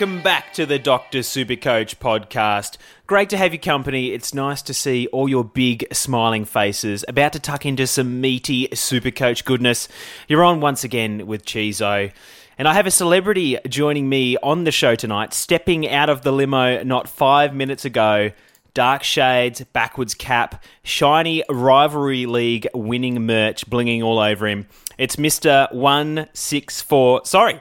[0.00, 1.18] Welcome back to the Dr.
[1.18, 2.78] Supercoach podcast.
[3.06, 4.12] Great to have your company.
[4.12, 8.66] It's nice to see all your big smiling faces about to tuck into some meaty
[8.68, 9.88] Supercoach goodness.
[10.26, 12.10] You're on once again with Chizo.
[12.56, 16.32] And I have a celebrity joining me on the show tonight, stepping out of the
[16.32, 18.30] limo not five minutes ago.
[18.72, 24.66] Dark shades, backwards cap, shiny rivalry league winning merch blinging all over him.
[24.96, 25.70] It's Mr.
[25.74, 27.26] 164.
[27.26, 27.60] Sorry,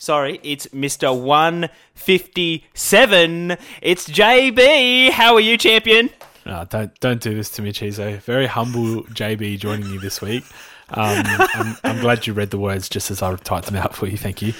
[0.00, 1.14] Sorry, it's Mr.
[1.14, 3.56] 157.
[3.82, 5.10] It's JB.
[5.10, 6.08] How are you, champion?
[6.46, 8.18] Oh, don't don't do this to me, Chizo.
[8.22, 10.42] Very humble JB joining you this week.
[10.88, 14.06] Um, I'm, I'm, glad you read the words just as I typed them out for
[14.06, 14.16] you.
[14.16, 14.54] Thank you.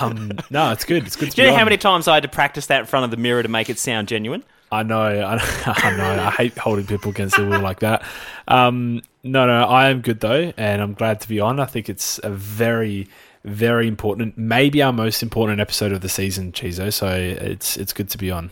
[0.00, 1.06] Um, no, it's good.
[1.06, 1.30] It's good.
[1.30, 1.60] Do you know on.
[1.60, 3.70] how many times I had to practice that in front of the mirror to make
[3.70, 4.42] it sound genuine?
[4.72, 5.34] I know, I,
[5.66, 6.24] I know.
[6.24, 8.02] I hate holding people against the wall like that.
[8.48, 11.60] Um, no, no, I am good though, and I'm glad to be on.
[11.60, 13.06] I think it's a very
[13.44, 16.92] very important, maybe our most important episode of the season, Chizo.
[16.92, 18.50] So it's it's good to be on.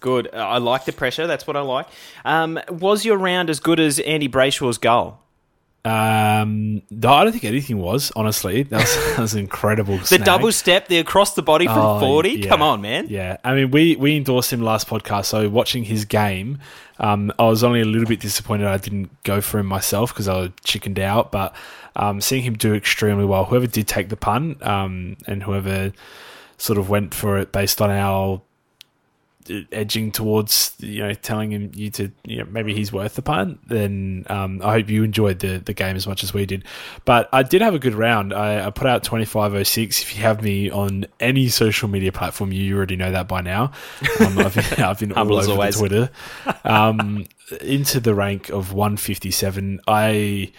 [0.00, 0.28] Good.
[0.32, 1.26] Uh, I like the pressure.
[1.26, 1.86] That's what I like.
[2.24, 5.18] Um, was your round as good as Andy Brayshaw's goal?
[5.84, 8.12] Um, no, I don't think anything was.
[8.16, 9.98] Honestly, that was, that was incredible.
[9.98, 12.30] the double step, the across the body from oh, forty.
[12.30, 13.06] Yeah, Come on, man.
[13.08, 15.26] Yeah, I mean, we we endorsed him last podcast.
[15.26, 16.58] So watching his game,
[16.98, 20.26] um, I was only a little bit disappointed I didn't go for him myself because
[20.26, 21.30] I was chickened out.
[21.30, 21.54] But
[21.96, 25.92] um, seeing him do extremely well, whoever did take the punt, um, and whoever
[26.58, 28.40] sort of went for it based on our
[29.72, 33.60] edging towards you know telling him you to you know maybe he's worth the punt
[33.68, 36.64] then um, I hope you enjoyed the, the game as much as we did.
[37.04, 38.32] But I did have a good round.
[38.32, 42.76] I, I put out 2506 if you have me on any social media platform you
[42.76, 43.72] already know that by now.
[44.20, 45.78] Um, I've been, I've been all over always.
[45.78, 46.10] Twitter.
[46.64, 47.26] Um,
[47.60, 50.52] into the rank of 157 I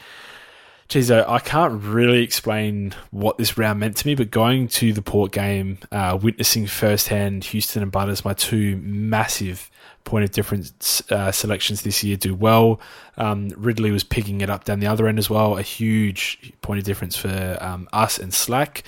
[0.90, 5.02] Geez, I can't really explain what this round meant to me, but going to the
[5.02, 9.70] Port game, uh, witnessing firsthand Houston and Butters, my two massive
[10.06, 12.80] point of difference uh, selections this year, do well.
[13.18, 16.80] Um, Ridley was picking it up down the other end as well, a huge point
[16.80, 18.84] of difference for um, us and Slack.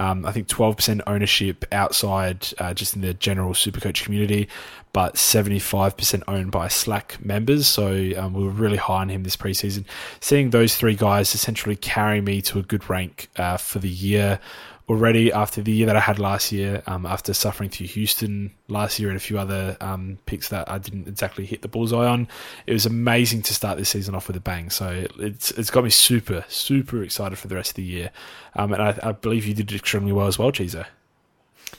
[0.00, 4.48] Um, I think 12% ownership outside uh, just in the general Supercoach community,
[4.94, 7.66] but 75% owned by Slack members.
[7.66, 9.84] So um, we were really high on him this preseason.
[10.20, 14.40] Seeing those three guys essentially carry me to a good rank uh, for the year
[14.90, 18.98] already after the year that I had last year, um, after suffering through Houston last
[18.98, 22.26] year and a few other um, picks that I didn't exactly hit the bullseye on.
[22.66, 24.68] It was amazing to start this season off with a bang.
[24.68, 28.10] So it's it's got me super super excited for the rest of the year,
[28.56, 30.84] um, and I, I, believe you did extremely well as well, Chizo.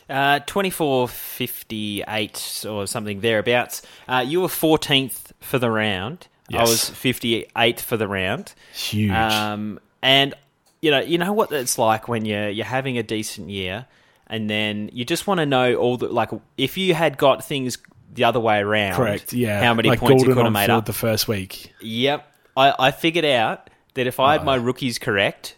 [0.10, 3.82] Uh, 24.58 or something thereabouts.
[4.08, 6.30] Uh, you were 14th for the round.
[6.48, 6.60] Yes.
[6.60, 8.54] I was 58th for the round.
[8.74, 9.12] Huge.
[9.12, 10.34] Um, and
[10.82, 13.86] you know, you know what it's like when you're you're having a decent year,
[14.28, 17.78] and then you just want to know all the like if you had got things
[18.14, 18.96] the other way around.
[18.96, 19.34] Correct.
[19.34, 19.62] Yeah.
[19.62, 21.74] How many like points you could have made up the first week.
[21.82, 22.28] Yep.
[22.58, 25.56] I, I figured out that if I had my rookies correct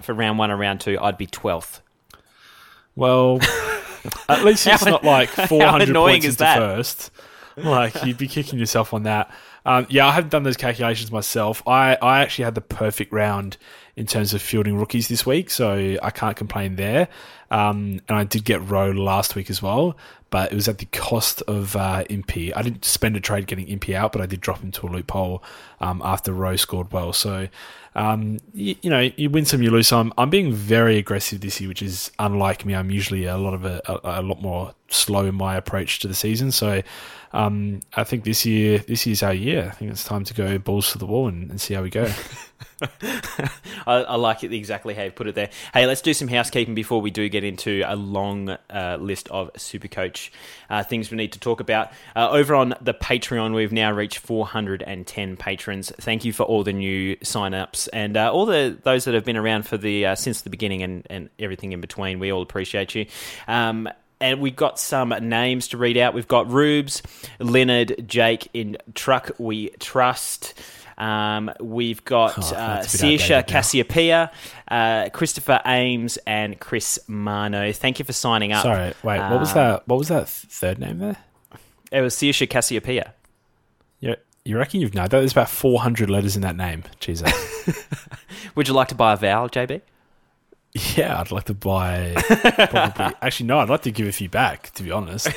[0.00, 1.80] for round one and round two, I'd be twelfth.
[2.94, 3.40] Well,
[4.28, 6.58] at least it's not like four hundred points into that?
[6.58, 7.10] first.
[7.56, 9.30] Like you'd be kicking yourself on that.
[9.64, 11.62] Um, yeah, I haven't done those calculations myself.
[11.68, 13.58] I, I actually had the perfect round
[13.96, 17.08] in terms of fielding rookies this week, so I can't complain there.
[17.50, 19.96] Um, and I did get Rowe last week as well,
[20.30, 22.54] but it was at the cost of uh, Impey.
[22.54, 25.42] I didn't spend a trade getting Impey out, but I did drop into a loophole
[25.80, 27.12] um, after Rowe scored well.
[27.12, 27.48] So,
[27.94, 30.12] um, you, you, know, you win some, you lose some.
[30.16, 32.74] I'm being very aggressive this year, which is unlike me.
[32.74, 36.08] I'm usually a lot of a, a, a lot more slow in my approach to
[36.08, 36.52] the season.
[36.52, 36.82] So,
[37.32, 39.68] um, I think this year, this year's our year.
[39.70, 41.90] I think it's time to go balls to the wall and, and see how we
[41.90, 42.10] go.
[42.92, 43.50] I,
[43.86, 45.50] I, like it exactly how you put it there.
[45.72, 49.52] Hey, let's do some housekeeping before we do get into a long uh, list of
[49.54, 50.30] Supercoach
[50.72, 51.92] uh, things we need to talk about.
[52.16, 55.92] Uh, over on the Patreon, we've now reached 410 patrons.
[56.00, 59.36] Thank you for all the new sign-ups and uh, all the those that have been
[59.36, 62.18] around for the uh, since the beginning and, and everything in between.
[62.18, 63.06] We all appreciate you.
[63.46, 63.88] Um,
[64.18, 66.14] and we've got some names to read out.
[66.14, 67.02] We've got Rubes,
[67.38, 70.54] Leonard, Jake in Truck We Trust.
[71.02, 72.84] Um, we've got oh, uh,
[73.42, 74.30] Cassiopeia,
[74.68, 77.72] uh, Christopher Ames, and Chris Mano.
[77.72, 78.62] Thank you for signing up.
[78.62, 79.88] Sorry, wait, what was that?
[79.88, 81.16] What was that third name there?
[81.90, 83.14] It was Saoirse Cassiopeia.
[83.98, 84.14] Yeah,
[84.44, 85.18] you reckon you've known that?
[85.18, 86.84] There's about 400 letters in that name.
[87.00, 87.32] Jesus.
[88.54, 89.80] Would you like to buy a vowel, JB?
[90.74, 92.14] Yeah, I'd like to buy.
[92.70, 94.70] Probably, actually, no, I'd like to give a few back.
[94.72, 95.28] To be honest,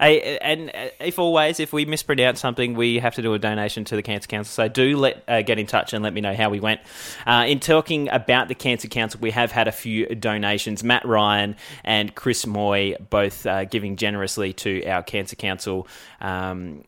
[0.00, 3.84] Hey, and uh, if always, if we mispronounce something, we have to do a donation
[3.84, 4.50] to the Cancer Council.
[4.50, 6.80] So do let uh, get in touch and let me know how we went.
[7.26, 10.82] Uh, in talking about the Cancer Council, we have had a few donations.
[10.82, 15.86] Matt Ryan and Chris Moy both uh, giving generously to our Cancer Council.
[16.22, 16.84] Um,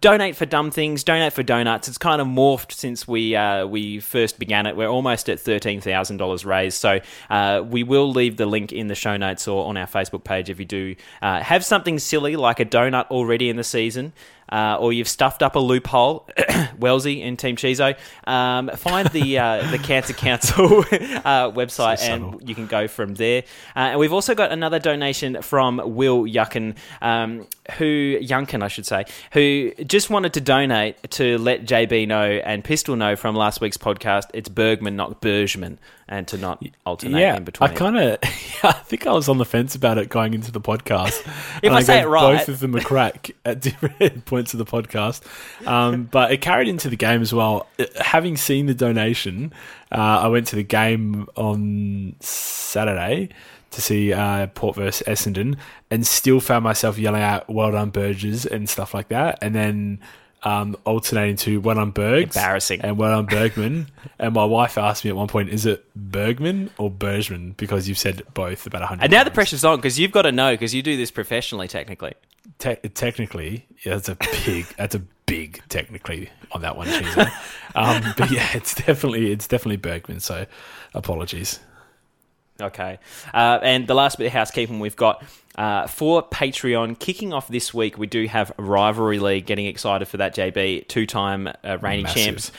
[0.00, 1.88] donate for dumb things, donate for donuts.
[1.88, 4.76] It's kind of morphed since we uh, we first began it.
[4.76, 8.86] We're almost at thirteen thousand dollars raised, so uh, we will leave the link in
[8.86, 12.36] the show notes or on our Facebook page if you do uh, have something silly
[12.36, 14.12] like a donut already in the season.
[14.52, 16.28] Uh, or you've stuffed up a loophole,
[16.78, 17.96] Wellesley in Team Chizo.
[18.28, 23.14] Um, find the uh, the Cancer Council uh, website So and you can go from
[23.14, 23.44] there.
[23.74, 27.46] Uh, and we've also got another donation from Will Yuckin, um,
[27.78, 32.62] who Yunkin, I should say, who just wanted to donate to let JB know and
[32.62, 34.24] Pistol know from last week's podcast.
[34.34, 35.78] It's Bergman, not Bergman,
[36.08, 37.70] and to not alternate yeah, in between.
[37.70, 40.52] I kind of, yeah, I think I was on the fence about it going into
[40.52, 41.26] the podcast.
[41.62, 44.41] If And I say gave it right- both of them a crack at different points
[44.52, 45.22] of the podcast,
[45.66, 47.66] um, but it carried into the game as well.
[47.78, 49.52] Uh, Having seen the donation,
[49.90, 53.28] uh, I went to the game on Saturday
[53.70, 55.56] to see uh, Port versus Essendon,
[55.90, 60.00] and still found myself yelling out "Well done, Burgess" and stuff like that, and then.
[60.44, 62.80] Um, alternating to well done Bergs Embarrassing.
[62.80, 63.86] and well done Bergman.
[64.18, 67.96] and my wife asked me at one point, "Is it Bergman or Bergman?" Because you've
[67.96, 69.04] said both about a hundred.
[69.04, 69.34] and now the times.
[69.36, 72.14] pressure's on because you've got to know because you do this professionally, technically.
[72.58, 76.88] Te- technically, yeah, that's a big, that's a big technically on that one,
[77.74, 80.20] um, but yeah, it's definitely, it's definitely Bergman.
[80.20, 80.46] So,
[80.94, 81.60] apologies.
[82.60, 82.98] Okay.
[83.32, 85.24] Uh, and the last bit of housekeeping we've got
[85.56, 89.46] uh, for Patreon kicking off this week, we do have Rivalry League.
[89.46, 90.88] Getting excited for that, JB.
[90.88, 92.24] Two time uh, reigning Massive.
[92.24, 92.52] champs.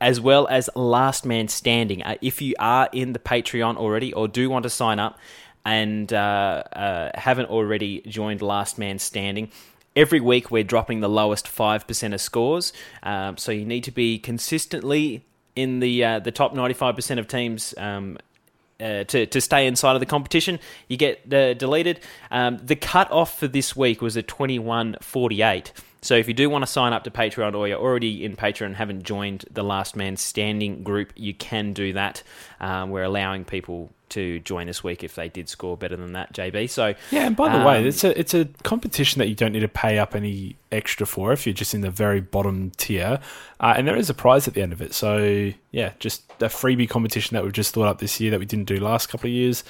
[0.00, 2.02] As well as Last Man Standing.
[2.02, 5.18] Uh, if you are in the Patreon already or do want to sign up
[5.64, 9.50] and uh, uh, haven't already joined Last Man Standing,
[9.96, 12.72] Every week, we're dropping the lowest five percent of scores,
[13.02, 15.24] um, so you need to be consistently
[15.56, 18.16] in the uh, the top ninety five percent of teams um,
[18.80, 20.60] uh, to, to stay inside of the competition.
[20.86, 22.00] You get uh, deleted.
[22.30, 25.72] Um, the cut off for this week was at 21.48.
[26.02, 28.66] So if you do want to sign up to Patreon or you're already in Patreon
[28.66, 32.22] and haven't joined the Last Man Standing group, you can do that.
[32.60, 36.32] Um, we're allowing people to join this week if they did score better than that,
[36.32, 36.68] JB.
[36.68, 39.52] So Yeah, and by the way, Um, it's a it's a competition that you don't
[39.52, 43.20] need to pay up any extra for if you're just in the very bottom tier,
[43.60, 44.94] uh, and there is a prize at the end of it.
[44.94, 48.46] So yeah, just a freebie competition that we've just thought up this year that we
[48.46, 49.62] didn't do last couple of years.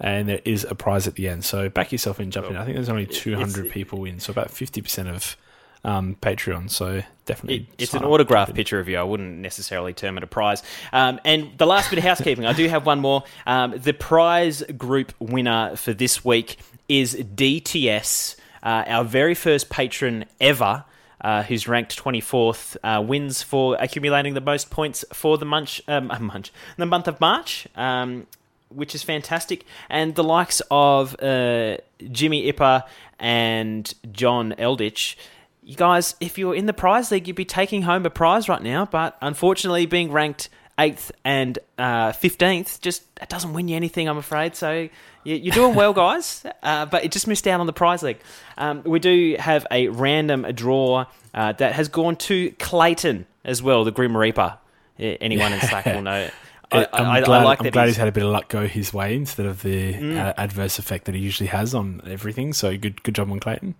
[0.00, 2.56] And there is a prize at the end, so back yourself in, jump in.
[2.56, 5.36] I think there's only 200 people in, so about 50% of
[5.84, 6.70] um, Patreon.
[6.70, 8.96] So definitely, It, it's an autograph picture of you.
[8.98, 10.62] I wouldn't necessarily term it a prize.
[10.92, 13.24] Um, and the last bit of housekeeping, I do have one more.
[13.46, 16.58] Um, the prize group winner for this week
[16.88, 20.84] is DTS, uh, our very first patron ever.
[21.20, 26.06] Uh, who's ranked 24th, uh, wins for accumulating the most points for the month, um,
[26.20, 28.28] month, the month of March, um,
[28.68, 29.64] which is fantastic.
[29.90, 31.78] And the likes of uh,
[32.12, 32.84] Jimmy Ipper
[33.18, 35.18] and John Eldritch,
[35.68, 38.62] you guys, if you're in the prize league, you'd be taking home a prize right
[38.62, 38.86] now.
[38.86, 40.48] But unfortunately, being ranked
[40.78, 44.56] eighth and uh, fifteenth just it doesn't win you anything, I'm afraid.
[44.56, 44.88] So
[45.24, 48.20] you- you're doing well, guys, uh, but it just missed out on the prize league.
[48.56, 51.04] Um, we do have a random draw
[51.34, 54.56] uh, that has gone to Clayton as well, the Grim Reaper.
[54.98, 56.28] Anyone in Slack will know.
[56.72, 58.48] I, I, glad, I like I'm that glad he's- he's had a bit of luck
[58.48, 60.16] go his way instead of the Mm.
[60.18, 62.52] uh, adverse effect that he usually has on everything.
[62.52, 63.74] So good, good job on Clayton.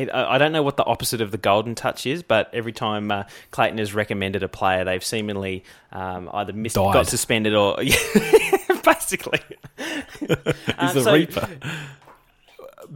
[0.00, 2.72] It, I I don't know what the opposite of the golden touch is, but every
[2.72, 6.92] time uh, Clayton has recommended a player, they've seemingly um, either missed, Died.
[6.94, 7.76] got suspended, or
[8.84, 9.40] basically.
[9.78, 10.30] He's
[10.78, 11.48] Uh, the so- Reaper.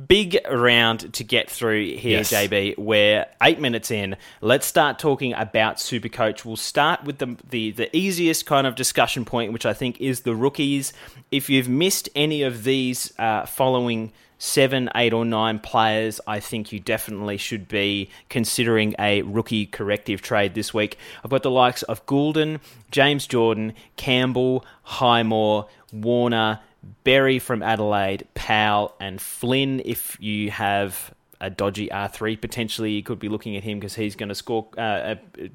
[0.08, 2.32] Big round to get through here, Yes.
[2.32, 2.78] JB.
[2.78, 4.16] We're eight minutes in.
[4.40, 6.44] Let's start talking about Supercoach.
[6.44, 10.22] We'll start with the, the the easiest kind of discussion point, which I think is
[10.22, 10.94] the rookies.
[11.30, 14.12] If you've missed any of these uh, following
[14.44, 20.20] seven, eight, or nine players, I think you definitely should be considering a rookie corrective
[20.20, 20.98] trade this week.
[21.24, 22.60] I've got the likes of Goulden,
[22.90, 26.60] James Jordan, Campbell, Highmore, Warner,
[27.04, 29.80] Berry from Adelaide, Powell, and Flynn.
[29.82, 34.14] If you have a dodgy R3, potentially you could be looking at him because he's
[34.14, 35.14] going to score, uh, uh,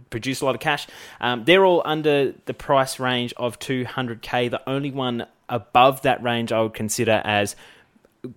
[0.10, 0.88] produce a lot of cash.
[1.22, 4.50] Um, they're all under the price range of 200k.
[4.50, 7.56] The only one above that range I would consider as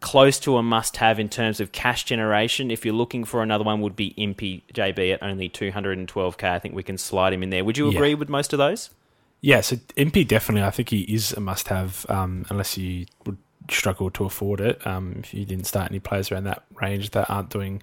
[0.01, 2.71] close to a must-have in terms of cash generation.
[2.71, 6.45] If you're looking for another one, would be Impey JB at only 212k.
[6.45, 7.65] I think we can slide him in there.
[7.65, 7.97] Would you Yeah.
[7.99, 8.91] agree with most of those?
[9.41, 13.39] Yeah, so Impey definitely, I think he is a must-have, um, unless you would
[13.71, 14.87] struggle to afford it.
[14.87, 17.83] Um, if you didn't start any players around that range that aren't doing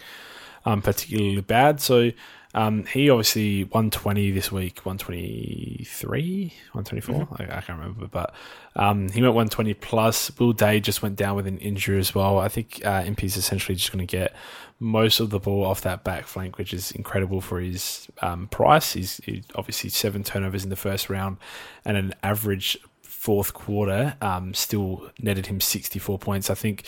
[0.66, 2.12] um, particularly bad, so
[2.56, 7.16] um, he obviously 120 this week, 123, 124.
[7.16, 7.34] Mm-hmm.
[7.42, 8.34] I, I, can't remember, but
[8.76, 10.38] um, he went 120 plus.
[10.40, 12.40] Will Day just went down with an injury as well.
[12.40, 14.34] I think uh, Impey is essentially just going to get
[14.80, 18.94] most of the ball off that back flank, which is incredible for his um, price.
[18.94, 21.38] He's he obviously seven turnovers in the first round
[21.86, 22.78] and an average
[23.20, 26.50] fourth quarter um, still netted him 64 points.
[26.50, 26.86] I think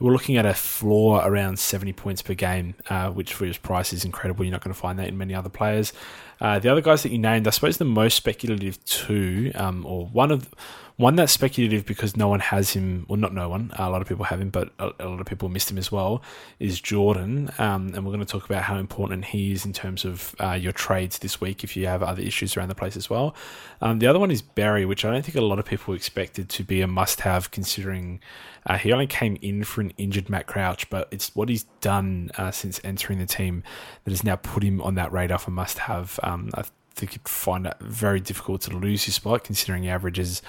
[0.00, 3.92] we're looking at a floor around 70 points per game, uh, which for his price
[3.92, 4.46] is incredible.
[4.46, 5.92] You're not going to find that in many other players.
[6.40, 10.06] Uh, the other guys that you named, I suppose the most speculative two, um, or
[10.06, 10.54] one of
[10.96, 14.06] one that's speculative because no one has him, well, not no one, a lot of
[14.06, 16.22] people have him, but a, lot of people missed him as well,
[16.60, 17.50] is Jordan.
[17.58, 20.52] Um, and we're going to talk about how important he is in terms of uh,
[20.52, 23.34] your trades this week if you have other issues around the place as well.
[23.80, 26.48] Um, the other one is Berry, which I don't think a lot of people expected
[26.50, 28.20] to be a must have considering
[28.66, 32.30] uh, he only came in for an injured Matt Crouch, but it's what he's done
[32.38, 33.64] uh, since entering the team
[34.04, 36.20] that has now put him on that radar for must have.
[36.22, 36.62] Um, I
[36.94, 40.42] think you'd find it very difficult to lose his spot considering he averages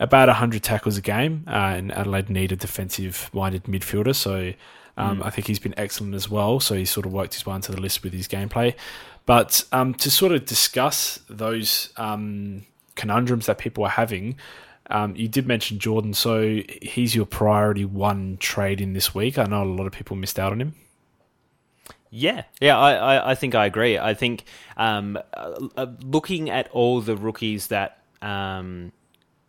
[0.00, 4.14] about 100 tackles a game, uh, and Adelaide need a defensive minded midfielder.
[4.14, 4.52] So
[4.96, 5.26] um, mm.
[5.26, 6.60] I think he's been excellent as well.
[6.60, 8.74] So he sort of worked his way into the list with his gameplay.
[9.26, 12.62] But um, to sort of discuss those um,
[12.94, 14.36] conundrums that people are having,
[14.90, 16.12] um, you did mention Jordan.
[16.12, 19.38] So he's your priority one trade in this week.
[19.38, 20.74] I know a lot of people missed out on him.
[22.16, 23.98] Yeah, yeah, I, I, I, think I agree.
[23.98, 24.44] I think
[24.76, 28.92] um, uh, uh looking at all the rookies that um,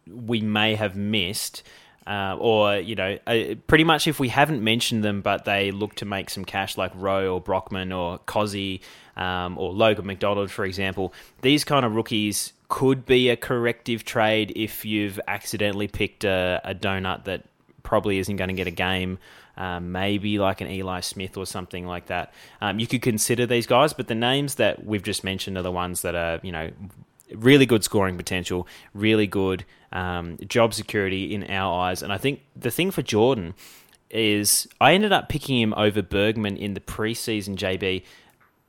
[0.07, 1.61] we may have missed.
[2.07, 5.95] Uh, or you know, uh, pretty much if we haven't mentioned them, but they look
[5.95, 8.81] to make some cash, like Rowe or Brockman or Cozzy
[9.15, 11.13] um, or Logan McDonald, for example.
[11.41, 16.73] These kind of rookies could be a corrective trade if you've accidentally picked a, a
[16.73, 17.43] donut that
[17.83, 19.19] probably isn't going to get a game.
[19.57, 22.33] Um, maybe like an Eli Smith or something like that.
[22.59, 25.71] Um, you could consider these guys, but the names that we've just mentioned are the
[25.71, 26.71] ones that are, you know,
[27.33, 32.03] really good scoring potential, really good um, job security in our eyes.
[32.03, 33.53] And I think the thing for Jordan
[34.09, 38.03] is I ended up picking him over Bergman in the preseason JB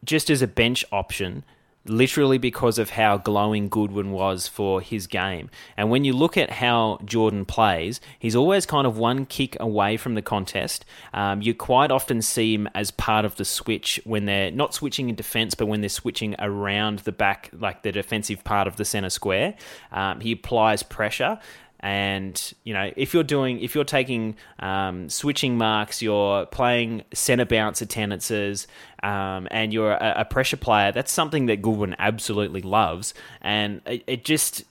[0.05, 1.45] just as a bench option
[1.89, 5.51] literally because of how glowing Goodwin was for his game.
[5.77, 9.97] And when you look at how Jordan plays, he's always kind of one kick away
[9.97, 10.85] from the contest.
[11.13, 15.09] Um, you quite often see him as part of the switch when they're not switching
[15.09, 18.85] in defense, but when they're switching around the back, like the defensive part of the
[18.85, 19.55] center square.
[19.93, 21.39] Um, he applies pressure
[21.87, 27.45] and you know if you're doing if you're taking um, switching marks you're playing center
[27.45, 28.67] bounce attendances
[29.05, 33.15] um, and you're a, a, pressure player that's something that goodwin absolutely loves.
[33.41, 34.65] And it, it, just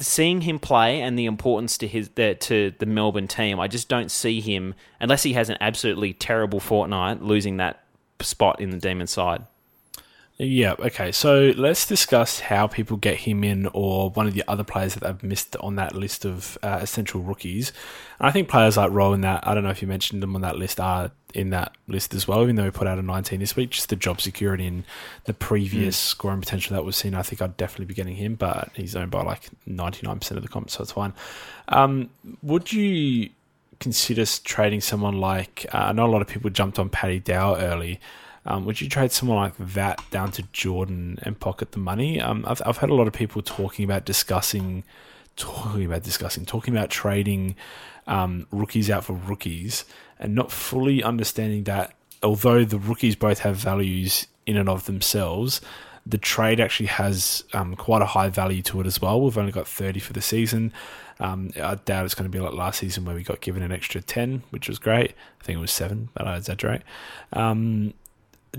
[0.00, 3.88] seeing him play and the importance to his the, to the melbourne team i just
[3.88, 7.84] don't see him unless he has an absolutely terrible fortnight losing that
[8.20, 9.44] spot in the demon side
[10.40, 11.10] yeah, okay.
[11.10, 15.02] So let's discuss how people get him in or one of the other players that
[15.02, 17.72] they've missed on that list of uh, essential rookies.
[18.20, 20.36] And I think players like Rowe in that, I don't know if you mentioned them
[20.36, 23.02] on that list, are in that list as well, even though we put out a
[23.02, 23.70] 19 this week.
[23.70, 24.84] Just the job security and
[25.24, 26.10] the previous mm.
[26.10, 29.10] scoring potential that was seen, I think I'd definitely be getting him, but he's owned
[29.10, 31.14] by like 99% of the comp, so it's fine.
[31.66, 32.10] Um,
[32.44, 33.30] would you
[33.80, 37.56] consider trading someone like, uh, I know a lot of people jumped on Paddy Dow
[37.56, 37.98] early.
[38.46, 42.20] Um, would you trade someone like that down to Jordan and pocket the money?
[42.20, 44.84] Um, I've, I've had a lot of people talking about discussing,
[45.36, 47.56] talking about discussing, talking about trading
[48.06, 49.84] um, rookies out for rookies
[50.18, 55.60] and not fully understanding that although the rookies both have values in and of themselves,
[56.06, 59.20] the trade actually has um, quite a high value to it as well.
[59.20, 60.72] We've only got 30 for the season.
[61.20, 63.72] Um, I doubt it's going to be like last season where we got given an
[63.72, 65.14] extra 10, which was great.
[65.40, 66.82] I think it was seven, but I exaggerate.
[67.32, 67.92] Um,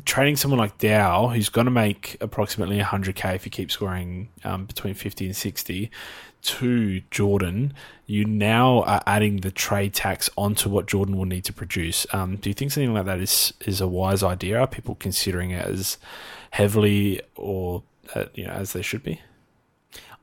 [0.05, 4.65] trading someone like Dow, who's going to make approximately 100k if he keeps scoring um,
[4.65, 5.91] between 50 and 60,
[6.41, 7.73] to Jordan,
[8.05, 12.07] you now are adding the trade tax onto what Jordan will need to produce.
[12.13, 14.59] Um, do you think something like that is is a wise idea?
[14.59, 15.97] Are people considering it as
[16.51, 17.83] heavily or
[18.15, 19.21] uh, you know as they should be?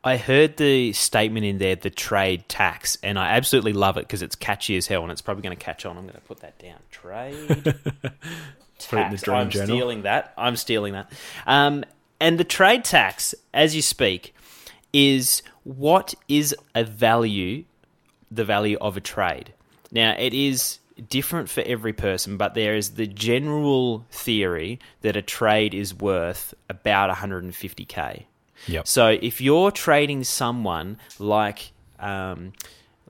[0.03, 4.23] I heard the statement in there, the trade tax, and I absolutely love it because
[4.23, 5.99] it's catchy as hell, and it's probably going to catch on.
[5.99, 6.79] I'm going to put that down.
[6.91, 7.75] Trade
[8.79, 9.29] tax.
[9.29, 9.67] I'm journal.
[9.67, 10.33] stealing that.
[10.37, 11.13] I'm stealing that.
[11.47, 11.85] Um,
[12.21, 14.35] and the trade tax, as you speak,
[14.93, 17.65] is what is a value,
[18.31, 19.53] the value of a trade.
[19.93, 20.79] Now, it is
[21.09, 26.55] different for every person, but there is the general theory that a trade is worth
[26.69, 28.25] about 150k.
[28.67, 28.87] Yep.
[28.87, 32.53] So if you're trading someone like, um,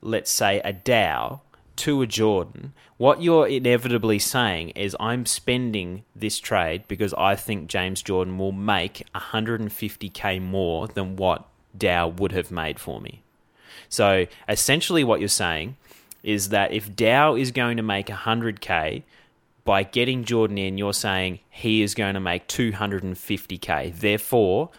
[0.01, 1.41] let's say, a Dow
[1.77, 7.69] to a Jordan, what you're inevitably saying is, I'm spending this trade because I think
[7.69, 13.21] James Jordan will make 150k more than what Dow would have made for me.
[13.89, 15.77] So essentially, what you're saying
[16.23, 19.03] is that if Dow is going to make 100k,
[19.63, 23.99] by getting Jordan in, you're saying he is going to make 250k.
[23.99, 24.69] Therefore,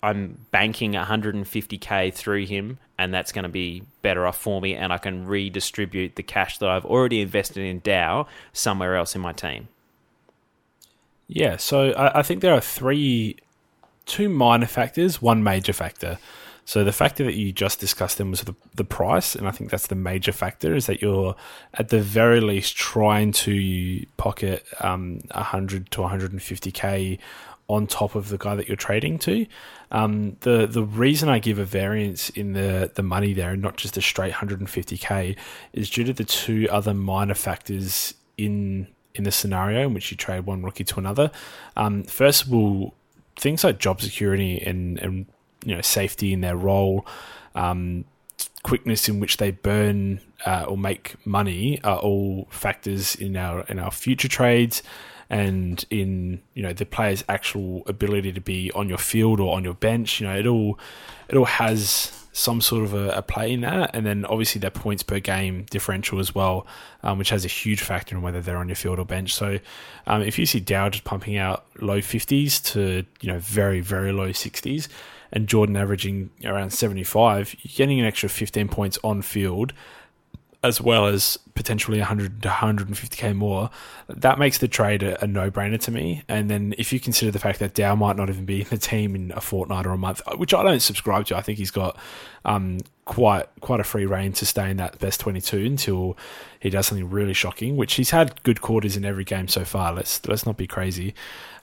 [0.00, 4.92] I'm banking 150k through him, and that's going to be better off for me, and
[4.92, 9.32] I can redistribute the cash that I've already invested in Dow somewhere else in my
[9.32, 9.66] team.
[11.26, 13.38] Yeah, so I, I think there are three,
[14.06, 16.18] two minor factors, one major factor.
[16.64, 19.70] So the factor that you just discussed then was the, the price, and I think
[19.70, 21.34] that's the major factor is that you're
[21.74, 27.18] at the very least trying to pocket um, 100 to 150k
[27.72, 29.46] on top of the guy that you're trading to.
[29.90, 33.76] Um, the the reason I give a variance in the the money there, and not
[33.76, 35.36] just a straight 150k,
[35.72, 40.16] is due to the two other minor factors in in the scenario in which you
[40.16, 41.30] trade one rookie to another.
[41.76, 42.94] Um, first of all,
[43.36, 45.26] things like job security and and
[45.64, 47.06] you know safety in their role,
[47.54, 48.04] um,
[48.62, 53.78] quickness in which they burn uh, or make money are all factors in our in
[53.78, 54.82] our future trades
[55.32, 59.64] and in you know the player's actual ability to be on your field or on
[59.64, 60.20] your bench.
[60.20, 60.78] You know it all
[61.28, 64.70] it all has some sort of a, a play in that, and then obviously their
[64.70, 66.66] points per game differential as well,
[67.02, 69.34] um, which has a huge factor in whether they're on your field or bench.
[69.34, 69.58] So
[70.06, 74.12] um, if you see Dow just pumping out low fifties to you know very very
[74.12, 74.88] low sixties
[75.34, 79.72] and Jordan averaging around 75, you're getting an extra 15 points on field
[80.64, 83.68] as well as potentially 100 to 150k more,
[84.08, 86.22] that makes the trade a, a, no-brainer to me.
[86.28, 88.78] And then if you consider the fact that Dow might not even be in the
[88.78, 91.72] team in a fortnight or a month, which I don't subscribe to, I think he's
[91.72, 91.98] got
[92.44, 96.16] um, quite quite a free reign to stay in that best 22 until
[96.60, 99.92] he does something really shocking, which he's had good quarters in every game so far.
[99.92, 101.14] Let's let's not be crazy.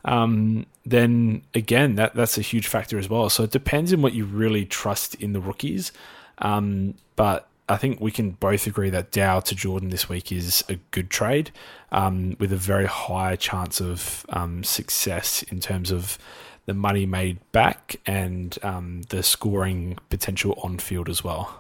[0.05, 3.29] Um, then again, that that's a huge factor as well.
[3.29, 5.91] So it depends on what you really trust in the rookies.
[6.39, 10.63] Um, but I think we can both agree that Dow to Jordan this week is
[10.67, 11.51] a good trade
[11.91, 16.17] um, with a very high chance of um, success in terms of
[16.65, 21.55] the money made back and um, the scoring potential on field as well.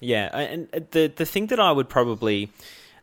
[0.00, 2.50] Yeah, and the the thing that I would probably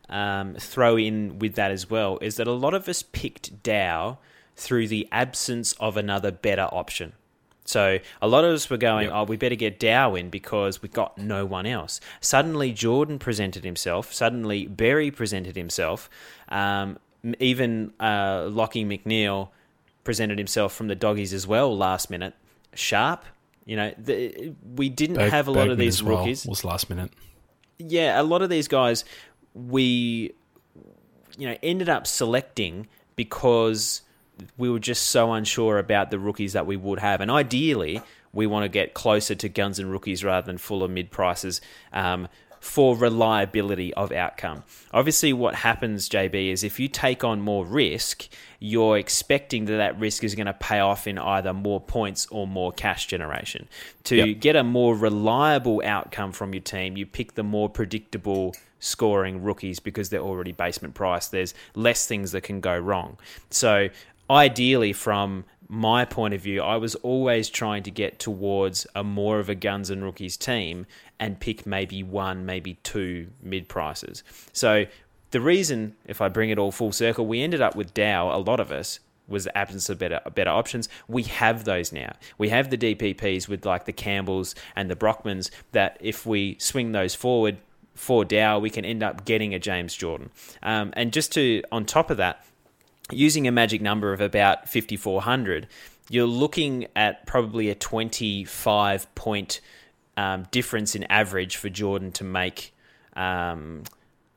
[0.08, 4.18] um, throw in with that as well is that a lot of us picked Dow
[4.54, 7.14] through the absence of another better option.
[7.64, 9.14] So a lot of us were going, yep.
[9.14, 12.00] oh, we better get Dow in because we've got no one else.
[12.20, 14.12] Suddenly Jordan presented himself.
[14.12, 16.10] Suddenly Berry presented himself.
[16.50, 16.98] Um,
[17.40, 19.48] even uh, Lachie McNeil
[20.04, 22.34] presented himself from the doggies as well last minute.
[22.74, 23.24] Sharp,
[23.64, 26.44] you know, the, we didn't Berg, have a lot Bergman of these well rookies.
[26.46, 27.10] Was last minute.
[27.78, 29.04] Yeah, a lot of these guys
[29.54, 30.34] we,
[31.38, 34.02] you know, ended up selecting because
[34.56, 37.20] we were just so unsure about the rookies that we would have.
[37.20, 41.10] And ideally, we want to get closer to guns and rookies rather than fuller mid
[41.10, 41.60] prices
[41.92, 42.28] um,
[42.60, 44.64] for reliability of outcome.
[44.92, 48.26] Obviously, what happens, JB, is if you take on more risk,
[48.58, 52.46] you're expecting that that risk is going to pay off in either more points or
[52.46, 53.68] more cash generation.
[54.04, 54.40] To yep.
[54.40, 59.80] get a more reliable outcome from your team, you pick the more predictable scoring rookies
[59.80, 61.32] because they're already basement priced.
[61.32, 63.18] There's less things that can go wrong.
[63.50, 63.88] So
[64.30, 69.38] ideally, from my point of view, I was always trying to get towards a more
[69.38, 70.86] of a guns and rookies team
[71.18, 74.22] and pick maybe one, maybe two mid prices.
[74.52, 74.86] So
[75.30, 78.38] the reason, if I bring it all full circle, we ended up with Dow, a
[78.38, 80.88] lot of us, was the absence of better better options.
[81.08, 82.12] We have those now.
[82.36, 86.92] We have the DPPs with like the Campbells and the Brockmans that if we swing
[86.92, 87.56] those forward
[87.94, 90.30] for Dow, we can end up getting a James Jordan.
[90.62, 92.44] Um, and just to on top of that,
[93.10, 95.66] using a magic number of about 5400
[96.10, 99.62] you're looking at probably a 25 point
[100.16, 102.74] um, difference in average for jordan to make
[103.14, 103.82] um,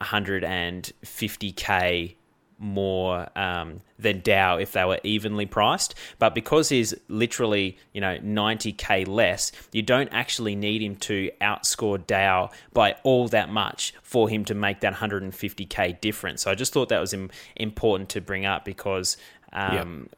[0.01, 2.15] 150k
[2.59, 5.95] more um, than Dow if they were evenly priced.
[6.19, 12.05] But because he's literally, you know, 90k less, you don't actually need him to outscore
[12.05, 16.43] Dow by all that much for him to make that 150k difference.
[16.43, 17.15] So I just thought that was
[17.55, 19.17] important to bring up because.
[19.53, 20.09] Um,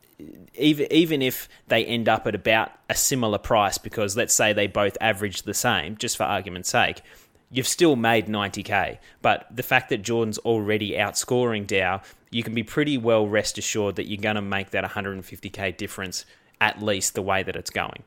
[0.56, 4.68] Even even if they end up at about a similar price, because let's say they
[4.68, 7.02] both average the same, just for argument's sake,
[7.50, 8.98] you've still made 90k.
[9.22, 13.96] But the fact that Jordan's already outscoring Dow you can be pretty well rest assured
[13.96, 16.26] that you're going to make that 150k difference
[16.62, 18.04] at least the way that it's going.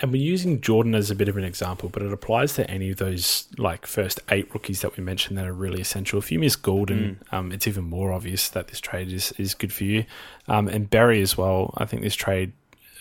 [0.00, 2.90] and we're using Jordan as a bit of an example, but it applies to any
[2.90, 6.18] of those like first eight rookies that we mentioned that are really essential.
[6.18, 7.32] If you miss Golden, mm.
[7.32, 10.04] um, it's even more obvious that this trade is, is good for you.
[10.48, 11.72] Um, and Berry as well.
[11.76, 12.52] I think this trade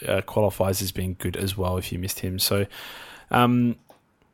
[0.07, 2.37] uh, qualifies as being good as well if you missed him.
[2.37, 2.67] So
[3.31, 3.77] um,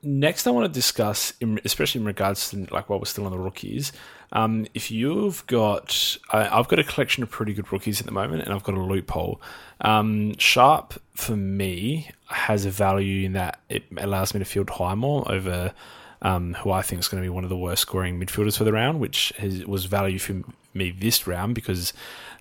[0.04, 3.32] next, I want to discuss, in, especially in regards to like while we're still on
[3.32, 3.92] the rookies,
[4.32, 8.44] um, if you've got, I've got a collection of pretty good rookies at the moment,
[8.44, 9.42] and I've got a loophole.
[9.82, 15.30] Um, Sharp for me has a value in that it allows me to field Highmore
[15.32, 15.74] over
[16.22, 18.64] um, who I think is going to be one of the worst scoring midfielders for
[18.64, 20.42] the round, which has, was value for
[20.74, 21.94] me this round because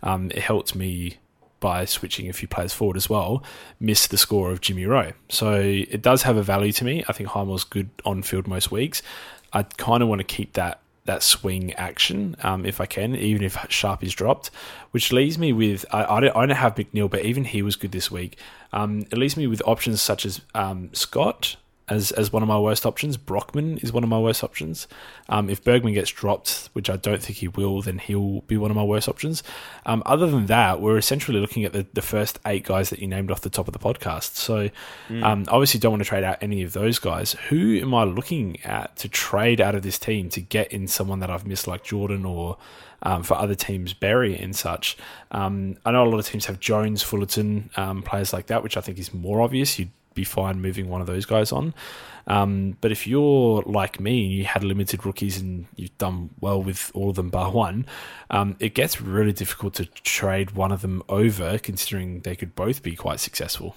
[0.03, 1.19] um, it helped me
[1.61, 3.43] by switching a few players forward as well,
[3.81, 5.13] miss the score of Jimmy Rowe.
[5.29, 7.05] So it does have a value to me.
[7.09, 9.03] I think Highmore's good on field most weeks.
[9.53, 13.45] I kind of want to keep that that swing action um, if I can, even
[13.45, 14.51] if Sharp is dropped,
[14.91, 17.77] which leaves me with I, I, don't, I don't have McNeil, but even he was
[17.77, 18.39] good this week.
[18.73, 21.57] Um, it leaves me with options such as um, Scott,
[21.89, 23.17] as as one of my worst options.
[23.17, 24.89] Brockman is one of my worst options.
[25.29, 28.71] Um, if Bergman gets dropped, which I don't think he will, then he'll be one
[28.71, 29.43] of my worst options.
[29.85, 33.07] Um, other than that, we're essentially looking at the, the first eight guys that you
[33.07, 34.35] named off the top of the podcast.
[34.37, 34.71] So
[35.09, 35.23] mm.
[35.23, 37.33] um, obviously, don't want to trade out any of those guys.
[37.49, 41.21] Who am I looking at to trade out of this team to get in someone
[41.21, 42.57] that I've missed, like Jordan or
[43.03, 44.97] um, for other teams, Berry and such.
[45.31, 48.77] Um, I know a lot of teams have Jones, Fullerton, um, players like that, which
[48.77, 49.79] I think is more obvious.
[49.79, 51.73] You'd be fine moving one of those guys on.
[52.27, 56.61] Um, but if you're like me, and you had limited rookies and you've done well
[56.61, 57.87] with all of them bar one,
[58.31, 62.83] um, it gets really difficult to trade one of them over, considering they could both
[62.83, 63.77] be quite successful.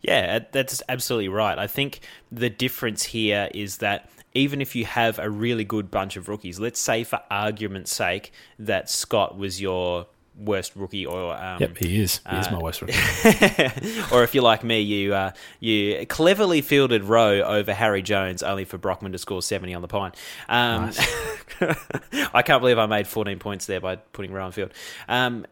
[0.00, 1.58] Yeah, that's absolutely right.
[1.58, 6.16] I think the difference here is that even if you have a really good bunch
[6.16, 11.60] of rookies, let's say for argument's sake that Scott was your worst rookie or um,
[11.60, 12.20] yep he is.
[12.28, 12.94] He uh, is my worst rookie.
[14.12, 18.64] or if you're like me you uh, you cleverly fielded Rowe over Harry Jones only
[18.64, 20.12] for Brockman to score 70 on the pine.
[20.48, 20.98] Um, nice.
[22.34, 24.72] I can't believe I made 14 points there by putting Rowe on field.
[25.08, 25.46] Um,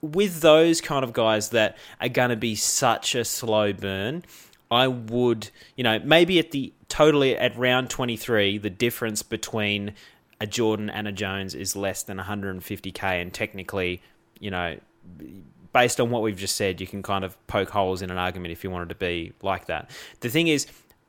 [0.00, 4.22] with those kind of guys that are going to be such a slow burn
[4.70, 9.94] I would you know maybe at the totally at round 23 the difference between
[10.40, 14.02] a Jordan and a Jones is less than 150k, and technically
[14.40, 14.76] you know,
[15.72, 18.52] based on what we've just said, you can kind of poke holes in an argument
[18.52, 19.90] if you wanted to be like that.
[20.20, 20.66] The thing is,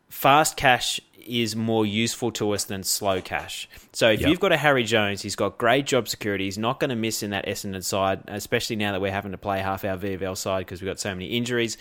[0.10, 3.68] fast cash is more useful to us than slow cash.
[3.94, 4.30] So if yep.
[4.30, 6.46] you've got a Harry Jones, he's got great job security.
[6.46, 9.38] He's not going to miss in that Essendon side, especially now that we're having to
[9.38, 11.78] play half our VFL side because we've got so many injuries.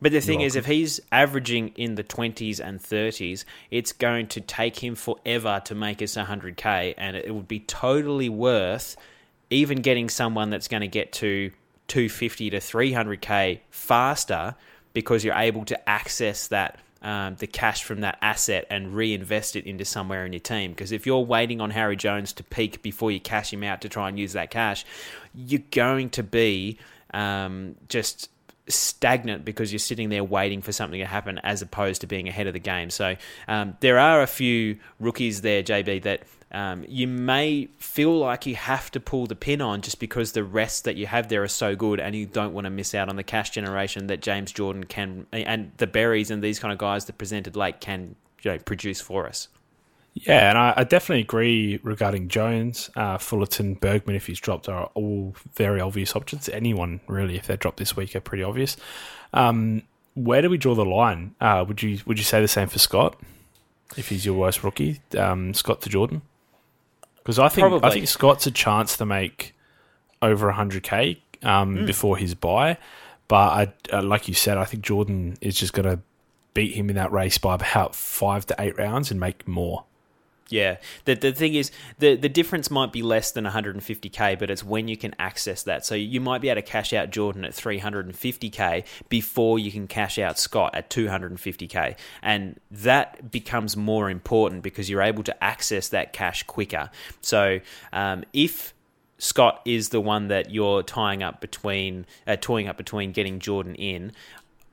[0.00, 4.40] But the thing is, if he's averaging in the 20s and 30s, it's going to
[4.40, 8.96] take him forever to make us 100k, and it would be totally worth–
[9.54, 11.50] even getting someone that's going to get to
[11.88, 14.54] 250 to 300k faster
[14.92, 19.66] because you're able to access that um, the cash from that asset and reinvest it
[19.66, 20.72] into somewhere in your team.
[20.72, 23.88] Because if you're waiting on Harry Jones to peak before you cash him out to
[23.88, 24.84] try and use that cash,
[25.34, 26.78] you're going to be
[27.12, 28.30] um, just
[28.66, 32.46] stagnant because you're sitting there waiting for something to happen as opposed to being ahead
[32.46, 32.88] of the game.
[32.88, 36.22] So um, there are a few rookies there, JB, that
[36.54, 40.44] um, you may feel like you have to pull the pin on just because the
[40.44, 43.08] rest that you have there are so good and you don't want to miss out
[43.08, 46.78] on the cash generation that James Jordan can and the berries and these kind of
[46.78, 49.48] guys that presented late can you know, produce for us.
[50.14, 54.14] Yeah, and I, I definitely agree regarding Jones, uh, Fullerton, Bergman.
[54.14, 56.48] If he's dropped, are all very obvious options.
[56.48, 58.76] Anyone really, if they're dropped this week, are pretty obvious.
[59.32, 59.82] Um,
[60.14, 61.34] where do we draw the line?
[61.40, 63.20] Uh, would you would you say the same for Scott?
[63.96, 66.22] If he's your worst rookie, um, Scott to Jordan.
[67.24, 67.88] Because I think Probably.
[67.88, 69.56] I think Scott's a chance to make
[70.22, 71.86] over 100k um, mm.
[71.86, 72.78] before his buy,
[73.28, 76.00] but I, uh, like you said, I think Jordan is just going to
[76.52, 79.84] beat him in that race by about five to eight rounds and make more.
[80.50, 80.76] Yeah,
[81.06, 84.88] the the thing is the the difference might be less than 150k, but it's when
[84.88, 85.86] you can access that.
[85.86, 90.18] So you might be able to cash out Jordan at 350k before you can cash
[90.18, 96.12] out Scott at 250k, and that becomes more important because you're able to access that
[96.12, 96.90] cash quicker.
[97.22, 97.60] So
[97.92, 98.74] um, if
[99.18, 103.74] Scott is the one that you're tying up between, uh, toying up between getting Jordan
[103.76, 104.12] in.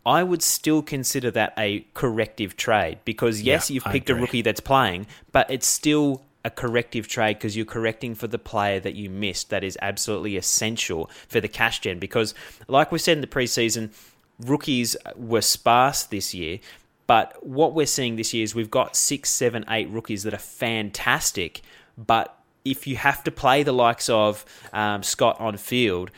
[0.05, 4.41] I would still consider that a corrective trade because yes, yeah, you've picked a rookie
[4.41, 8.95] that's playing, but it's still a corrective trade because you're correcting for the player that
[8.95, 12.33] you missed that is absolutely essential for the cash gen because
[12.67, 13.91] like we said in the preseason
[14.39, 16.57] rookies were sparse this year
[17.05, 20.39] but what we're seeing this year is we've got six seven eight rookies that are
[20.39, 21.61] fantastic
[21.95, 22.35] but
[22.65, 26.11] if you have to play the likes of um, Scott on field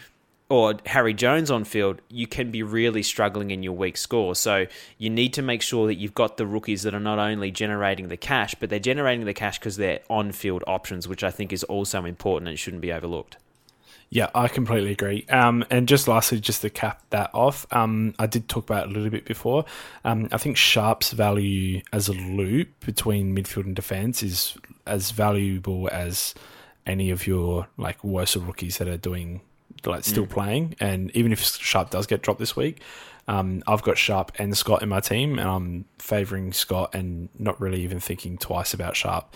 [0.49, 4.35] or Harry Jones on field, you can be really struggling in your weak score.
[4.35, 7.49] So you need to make sure that you've got the rookies that are not only
[7.49, 11.31] generating the cash, but they're generating the cash because they're on field options, which I
[11.31, 13.37] think is also important and shouldn't be overlooked.
[14.09, 15.25] Yeah, I completely agree.
[15.27, 18.91] Um, and just lastly, just to cap that off, um, I did talk about it
[18.91, 19.65] a little bit before.
[20.05, 25.89] Um, I think Sharp's value as a loop between midfield and defense is as valuable
[25.91, 26.35] as
[26.85, 29.41] any of your like worse rookies that are doing
[29.85, 30.29] like still mm.
[30.29, 30.75] playing.
[30.79, 32.81] And even if Sharp does get dropped this week,
[33.27, 37.59] um, I've got Sharp and Scott in my team, and I'm favouring Scott and not
[37.59, 39.33] really even thinking twice about Sharp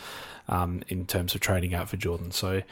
[0.48, 2.32] um, in terms of trading out for Jordan.
[2.32, 2.64] So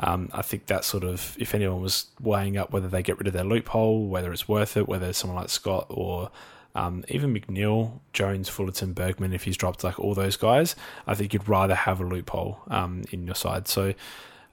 [0.00, 3.26] um, I think that sort of, if anyone was weighing up whether they get rid
[3.26, 6.30] of their loophole, whether it's worth it, whether someone like Scott or
[6.74, 10.74] um, even McNeil, Jones, Fullerton, Bergman, if he's dropped like all those guys,
[11.06, 13.68] I think you'd rather have a loophole um, in your side.
[13.68, 13.94] So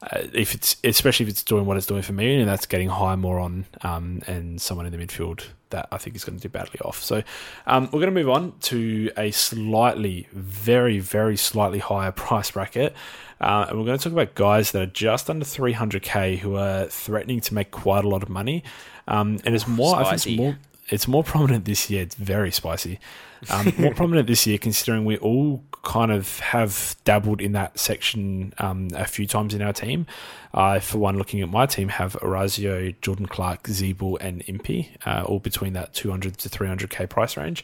[0.03, 2.89] uh, if it's especially if it's doing what it's doing for me, and that's getting
[2.89, 6.49] Highmore on, um, and someone in the midfield that I think is going to do
[6.49, 7.01] badly off.
[7.01, 7.23] So
[7.67, 12.95] um, we're going to move on to a slightly, very, very slightly higher price bracket,
[13.39, 16.85] uh, and we're going to talk about guys that are just under 300k who are
[16.85, 18.63] threatening to make quite a lot of money.
[19.07, 20.07] Um, and it's more, Spicy.
[20.07, 20.57] I think it's more,
[20.89, 22.01] it's more prominent this year.
[22.01, 22.99] It's very spicy.
[23.49, 28.53] Um, more prominent this year, considering we all kind of have dabbled in that section
[28.59, 30.05] um, a few times in our team.
[30.53, 34.91] I, uh, for one, looking at my team, have Orazio, Jordan Clark, Ziebell, and Impey,
[35.05, 37.63] uh, all between that 200 to 300k price range.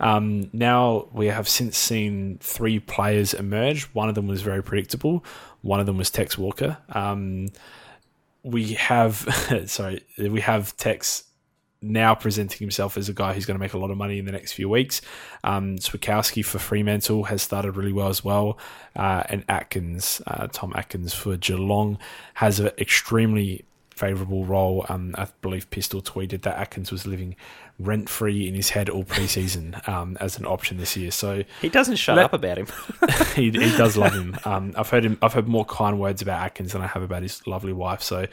[0.00, 3.84] Um, now we have since seen three players emerge.
[3.94, 5.24] One of them was very predictable.
[5.62, 6.76] One of them was Tex Walker.
[6.90, 7.48] Um,
[8.42, 9.16] we have
[9.66, 11.24] sorry, we have Tex
[11.84, 14.24] now presenting himself as a guy who's going to make a lot of money in
[14.24, 15.00] the next few weeks.
[15.42, 18.58] Um, Switkowski for Fremantle has started really well as well.
[18.96, 21.98] Uh, and Atkins, uh, Tom Atkins for Geelong,
[22.34, 24.84] has an extremely favourable role.
[24.88, 27.36] Um, I believe Pistol tweeted that Atkins was living
[27.78, 31.10] rent free in his head all preseason um, as an option this year.
[31.10, 32.66] So he doesn't shut let, up about him.
[33.34, 34.36] he, he, does love him.
[34.44, 35.18] Um, I've heard him.
[35.22, 38.02] I've heard more kind words about Atkins than I have about his lovely wife.
[38.02, 38.26] So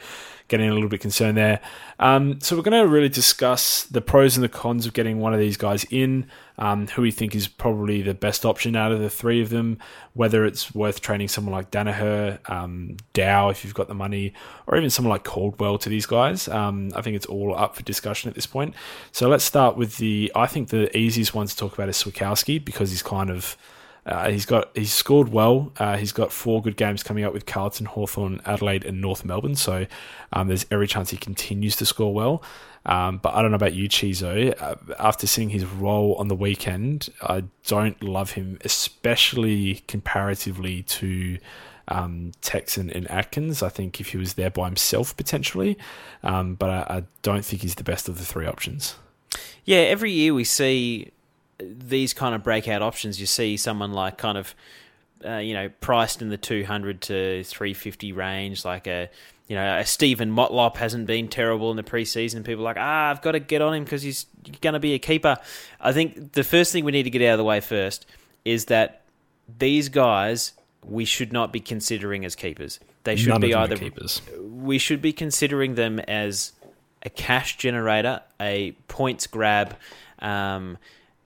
[0.48, 1.60] getting a little bit concerned there.
[1.98, 5.32] Um, so we're going to really discuss the pros and the cons of getting one
[5.32, 6.26] of these guys in.
[6.58, 9.78] Um, who we think is probably the best option out of the three of them,
[10.12, 14.34] whether it's worth training someone like Danaher, um, Dow if you've got the money,
[14.66, 16.48] or even someone like Caldwell to these guys.
[16.48, 18.74] Um, I think it's all up for discussion at this point.
[19.12, 20.30] So let's start with the.
[20.36, 23.56] I think the easiest one to talk about is Switkowski because he's kind of.
[24.04, 25.72] Uh, he's got he's scored well.
[25.78, 29.54] Uh, he's got four good games coming up with Carlton, Hawthorn, Adelaide, and North Melbourne.
[29.54, 29.86] So
[30.32, 32.42] um, there's every chance he continues to score well.
[32.84, 34.60] Um, but I don't know about you, Chizo.
[34.60, 41.38] Uh, after seeing his role on the weekend, I don't love him, especially comparatively to
[41.86, 43.62] um, Texan and Atkins.
[43.62, 45.78] I think if he was there by himself potentially,
[46.24, 48.96] um, but I, I don't think he's the best of the three options.
[49.64, 51.12] Yeah, every year we see
[51.58, 53.20] these kind of breakout options.
[53.20, 54.54] You see someone like kind of,
[55.24, 59.08] uh, you know, priced in the 200 to 350 range, like a,
[59.48, 62.44] you know, a Steven Motlop hasn't been terrible in the preseason.
[62.44, 64.26] People are like, ah, I've got to get on him because he's
[64.60, 65.36] going to be a keeper.
[65.80, 68.06] I think the first thing we need to get out of the way first
[68.44, 69.02] is that
[69.58, 70.52] these guys
[70.84, 72.80] we should not be considering as keepers.
[73.04, 74.20] They should None be either keepers.
[74.40, 76.52] We should be considering them as
[77.02, 79.76] a cash generator, a points grab,
[80.20, 80.78] um,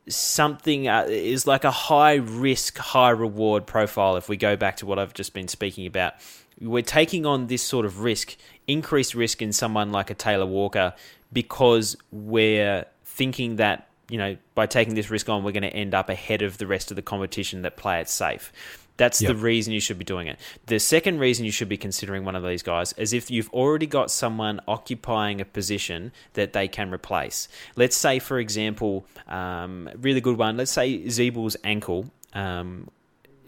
[0.09, 4.17] something uh, is like a high risk, high reward profile.
[4.17, 6.15] If we go back to what I've just been speaking about,
[6.61, 8.37] we're taking on this sort of risk,
[8.67, 10.95] increased risk in someone like a Taylor Walker,
[11.33, 15.95] because we're thinking that you know by taking this risk on, we're going to end
[15.95, 18.53] up ahead of the rest of the competition that play it safe.
[18.97, 19.29] That's yep.
[19.29, 20.39] the reason you should be doing it.
[20.67, 23.87] The second reason you should be considering one of these guys is if you've already
[23.87, 27.49] got someone occupying a position that they can replace.
[27.77, 30.57] Let's say, for example, um, really good one.
[30.57, 32.91] Let's say Ziebell's ankle um,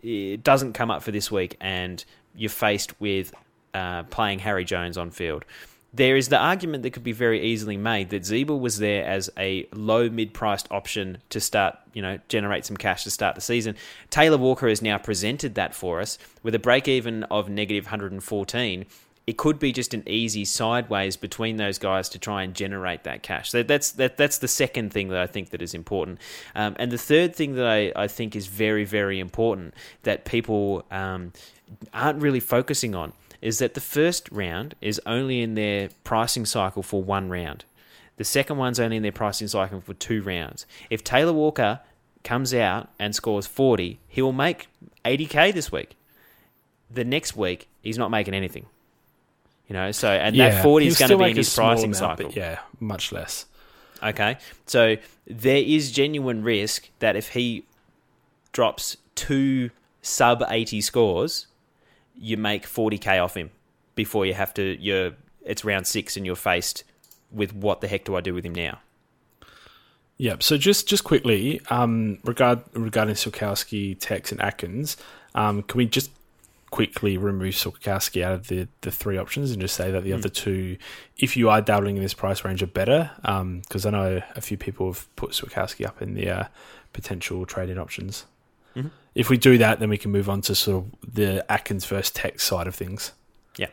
[0.02, 3.32] it doesn't come up for this week, and you're faced with
[3.74, 5.44] uh, playing Harry Jones on field
[5.92, 9.31] there is the argument that could be very easily made that Ziebell was there as
[9.38, 13.40] a low mid priced option to start, you know, generate some cash to start the
[13.40, 13.74] season.
[14.11, 18.85] Taylor Walker has now presented that for us with a break even of negative 114.
[19.27, 23.22] It could be just an easy sideways between those guys to try and generate that
[23.22, 23.51] cash.
[23.51, 26.18] So that's that, that's the second thing that I think that is important.
[26.55, 30.85] Um, and the third thing that I, I think is very very important that people
[30.90, 31.33] um,
[31.92, 36.83] aren't really focusing on is that the first round is only in their pricing cycle
[36.83, 37.64] for one round.
[38.16, 40.66] The second one's only in their pricing cycle for two rounds.
[40.90, 41.81] If Taylor Walker
[42.24, 44.66] comes out and scores 40, he will make
[45.05, 45.96] 80k this week.
[46.90, 48.66] The next week, he's not making anything.
[49.68, 52.33] You know, so and that forty is going to be in his pricing amount, cycle.
[52.33, 53.44] yeah, much less.
[54.03, 54.96] Okay, so
[55.27, 57.66] there is genuine risk that if he
[58.53, 59.68] drops two
[60.01, 61.48] sub eighty scores,
[62.18, 63.50] you make forty k off him
[63.94, 64.62] before you have to.
[64.81, 65.12] You're
[65.44, 66.85] it's round six and you're faced
[67.31, 68.81] with what the heck do I do with him now?
[70.18, 70.42] Yep.
[70.42, 74.96] So just just quickly, um, regard regarding Switkowski, Tex, and Atkins,
[75.35, 76.11] um, can we just
[76.70, 80.28] quickly remove Switkowski out of the, the three options and just say that the other
[80.28, 80.76] two,
[81.16, 83.11] if you are dabbling in this price range, are better?
[83.22, 86.44] Because I know a few people have put Switkowski up in the uh,
[86.92, 88.26] potential trading options.
[88.79, 88.91] Mhm.
[89.14, 92.11] If we do that, then we can move on to sort of the Atkins versus
[92.11, 93.12] Tech side of things.
[93.57, 93.69] Yeah.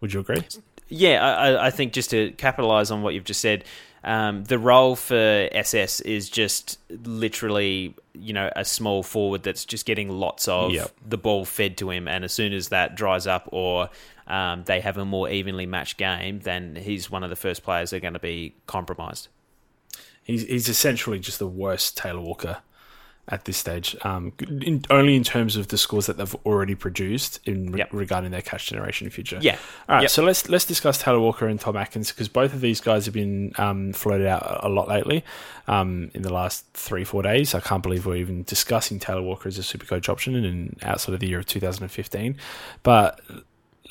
[0.00, 0.42] Would you agree?
[0.88, 3.64] Yeah, I, I- I think just to capitalize on what you've just said,
[4.02, 9.86] um, the role for SS is just literally, you know, a small forward that's just
[9.86, 10.90] getting lots of Yep.
[11.08, 13.88] the ball fed to him, and as soon as that dries up or
[14.26, 17.90] um, they have a more evenly matched game, then he's one of the first players
[17.90, 19.28] that are going to be compromised.
[20.22, 22.58] He's he's essentially just the worst Taylor Walker
[23.28, 23.96] at this stage.
[24.04, 24.32] Um,
[24.62, 27.88] in, only in terms of the scores that they've already produced in re- Yep.
[27.92, 29.38] regarding their cash generation future.
[29.40, 29.56] Yeah.
[29.88, 30.02] All right.
[30.02, 30.10] Yep.
[30.10, 33.14] So let's let's discuss Taylor Walker and Tom Atkins because both of these guys have
[33.14, 35.24] been um, floated out a- lot lately.
[35.66, 39.48] Um, in the last three four days, I can't believe we're even discussing Taylor Walker
[39.48, 42.36] as a super coach option and outside of the year of 2015.
[42.82, 43.20] But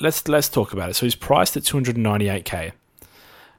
[0.00, 0.94] let's let's talk about it.
[0.94, 2.72] So he's priced at 298k.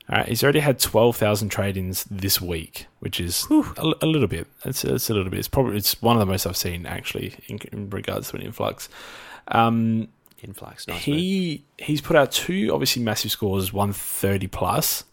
[0.09, 4.45] All right, he's already had 12,000 trade-ins this week, which is a, a little bit.
[4.63, 5.39] It's, it's a little bit.
[5.39, 8.43] It's probably it's one of the most I've seen actually in, in regards to an
[8.43, 8.87] influx.
[9.47, 10.09] Um,
[10.43, 11.07] Influx, nice.
[11.07, 11.17] move.
[11.17, 15.05] he he's put out two obviously massive scores, 130 plus.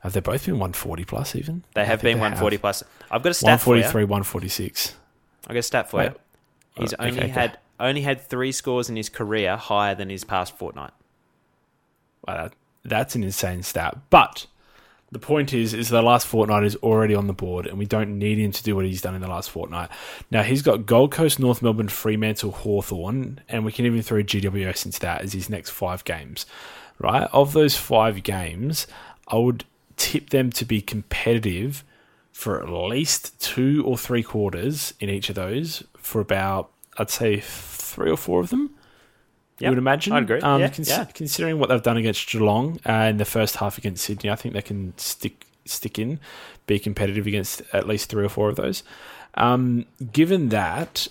[0.00, 1.64] Have they both been 140 plus even?
[1.74, 2.84] They have been 140 plus.
[3.10, 3.82] I've got a stat for you.
[3.82, 4.94] 143, 146.
[5.44, 6.12] I've got a stat for Wait.
[6.76, 6.82] you.
[6.82, 7.28] He's Uh, only okay, okay.
[7.32, 10.92] had only had three scores in his career higher than his past fortnight.
[12.26, 12.50] Wow,
[12.88, 13.96] that's an insane stat.
[14.10, 14.46] But
[15.10, 18.18] the point is, is the last fortnight is already on the board, and we don't
[18.18, 19.88] need him to do what he's done in the last fortnight.
[20.30, 24.86] Now he's got Gold Coast, North Melbourne, Fremantle, Hawthorn, and we can even throw GWS
[24.86, 26.44] into that as his next five games.
[26.98, 28.86] Right of those five games,
[29.28, 29.64] I would
[29.96, 31.84] tip them to be competitive
[32.32, 37.40] for at least two or three quarters in each of those for about I'd say
[37.40, 38.74] three or four of them.
[39.60, 40.12] Yep, you would imagine.
[40.12, 40.40] I'd agree.
[40.40, 41.04] Um, Yeah, cons- yeah.
[41.04, 44.54] Considering what they've done against Geelong uh, in the first half against Sydney, I think
[44.54, 46.18] they can stick stick in,
[46.66, 48.82] be competitive against at least three or four of those.
[49.34, 51.08] Um, given that,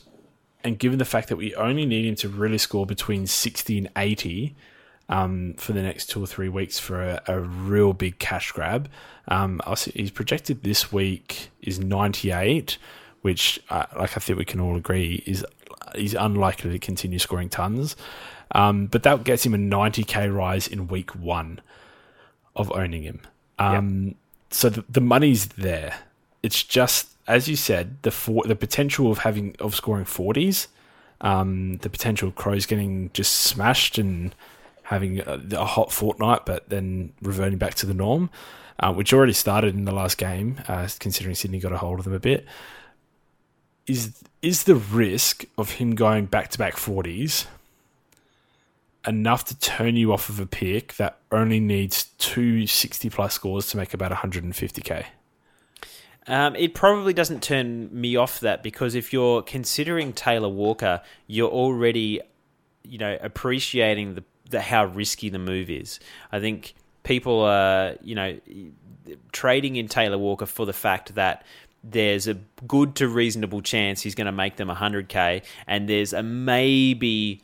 [0.63, 3.89] and given the fact that we only need him to really score between sixty and
[3.95, 4.55] eighty
[5.09, 8.89] um, for the next two or three weeks for a, a real big cash grab,
[9.27, 9.61] um,
[9.93, 12.77] he's projected this week is ninety eight,
[13.21, 15.45] which uh, like I think we can all agree is
[15.95, 17.95] he's unlikely to continue scoring tons.
[18.51, 21.59] Um, but that gets him a 90k rise in week one
[22.55, 23.21] of owning him.
[23.59, 24.15] Um,
[24.49, 25.99] So the, the money's there.
[26.41, 30.67] It's just as you said, the for, the potential of having of scoring 40s,
[31.19, 34.33] um, the potential of Crows getting just smashed and
[34.83, 38.29] having a, a hot fortnight, but then reverting back to the norm,
[38.79, 42.05] uh, which already started in the last game, uh, considering Sydney got a hold of
[42.05, 42.45] them a bit
[43.87, 47.47] is is the risk of him going back to back 40s
[49.05, 53.67] enough to turn you off of a pick that only needs two 60 plus scores
[53.67, 55.05] to make about 150k?
[56.27, 61.49] Um, it probably doesn't turn me off that because if you're considering Taylor Walker, you're
[61.49, 62.19] already,
[62.83, 66.01] you know, appreciating the, the how risky the move is.
[66.31, 68.37] I think people are, you know,
[69.31, 71.45] trading in Taylor Walker for the fact that
[71.81, 72.33] there's a
[72.67, 77.41] good to reasonable chance he's going to make them 100k, and there's a maybe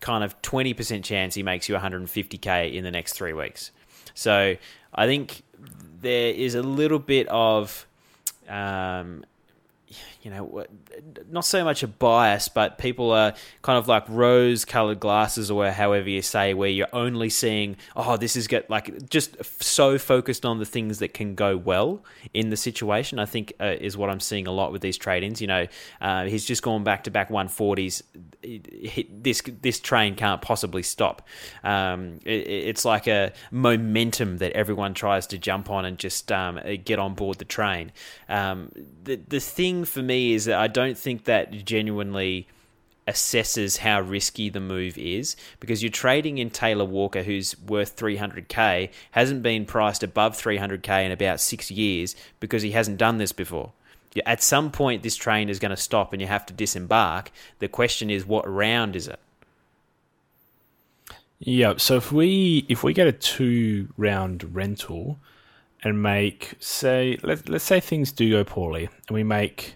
[0.00, 3.70] kind of 20% chance he makes you 150k in the next three weeks.
[4.14, 4.56] So
[4.94, 5.42] I think
[6.00, 7.86] there is a little bit of,
[8.48, 9.24] um,
[10.24, 10.64] you know,
[11.30, 15.70] not so much a bias, but people are kind of like rose colored glasses or
[15.70, 20.46] however you say, where you're only seeing, oh, this is get like just so focused
[20.46, 23.18] on the things that can go well in the situation.
[23.18, 25.42] I think uh, is what I'm seeing a lot with these trade ins.
[25.42, 25.66] You know,
[26.00, 28.02] uh, he's just gone back to back 140s.
[28.42, 31.26] It- it- This this train can't possibly stop.
[31.62, 36.58] Um, it, it's like a momentum that everyone tries to jump on and just um,
[36.84, 37.92] get on board the train.
[38.28, 38.70] Um,
[39.02, 42.48] the the thing for me is that I don't think that genuinely
[43.06, 48.90] assesses how risky the move is because you're trading in Taylor Walker, who's worth 300k,
[49.10, 53.72] hasn't been priced above 300k in about six years because he hasn't done this before.
[54.24, 57.32] At some point, this train is going to stop and you have to disembark.
[57.58, 59.18] The question is, what round is it?
[61.40, 61.74] Yeah.
[61.76, 65.18] So if we if we get a two round rental
[65.82, 69.74] and make say let let's say things do go poorly and we make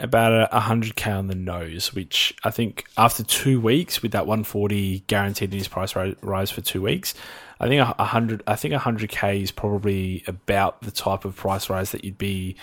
[0.00, 4.26] about a hundred k on the nose, which I think after two weeks with that
[4.26, 7.14] one forty guaranteed in his price rise for two weeks,
[7.60, 11.70] I think a hundred I think hundred k is probably about the type of price
[11.70, 12.56] rise that you'd be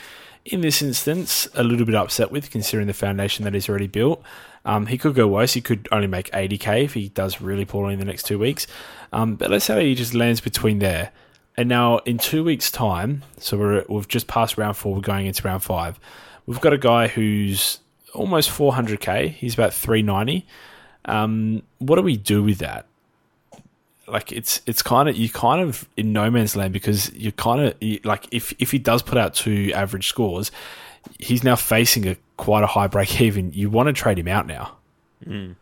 [0.45, 4.23] in this instance a little bit upset with, considering the foundation that he's already built.
[4.65, 5.53] Um, he could go worse.
[5.53, 8.67] He could only make 80k if he does really poorly in the next two weeks.
[9.13, 11.11] Um, but let's say he just lands between there.
[11.57, 15.25] And now in two weeks' time, so we're, we've just passed round four, we're going
[15.25, 15.99] into round five.
[16.45, 17.79] We've got a guy who's
[18.13, 19.29] almost 400k.
[19.29, 20.45] He's about 390.
[21.05, 22.85] Um, what do we do with that?
[24.11, 27.61] like it's it's kind of you kind of in no man's land because you're kind
[27.61, 30.51] of like if if he does put out two average scores,
[31.17, 33.53] he's now facing a quite a high break even.
[33.53, 34.75] You want to trade him out now.
[35.25, 35.55] Mm.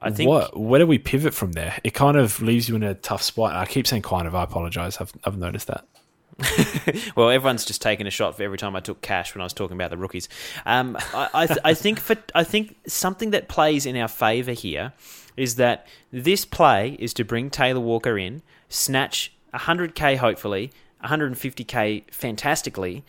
[0.00, 1.78] I think what where do we pivot from there?
[1.84, 3.54] It kind of leaves you in a tough spot.
[3.54, 4.34] I keep saying kind of.
[4.34, 4.98] I apologize.
[5.00, 5.86] I've I've noticed that.
[7.16, 9.52] well, everyone's just taking a shot for every time I took cash when I was
[9.52, 10.28] talking about the rookies.
[10.66, 14.52] Um, I I, th- I think for I think something that plays in our favour
[14.52, 14.92] here
[15.36, 20.70] is that this play is to bring Taylor Walker in, snatch 100k hopefully,
[21.04, 23.04] 150k fantastically,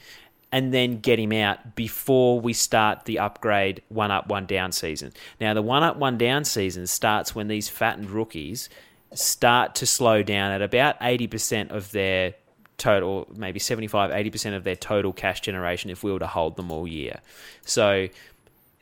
[0.52, 5.14] and then get him out before we start the upgrade one up, one down season.
[5.40, 8.70] Now, the one up, one down season starts when these fattened rookies
[9.14, 12.34] start to slow down at about 80% of their
[12.82, 16.72] total, maybe 75, 80% of their total cash generation if we were to hold them
[16.72, 17.22] all year.
[17.64, 18.08] So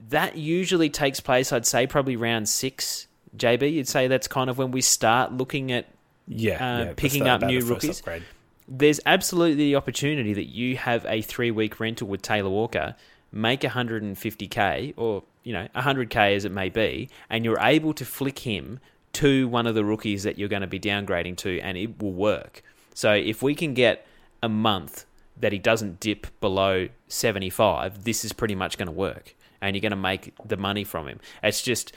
[0.09, 4.57] that usually takes place, I'd say, probably round six JB, you'd say that's kind of
[4.57, 5.87] when we start looking at
[6.27, 7.99] yeah, uh, yeah picking up new rookies.
[7.99, 8.23] Upgrade.
[8.67, 12.95] There's absolutely the opportunity that you have a three week rental with Taylor Walker,
[13.31, 18.39] make 150k or you know 100k as it may be, and you're able to flick
[18.39, 18.79] him
[19.13, 22.13] to one of the rookies that you're going to be downgrading to, and it will
[22.13, 22.63] work.
[22.99, 24.05] So if we can get
[24.43, 25.05] a month
[25.37, 29.81] that he doesn't dip below 75, this is pretty much going to work, and you're
[29.81, 31.21] going to make the money from him.
[31.41, 31.93] It's just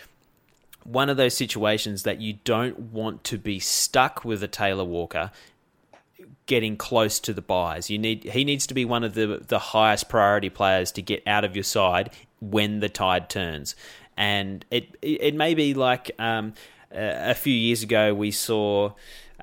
[0.85, 5.33] one of those situations that you don't want to be stuck with a Taylor Walker
[6.47, 7.91] getting close to the buys.
[7.91, 11.27] You need he needs to be one of the the highest priority players to get
[11.27, 13.75] out of your side when the tide turns.
[14.17, 16.55] And it it may be like um,
[16.93, 18.93] a few years ago we saw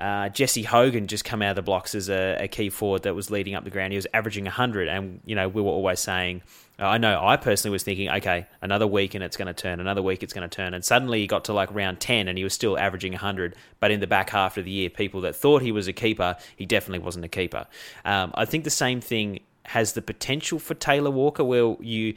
[0.00, 3.14] uh, Jesse Hogan just come out of the blocks as a, a, key forward that
[3.14, 3.92] was leading up the ground.
[3.92, 6.42] He was averaging 100, and you know we were always saying
[6.80, 10.02] I know I personally was thinking, okay, another week and it's going to turn, another
[10.02, 10.72] week it's going to turn.
[10.72, 13.54] And suddenly he got to like round 10 and he was still averaging 100.
[13.80, 16.36] But in the back half of the year, people that thought he was a keeper,
[16.56, 17.66] he definitely wasn't a keeper.
[18.04, 22.14] Um, I think the same thing has the potential for Taylor Walker, where you,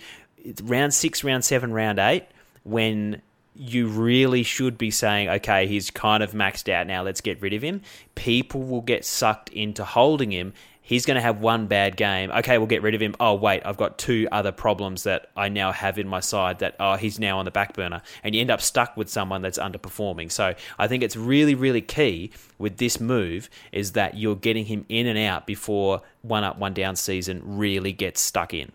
[0.64, 2.26] round six, round seven, round eight,
[2.64, 3.22] when
[3.56, 7.54] you really should be saying, okay, he's kind of maxed out now, let's get rid
[7.54, 7.82] of him.
[8.16, 12.30] People will get sucked into holding him he's going to have one bad game.
[12.30, 13.16] Okay, we'll get rid of him.
[13.20, 16.76] Oh, wait, I've got two other problems that I now have in my side that,
[16.80, 18.04] oh, he's now on the back burner.
[18.24, 20.32] And you end up stuck with someone that's underperforming.
[20.32, 24.86] So I think it's really, really key with this move is that you're getting him
[24.90, 28.72] in and out before one up, one down season really gets stuck in.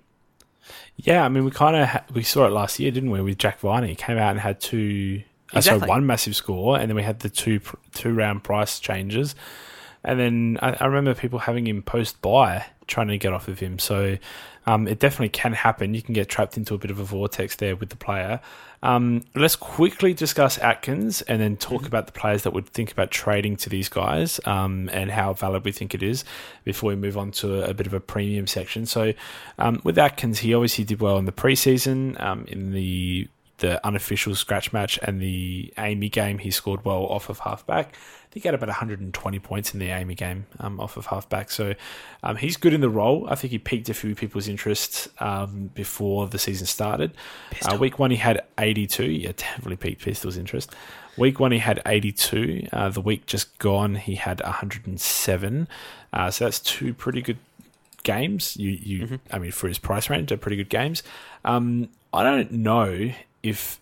[0.99, 3.22] Yeah, I mean, we kind of ha- we saw it last year, didn't we?
[3.22, 5.22] With Jack Viney, he came out and had two,
[5.55, 5.86] exactly.
[5.86, 7.61] uh, one massive score, and then we had the two
[7.94, 9.34] two round price changes.
[10.03, 13.61] And then I, I remember people having him post buy, trying to get off of
[13.61, 13.78] him.
[13.78, 14.18] So
[14.66, 15.94] um, it definitely can happen.
[15.94, 18.40] You can get trapped into a bit of a vortex there with the player.
[18.83, 21.87] Um, let's quickly discuss Atkins and then talk mm-hmm.
[21.87, 25.64] about the players that would think about trading to these guys um, and how valid
[25.64, 26.24] we think it is
[26.64, 28.87] before we move on to a, a bit of a premium section.
[28.87, 29.12] So,
[29.59, 32.20] um, with Atkins, he obviously did well in the preseason.
[32.20, 37.29] Um, in the the unofficial scratch match and the AAMI game, he scored well off
[37.29, 37.95] of halfback.
[38.29, 41.51] I think he had about 120 points in the AAMI game um, off of halfback.
[41.51, 41.74] So
[42.22, 43.26] um, he's good in the role.
[43.31, 47.12] I think he piqued a few people's interest um, before the season started.
[47.64, 49.11] Uh, week one, he had 82.
[49.11, 50.74] Yeah, definitely piqued Pistol's interest.
[51.16, 52.68] Week one, he had 82.
[52.70, 55.68] Uh, the week just gone, he had 107.
[56.12, 57.39] Uh, so that's two pretty good
[58.03, 58.59] games.
[58.59, 59.16] You, you, mm-hmm.
[59.33, 61.03] I mean, for his price range, they're pretty good games.
[61.47, 63.11] Um, I don't know
[63.43, 63.81] if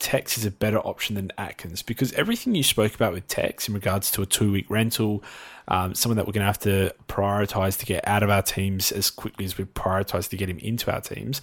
[0.00, 3.74] Tex is a better option than Atkins because everything you spoke about with Tex in
[3.74, 5.22] regards to a two week rental,
[5.68, 8.90] um, someone that we're going to have to prioritize to get out of our teams
[8.90, 11.42] as quickly as we prioritize to get him into our teams.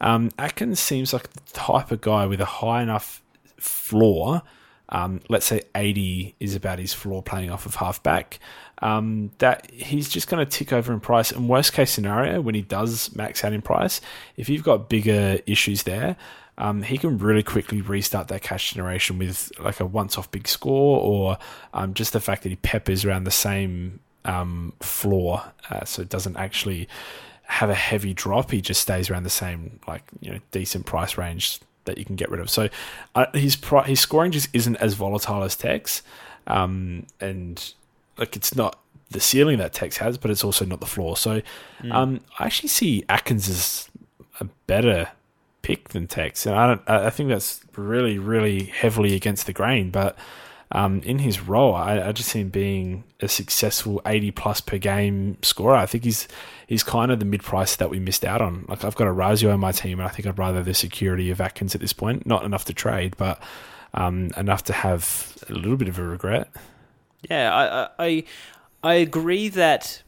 [0.00, 3.22] Um, Atkins seems like the type of guy with a high enough
[3.58, 4.42] floor.
[4.88, 8.38] Um, let's say 80 is about his floor playing off of halfback.
[8.82, 11.32] Um, that he's just going to tick over in price.
[11.32, 14.00] And worst case scenario, when he does max out in price,
[14.36, 16.16] if you've got bigger issues there,
[16.58, 21.00] um, he can really quickly restart that cash generation with like a once-off big score,
[21.00, 21.38] or
[21.74, 26.08] um, just the fact that he peppers around the same um, floor, uh, so it
[26.08, 26.88] doesn't actually
[27.44, 28.50] have a heavy drop.
[28.50, 32.16] He just stays around the same like you know decent price range that you can
[32.16, 32.50] get rid of.
[32.50, 32.68] So
[33.14, 36.02] uh, his pri- his scoring just isn't as volatile as Tex,
[36.46, 37.74] um, and
[38.18, 38.78] like it's not
[39.10, 41.16] the ceiling that Tex has, but it's also not the floor.
[41.16, 41.42] So
[41.92, 43.88] um, I actually see Atkins as
[44.40, 45.08] a better
[45.66, 46.82] pick than Tex, and I don't.
[46.88, 50.16] I think that's really really heavily against the grain, but.
[50.72, 54.78] Um, in his role, I, I just see him being a successful eighty plus per
[54.78, 55.76] game scorer.
[55.76, 56.26] I think he's
[56.66, 58.64] he's kind of the mid price that we missed out on.
[58.68, 61.30] Like I've got a Razio on my team, and I think I'd rather the security
[61.30, 62.26] of Atkins at this point.
[62.26, 63.40] Not enough to trade, but
[63.94, 66.50] um, enough to have a little bit of a regret.
[67.30, 68.24] Yeah, I I,
[68.82, 70.02] I agree that.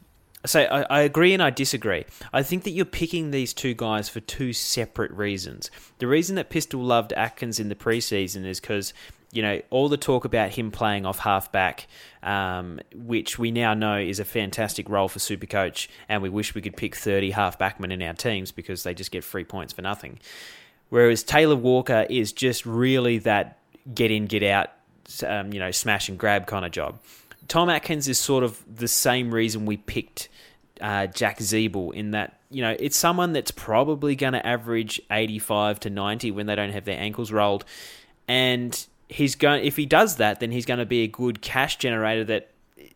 [0.45, 2.05] So I, I agree and I disagree.
[2.31, 5.69] I think that you're picking these two guys for two separate reasons.
[5.97, 8.93] The reason that Pistol loved Atkins in the preseason is because
[9.31, 11.87] you know all the talk about him playing off halfback,
[12.23, 16.61] um, which we now know is a fantastic role for Supercoach, and we wish we
[16.61, 20.19] could pick 30 halfbackmen in our teams because they just get free points for nothing.
[20.89, 23.59] Whereas Taylor Walker is just really that
[23.93, 24.69] get in, get out,
[25.25, 26.99] um, you know, smash and grab kind of job.
[27.49, 30.29] Tom Atkins is sort of the same reason we picked
[30.79, 35.81] uh, Jack Ziebell in that, you know, it's someone that's probably going to average 85
[35.81, 37.65] to 90 when they don't have their ankles rolled.
[38.27, 41.77] And he's going, if he does that, then he's going to be a good cash
[41.77, 42.51] generator that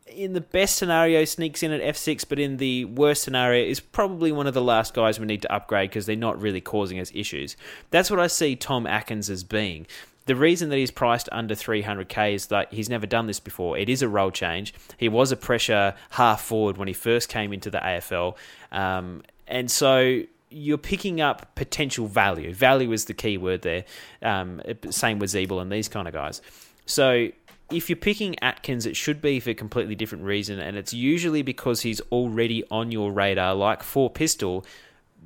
[0.05, 4.31] in the best scenario sneaks in at F6, but in the worst scenario is probably
[4.31, 7.11] one of the last guys we need to upgrade because they're not really causing us
[7.15, 7.57] issues.
[7.89, 9.87] That's what I see Tom Atkins as being.
[10.25, 13.77] The reason that he's priced under 300k is that he's never done this before.
[13.77, 14.73] It is a role change.
[14.97, 18.35] He was a pressure half forward when he first came into the AFL.
[18.71, 22.53] Um, and so you're picking up potential value.
[22.53, 23.83] Value is the key word there.
[24.21, 26.41] Um, same with Ziebell and these kind of guys.
[26.85, 27.29] So
[27.71, 31.41] if you're picking Atkins, it should be for a completely different reason, and it's usually
[31.41, 34.65] because he's already on your radar, like for Pistol,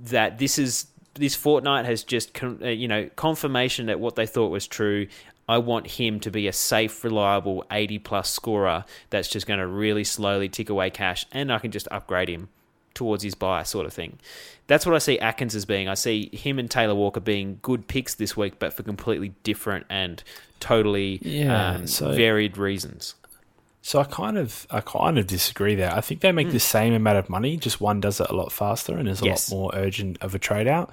[0.06, 0.88] that this is
[1.18, 5.08] this fortnight has just con- uh, you know confirmation that what they thought was true.
[5.50, 9.68] I want him to be a safe, reliable 80 plus scorer that's just going to
[9.68, 12.50] really slowly tick away cash, and I can just upgrade him
[12.94, 14.20] towards his buy, sort of thing.
[14.66, 15.88] That's what I see Atkins as being.
[15.88, 19.86] I see him and Taylor Walker being good picks this week, but for completely different
[19.90, 20.22] and
[20.60, 23.16] totally Yeah, um, so- varied reasons.
[23.88, 25.96] So I kind of I kind of disagree there.
[25.96, 28.52] I think they make the same amount of money, just one does it a lot
[28.52, 29.50] faster and is a Yes.
[29.50, 30.92] lot more urgent of a trade out.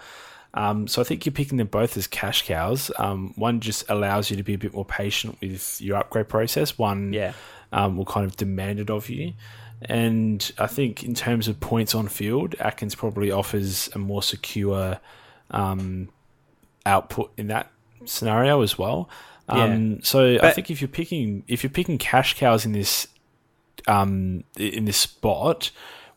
[0.55, 2.93] Um, so I think you're picking them both as cash cows.
[2.97, 6.79] Um, one just allows you to be a bit more patient with your upgrade process.
[6.79, 7.33] One Yeah.
[7.73, 9.33] um, will kind of demand it of you.
[9.83, 15.01] And I think in terms of points on field, Atkins probably offers a more secure
[15.51, 16.11] um,
[16.87, 17.73] output in that
[18.05, 19.09] scenario as well.
[19.49, 23.09] Um, so I think if you're picking if you're picking cash cows in this
[23.87, 25.71] um, in this spot,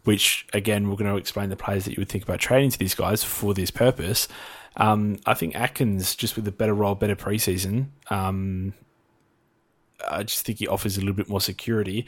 [0.03, 2.79] which again we're going to explain the players that you would think about trading to
[2.79, 4.27] these guys for this purpose.
[4.77, 7.87] Um, I think Atkins just with a better role, better preseason.
[8.09, 8.73] Um,
[10.07, 12.05] I just think he offers a little bit more security,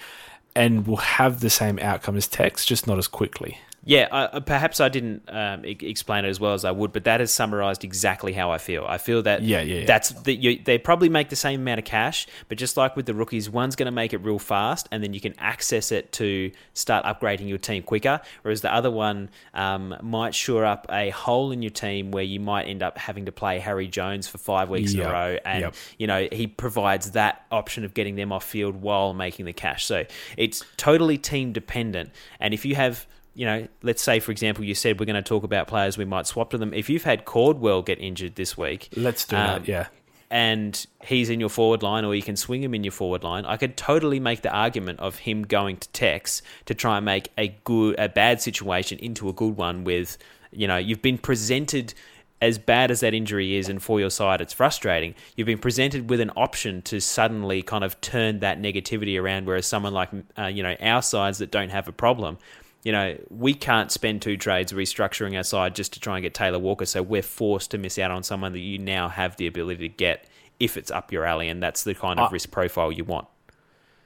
[0.55, 3.59] and will have the same outcome as Tex, just not as quickly.
[3.85, 7.05] Yeah, I, perhaps I didn't um, e- explain it as well as I would, but
[7.05, 8.85] that has summarized exactly how I feel.
[8.87, 9.85] I feel that Yeah, yeah, yeah.
[9.85, 13.05] that's that you, they probably make the same amount of cash, but just like with
[13.05, 16.11] the rookies, one's going to make it real fast, and then you can access it
[16.13, 18.19] to start upgrading your team quicker.
[18.41, 22.39] Whereas the other one um, might shore up a hole in your team where you
[22.39, 25.61] might end up having to play Harry Jones for five weeks in a row, and
[25.61, 25.75] yep.
[25.97, 29.85] you know he provides that option of getting them off field while making the cash.
[29.85, 30.05] So
[30.37, 33.07] it's totally team dependent, and if you have
[33.39, 36.03] you know, let's say for example, you said we're going to talk about players we
[36.03, 36.73] might swap to them.
[36.73, 39.67] If you've had Caldwell get injured this week, Let's do Um, that.
[39.67, 39.87] Yeah,
[40.29, 43.45] and he's in your forward line, or you can swing him in your forward line,
[43.45, 47.31] I could totally make the argument of him going to Tex to try and make
[47.37, 49.85] a good, a bad situation into a good one.
[49.85, 50.17] With
[50.51, 51.93] you know, you've been presented
[52.41, 55.15] as bad as that injury is, and for your side, it's frustrating.
[55.37, 59.45] You've been presented with an option to suddenly kind of turn that negativity around.
[59.47, 62.37] Whereas someone like uh, you know our sides that don't have a problem.
[62.83, 66.33] You know, we can't spend two trades restructuring our side just to try and get
[66.33, 69.47] Taylor Walker, so we're forced to miss out on someone that you now have the
[69.47, 70.27] ability to get
[70.59, 73.27] if it's up your alley, and that's the kind of I- risk profile you want.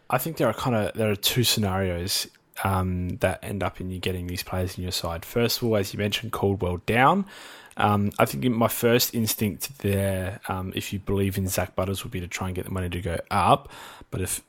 [0.10, 2.28] I think there are kind of there are two scenarios
[2.64, 5.26] um, that end up in you getting these players in your side.
[5.26, 7.26] First of all, as you mentioned, Caldwell down.
[7.78, 12.12] Um, I think my first instinct there, um, if you believe in Zak Butters, would
[12.12, 13.72] be to try and get the money to go up.
[14.12, 14.42] But if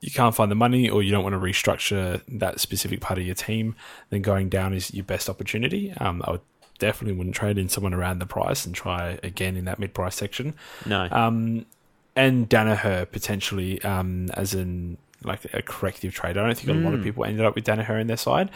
[0.00, 3.24] you can't find the money or you don't want to restructure that specific part of
[3.26, 3.74] your team,
[4.10, 5.92] then going down is your best opportunity.
[6.00, 6.40] Um, I would
[6.78, 10.14] definitely wouldn't trade in someone around the price and try again in that mid price
[10.16, 10.54] section.
[10.86, 11.08] No.
[11.10, 11.66] Um,
[12.14, 16.36] and Danaher potentially um, as an like a corrective trade.
[16.36, 17.04] I don't think a lot of Mm.
[17.04, 18.50] people ended up with Danaher in their side,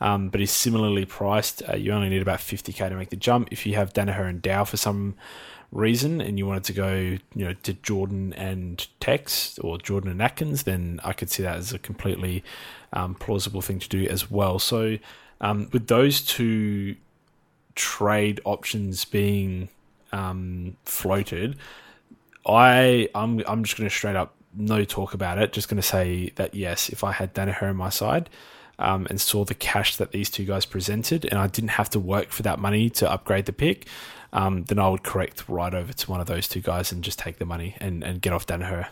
[0.00, 1.64] um, but he's similarly priced.
[1.68, 3.48] Uh, you only need about 50k to make the jump.
[3.50, 5.16] If you have Danaher and Dow for some
[5.72, 10.22] reason and you wanted to go, you know, to Jordan and Tex or Jordan and
[10.22, 12.44] Atkins, then I could see that as a completely
[12.92, 14.58] um, plausible thing to do as well.
[14.58, 14.98] So
[15.40, 16.96] um, with those two
[17.74, 19.70] trade options being
[20.12, 21.56] um, floated,
[22.46, 25.52] I I'm I'm just going to straight up no talk about it.
[25.52, 28.28] Just going to say that yes, if I had Danaher on my side
[28.78, 32.00] um, and saw the cash that these two guys presented, and I didn't have to
[32.00, 33.86] work for that money to upgrade the pick,
[34.32, 37.18] um, then I would correct right over to one of those two guys and just
[37.18, 38.88] take the money and, and get off Danaher.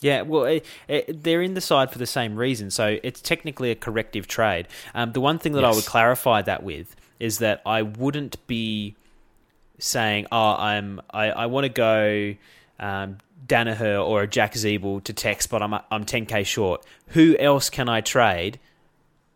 [0.00, 3.72] Yeah, well, it, it, they're in the side for the same reason, so it's technically
[3.72, 4.68] a corrective trade.
[4.94, 8.94] Um, the one thing that I would clarify that with is that I wouldn't be
[9.78, 12.34] saying, "Oh, I'm I, I want to go
[12.78, 13.18] um,
[13.48, 16.84] Danaher or a Jack Ziebell to Tex, but I'm I'm 10k short.
[17.08, 18.60] Who else can I trade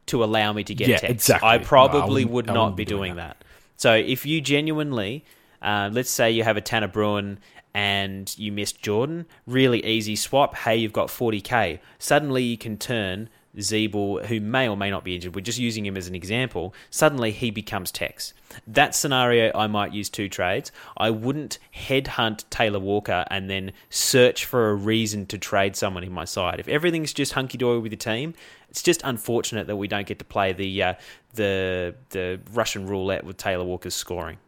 [0.06, 1.12] to allow me to get Yeah, Tex?
[1.12, 1.48] exactly.
[1.48, 3.36] I No, probably wouldn't- I wouldn't be be doing doing that.
[3.76, 5.24] So if you genuinely,
[5.60, 7.38] uh, let's say you have a Tanner Bruhn
[7.74, 10.54] and you missed Jordan, really easy swap.
[10.54, 11.78] Hey, you've got 40k.
[11.98, 15.34] Suddenly you can turn Ziebell, who may or may not be injured.
[15.34, 16.74] We're just using him as an example.
[16.90, 18.32] Suddenly he becomes Tex.
[18.66, 20.72] That scenario, I might use two trades.
[20.96, 26.12] I wouldn't headhunt Taylor Walker and then search for a reason to trade someone in
[26.12, 26.60] my side.
[26.60, 28.34] If everything's just hunky dory with the team,
[28.72, 30.94] it's just unfortunate that we don't get to play the uh,
[31.34, 34.38] the the Russian roulette with Taylor Walker's scoring.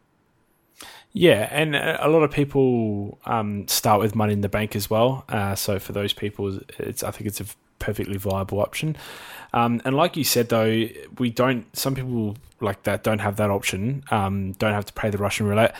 [1.13, 4.89] Yeah, and a a lot of people um, start with money in the bank as
[4.89, 5.25] well.
[5.29, 7.45] Uh, so for those people, it's I think it's a
[7.77, 8.97] perfectly viable option.
[9.53, 10.87] Um, and like you said, though,
[11.19, 11.63] we don't.
[11.77, 14.03] Some people like that don't have that option.
[14.09, 15.75] Um, don't have to pay the Russian roulette.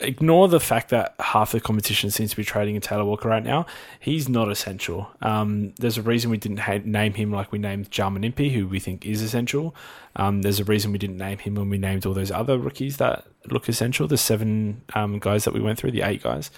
[0.00, 3.42] Ignore the fact that half the competition seems to be trading in Taylor Walker right
[3.42, 3.66] now.
[3.98, 5.10] He's not essential.
[5.20, 8.68] Um, there's a reason we didn't ha- name him like we named Jarman Impey, who
[8.68, 9.74] we think is essential.
[10.14, 12.98] Um, there's a reason we didn't name him when we named all those other rookies
[12.98, 14.06] that look essential.
[14.06, 16.50] The seven um, guys that we went through, the eight guys.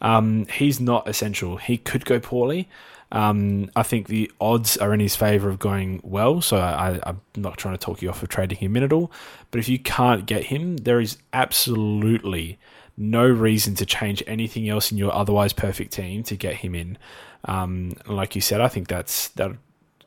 [0.00, 1.56] Um, he's not essential.
[1.56, 2.68] He could go poorly.
[3.12, 7.20] Um, I think the odds are in his favour of going well, so I, I'm
[7.36, 9.10] not trying to talk you off of trading him in at all.
[9.50, 12.58] But if you can't get him, there is absolutely
[12.96, 16.98] no reason to change anything else in your otherwise perfect team to get him in.
[17.44, 19.52] Um, like you said, I think that's that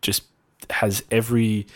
[0.02, 0.24] just
[0.70, 1.68] has every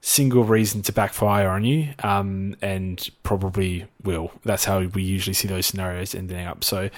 [0.00, 4.32] single reason to backfire on you, um, and probably will.
[4.44, 6.64] That's how we usually see those scenarios ending up.
[6.64, 6.90] So,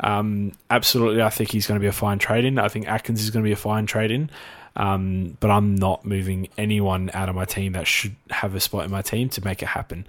[0.00, 2.58] um, absolutely, I think he's going to be a fine trade in.
[2.58, 4.30] I think Atkins is going to be a fine trade in.
[4.74, 8.84] Um, but I'm not moving anyone out of my team that should have a spot
[8.84, 10.06] in my team to make it happen.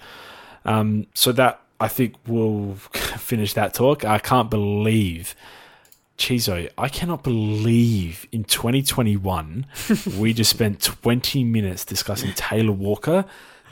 [0.66, 2.76] Um, so that I think we'll
[3.18, 4.06] finish that talk.
[4.06, 5.36] I can't believe,
[6.18, 9.66] Chizo, I cannot believe in 2021
[10.18, 13.26] we just spent 20 minutes discussing Taylor Walker,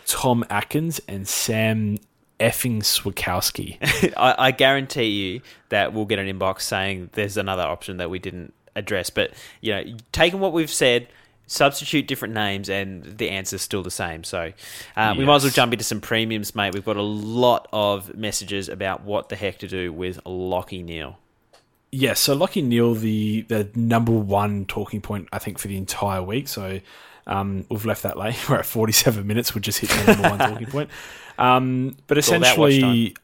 [0.05, 1.99] Tom Atkins, and Sam
[2.37, 3.77] effing Switkowski.
[4.17, 8.19] I, I guarantee you that we'll get an inbox saying there's another option that we
[8.19, 9.09] didn't address.
[9.09, 9.31] But
[9.61, 11.07] you know, taking what we've said,
[11.51, 14.23] substitute different names, and the answer's still the same.
[14.23, 14.53] So
[14.95, 16.73] uh, we might as well jump into some premiums, mate.
[16.73, 21.17] We've got a lot of messages about what the heck to do with Lachie Neale.
[21.91, 26.23] Yeah, so Lachie Neale, the the number one talking point, I think, for the entire
[26.23, 26.47] week.
[26.47, 26.79] So
[27.27, 28.37] um, we've left that late.
[28.49, 29.53] We're at 47 minutes.
[29.53, 30.89] We just hit the number one talking point.
[31.37, 33.15] Um, but all essentially,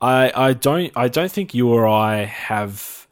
[0.00, 3.05] I I don't I don't think you or I have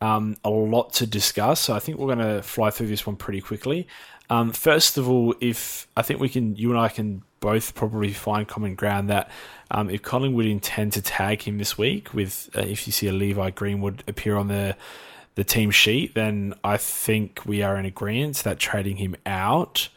[0.00, 1.60] um, a lot to discuss.
[1.60, 3.86] So I think we're going to fly through this one pretty quickly.
[4.30, 8.12] Um, first of all, if I think we can, you and I can both probably
[8.12, 9.30] find common ground that
[9.70, 13.12] um, if Collingwood intend to tag him this week, with uh, if you see a
[13.12, 14.76] Levi Greenwood appear on the
[15.34, 19.88] the team sheet, then I think we are in agreement that trading him out,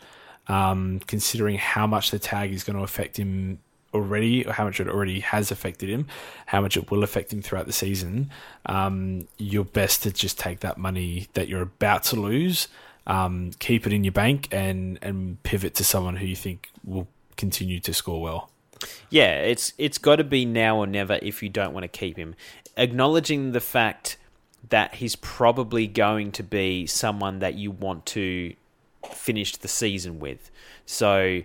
[0.48, 3.60] um, considering how much the tag is going to affect him
[3.98, 6.08] already, or how much it already has affected him,
[6.48, 8.30] how much it will affect him throughout the season,
[8.66, 12.68] um, you're best to just take that money that you're about to lose,
[13.06, 17.08] um, keep it in your bank, and and pivot to someone who you think will
[17.36, 18.50] continue to score well.
[19.10, 22.18] Yeah, it's it's got to be now or never if you don't want to keep
[22.18, 22.36] him.
[22.76, 24.18] Acknowledging the fact
[24.70, 28.54] that he's probably going to be someone that you want to
[29.12, 30.52] finish the season with.
[30.86, 31.42] So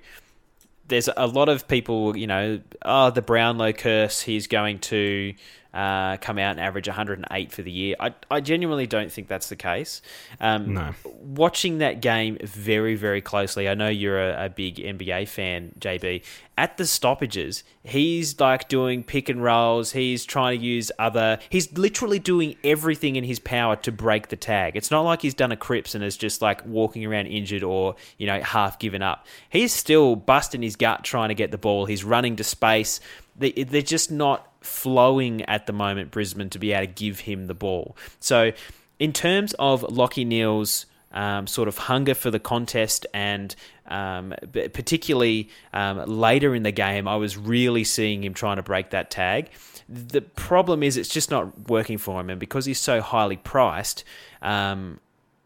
[0.92, 5.32] there's a lot of people, you know, oh, the Brownlow curse, he's going to
[5.74, 7.96] uh, come out and average 108 for the year.
[7.98, 10.02] I, I genuinely don't think that's the case.
[10.40, 10.94] Um, No.
[11.22, 16.22] Watching that game very, very closely, I know you're a, a big NBA fan, JB.
[16.58, 19.92] At the stoppages, he's like doing pick and rolls.
[19.92, 21.38] He's trying to use other.
[21.48, 24.76] He's literally doing everything in his power to break the tag.
[24.76, 27.96] It's not like he's done a Cripps and is just like walking around injured or,
[28.18, 29.26] you know, half given up.
[29.48, 31.86] He's still busting his gut trying to get the ball.
[31.86, 33.00] He's running to space.
[33.38, 37.46] They- They're just not flowing at the moment, Brisbane, to be able to give him
[37.46, 37.96] the ball.
[38.20, 38.52] So,
[38.98, 43.54] in terms of Lachie Neale's um, sort of hunger for the contest and
[43.88, 48.90] um, particularly um, later in the game, I was really seeing him trying to break
[48.90, 49.50] that tag.
[49.88, 54.04] The problem is it's just not working for him, and because he's so highly priced,
[54.40, 55.00] um,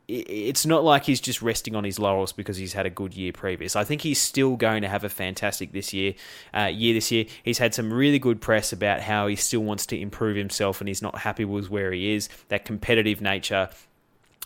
[0.08, 3.32] it's not like he's just resting on his laurels because he's had a good year
[3.32, 3.74] previous.
[3.74, 6.14] I think he's still going to have a fantastic this year.
[6.54, 9.84] Uh, year this year, he's had some really good press about how he still wants
[9.86, 12.28] to improve himself and he's not happy with where he is.
[12.48, 13.68] That competitive nature,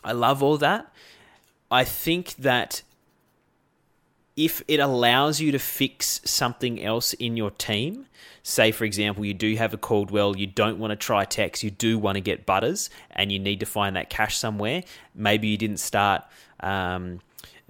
[0.02, 0.90] I love all that.
[1.70, 2.82] I think that
[4.36, 8.06] if it allows you to fix something else in your team,
[8.42, 11.70] say for example, you do have a Caldwell, you don't want to try Tex, you
[11.70, 14.82] do want to get Butters, and you need to find that cash somewhere.
[15.14, 16.24] Maybe you didn't start.
[16.60, 17.20] Um,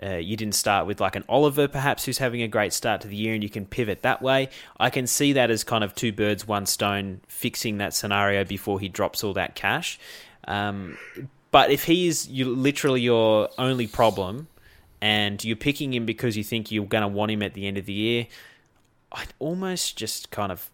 [0.03, 3.09] uh, you didn't start with like an Oliver, perhaps, who's having a great start to
[3.09, 4.49] the year, and you can pivot that way.
[4.79, 8.81] I can see that as kind of two birds, one stone, fixing that scenario before
[8.81, 9.99] he drops all that cash.
[10.49, 10.97] Um,
[11.51, 14.49] but if he is you, literally your only problem,
[15.03, 17.77] and you're picking him because you think you're going to want him at the end
[17.77, 18.27] of the year,
[19.13, 20.71] I'd almost just kind of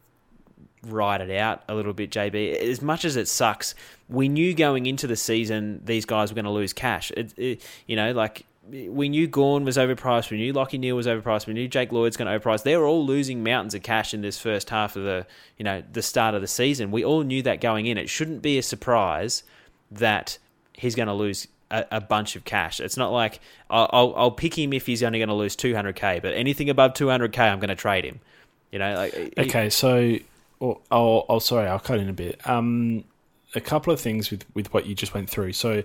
[0.83, 2.57] ride it out a little bit, JB.
[2.57, 3.75] As much as it sucks,
[4.09, 7.11] we knew going into the season these guys were going to lose cash.
[7.17, 11.07] It, it, you know, like we knew Gawn was overpriced, we knew Lachie Neale was
[11.07, 12.63] overpriced, we knew Jake Lloyd's going to overprice.
[12.63, 15.27] They were all losing mountains of cash in this first half of the,
[15.57, 16.91] you know, the start of the season.
[16.91, 17.97] We all knew that going in.
[17.99, 19.43] It shouldn't be a surprise
[19.91, 20.39] that
[20.73, 22.81] he's going to lose a, a bunch of cash.
[22.81, 23.41] It's not like
[23.71, 26.95] I'll, I'll, I'll pick him if he's only going to lose 200k, but anything above
[26.95, 28.21] 200k, I'm going to trade him.
[28.73, 30.17] You know, like he- Okay, so
[30.61, 32.41] oh, oh, oh, sorry, I'll cut in a bit.
[32.49, 33.05] Um,
[33.55, 35.53] a couple of things with with what you just went through.
[35.53, 35.83] So,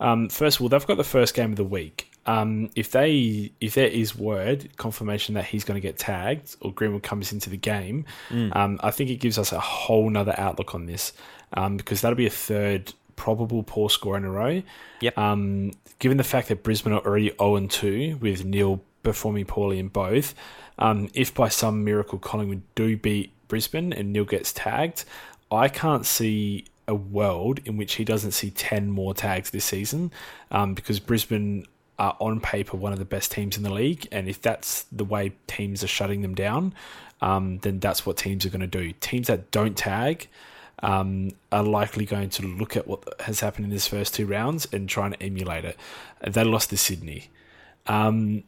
[0.00, 2.10] um, first of all, they've got the first game of the week.
[2.26, 6.72] Um, if they if there is word confirmation that he's going to get tagged or
[6.72, 8.04] Greenwood comes into the game,
[8.52, 11.12] um, I think it gives us a whole nother outlook on this
[11.54, 14.62] um, because that'll be a third probable poor score in a row.
[15.00, 15.18] Yep.
[15.18, 19.88] Um, given the fact that Brisbane are already 0 2 with Neale performing poorly in
[19.88, 20.34] both,
[20.78, 25.04] um, if by some miracle Collingwood do beat Brisbane and Neale gets tagged,
[25.50, 30.12] I can't see a world in which he doesn't see 10 more tags this season
[30.50, 31.66] um, because Brisbane
[31.98, 34.06] are on paper one of the best teams in the league.
[34.12, 36.74] And if that's the way teams are shutting them down,
[37.20, 38.92] um, then that's what teams are going to do.
[39.00, 40.28] Teams that don't tag
[40.82, 44.68] um, are likely going to look at what has happened in this first two rounds
[44.72, 45.76] and try and emulate it.
[46.26, 47.30] They lost to Sydney.
[47.86, 48.44] Um,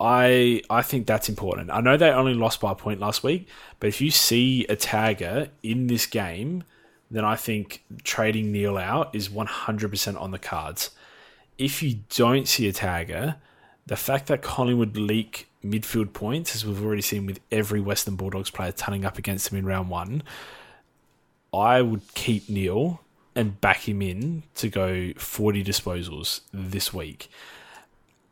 [0.00, 1.70] I I think that's important.
[1.70, 3.48] I know they only lost by a point last week,
[3.80, 6.64] but if you see a tagger in this game,
[7.10, 10.90] then I think trading Neale out is 100% on the cards.
[11.56, 13.36] If you don't see a tagger,
[13.86, 18.50] the fact that Collingwood leak midfield points, as we've already seen with every Western Bulldogs
[18.50, 20.22] player turning up against them in round one,
[21.54, 23.00] I would keep Neale
[23.34, 27.28] and back him in to go 40 disposals this week.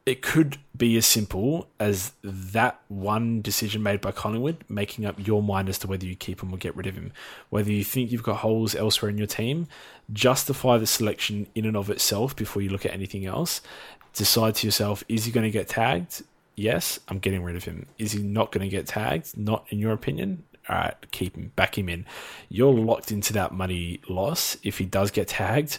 [0.05, 5.43] It could be as simple as that one decision made by Collingwood making up your
[5.43, 7.13] mind as to whether you keep him or get rid of him.
[7.51, 9.69] Whether you think you've got holes elsewhere in your team,
[10.13, 13.61] justify the selection in and of itself before you look at anything else.
[14.13, 16.23] Decide to yourself, is he going to get tagged?
[16.57, 17.87] Yes, I'm getting rid of him.
[17.97, 19.39] Is he not going to get tagged?
[19.39, 20.43] Not in your opinion?
[20.73, 22.07] All right, keep him, back him in.
[22.49, 25.79] You're locked into that money loss if he does get tagged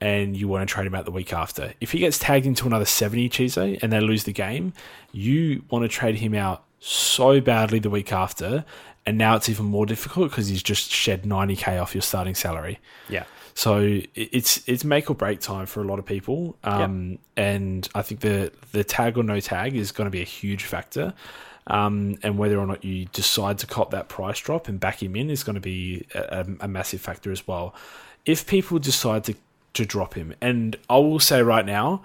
[0.00, 1.74] and you want to trade him out the week after.
[1.80, 4.74] If he gets tagged into another 70 Chizo and they lose the game,
[5.10, 8.64] you want to trade him out so badly the week after,
[9.06, 12.78] and now it's even more difficult because he's just shed 90k off your starting salary.
[13.08, 13.24] yeah.
[13.54, 18.00] So it's it's make or break time for a lot of people, um, and I
[18.00, 21.12] think the the tag or no tag is going to be a huge factor.
[21.68, 25.14] Um, and whether or not you decide to cop that price drop and back him
[25.14, 27.72] in is going to be a, a massive factor as well.
[28.26, 29.34] If people decide to
[29.74, 32.02] to drop him, and I will say right now,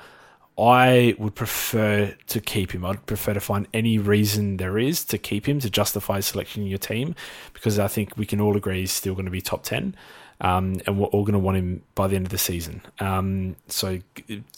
[0.60, 2.86] I would prefer to keep him.
[2.86, 6.70] I'd prefer to find any reason there is to keep him to justify selection in
[6.70, 7.16] your team,
[7.54, 9.96] because I think we can all agree he's still going to be top ten.
[10.40, 12.84] Um, and we're all going to want him by the end of the season.
[13.00, 14.00] Um, so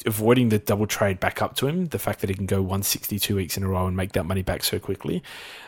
[0.05, 3.33] avoiding the double trade back up to him, the fact that he can go 162
[3.33, 5.23] weeks in a row and make that money back so quickly,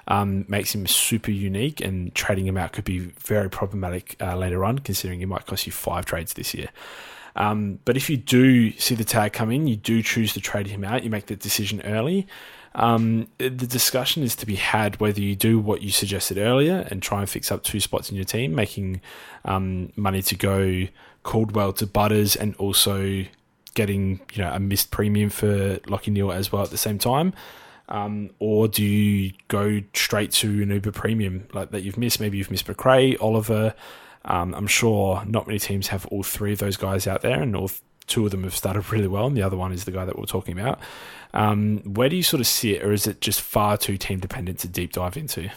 [0.10, 1.80] um, makes him super unique.
[1.80, 5.66] And trading him out could be very problematic uh, later on, considering it might cost
[5.66, 6.68] you five trades this year.
[7.36, 10.68] Um, but if you do see the tag come in, you do choose to trade
[10.68, 11.04] him out.
[11.04, 12.28] You make the decision early.
[12.74, 17.02] Um, the discussion is to be had whether you do what you suggested earlier and
[17.02, 19.02] try and fix up two spots in your team, making
[19.44, 20.88] um, money to go
[21.24, 23.26] Caldwell to Butters and also
[23.74, 27.34] getting you know a missed premium for Lachie Neale as well at the same time.
[27.90, 32.22] Um, or do you go straight to an Uber premium like that you've missed?
[32.22, 33.74] Maybe you've missed Macrae, Oliver.
[34.24, 37.54] Um, I'm sure not many teams have all three of those guys out there, and
[37.54, 37.70] all
[38.08, 40.18] two of them have started really well, and the other one is the guy that
[40.18, 40.80] we're talking about.
[41.34, 44.20] Um, where do you sort of see it, or is it just far too team
[44.20, 45.50] dependent to deep dive into?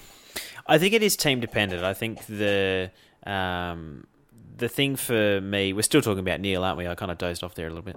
[0.67, 1.85] I think it is team dependent.
[1.85, 2.91] I think the
[3.25, 4.07] um,
[4.57, 6.87] the thing for me, we're still talking about Neale, aren't we?
[6.87, 7.97] I kind of dozed off there a little bit.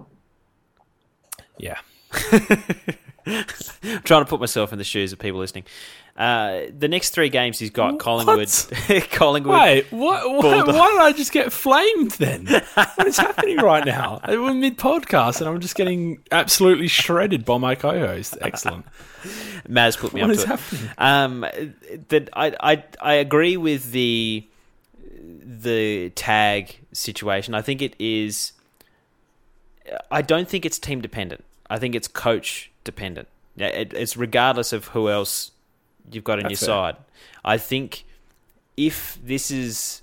[1.57, 1.77] Yeah.
[4.03, 5.65] trying to put myself in the shoes of people listening.
[6.17, 8.49] Uh, the next three games he's got Collingwood,
[9.11, 9.59] Collingwood.
[9.59, 12.47] Wait, what, what, why did I just get flamed then?
[12.95, 14.19] what is happening right now?
[14.27, 18.35] We're mid podcast and I'm just getting absolutely shredded by my co-host.
[18.41, 18.85] Excellent.
[19.69, 20.85] Maz put me what up is to happening?
[20.85, 20.91] it.
[20.97, 21.41] Um,
[22.09, 24.47] that I, I I agree with the
[25.21, 27.53] the tag situation.
[27.53, 28.53] I think it is.
[30.09, 31.43] I don't think it's team dependent.
[31.69, 33.27] I think it's coach dependent.
[33.57, 35.51] It's regardless of who else
[36.11, 36.93] you've got on That's your fair.
[36.93, 36.97] side.
[37.43, 38.05] I think
[38.75, 40.01] if this is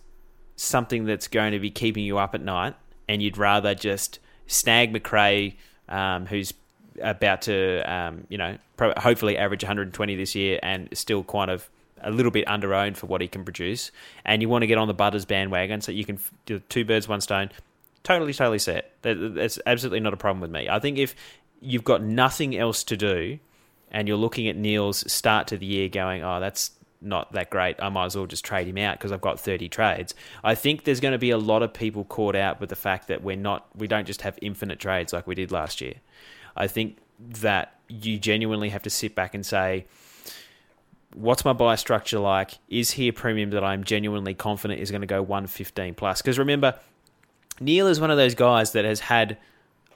[0.57, 2.75] something that's going to be keeping you up at night,
[3.09, 5.57] and you'd rather just snag Macrae,
[5.89, 6.55] um, who's
[7.03, 11.69] about to, um, you know, pro- hopefully average 120 this year, and still kind of
[12.03, 13.91] a little bit under owned for what he can produce,
[14.25, 16.85] and you want to get on the Butters bandwagon so you can f- do two
[16.85, 17.51] birds, one stone.
[18.03, 18.93] Totally, totally set.
[19.03, 20.69] That's absolutely not a problem with me.
[20.69, 21.15] I think if
[21.61, 23.39] you've got nothing else to do,
[23.95, 27.77] and you're looking at Neale's start to the year going, oh, that's not that great.
[27.81, 30.15] I might as well just trade him out because I've got 30 trades.
[30.43, 33.07] I think there's going to be a lot of people caught out with the fact
[33.07, 35.95] that we're not, we don't just have infinite trades like we did last year.
[36.57, 39.87] I think that you genuinely have to sit back and say,
[41.15, 42.59] what's my buy structure like?
[42.69, 46.21] Is he a premium that I'm genuinely confident is going to go 115 plus?
[46.21, 46.81] Because remember,
[47.61, 49.39] Neale is one of those guys that has had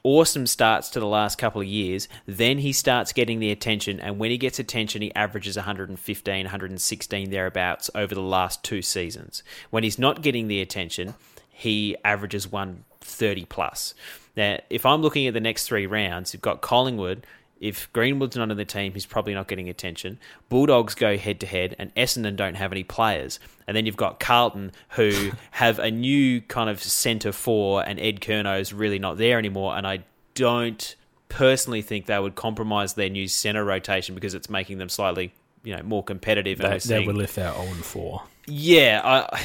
[0.03, 2.09] awesome starts to the last couple of years.
[2.27, 7.31] Then he starts getting the attention, and when he gets attention, he averages 115, 116
[7.31, 9.43] thereabouts over the last two seasons.
[9.71, 11.15] When he's not getting the attention,
[11.49, 13.95] he averages 130 plus.
[14.37, 17.27] Now, if I'm looking at the next three rounds, you've got Collingwood.
[17.61, 20.19] If Greenwood's not in the team, he's probably not getting attention.
[20.49, 23.41] Bulldogs go head to head, and Essendon don't have any players.
[23.67, 28.21] And then you've got Carlton, who have a new kind of centre for, and Ed
[28.21, 29.77] Curnow's really not there anymore.
[29.77, 30.05] And I
[30.35, 30.95] don't
[31.29, 35.33] personally think they would compromise their new centre rotation because it's making them slightly,
[35.65, 36.59] you know, more competitive.
[36.59, 38.23] They, they would lift 0 and 4.
[38.47, 39.45] yeah, I,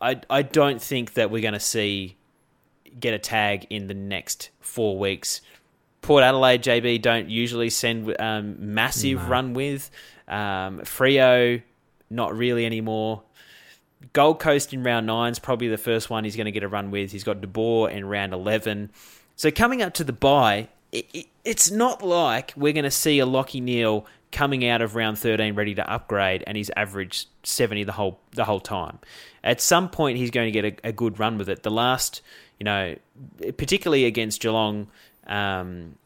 [0.00, 2.16] I, I don't think that we're going to see
[2.98, 5.40] get a tag in the next four weeks.
[6.02, 9.28] Port Adelaide JB don't usually send um, massive No.
[9.28, 9.90] run with.
[10.28, 11.62] Um, Freo,
[12.10, 13.22] not really anymore.
[14.12, 16.68] Gold Coast in round nine is probably the first one he's going to get a
[16.68, 17.12] run with.
[17.12, 18.90] He's got De Boer in round 11.
[19.36, 23.20] So coming up to the bye, it, it, it's not like we're going to see
[23.20, 27.84] a Lachie Neale coming out of round 13 ready to upgrade and he's averaged 70
[27.84, 28.98] the whole the whole time.
[29.44, 31.62] At some point he's going to get a, a good run with it.
[31.62, 32.22] The last,
[32.58, 32.96] you know,
[33.56, 34.88] particularly against Geelong
[35.26, 35.96] um,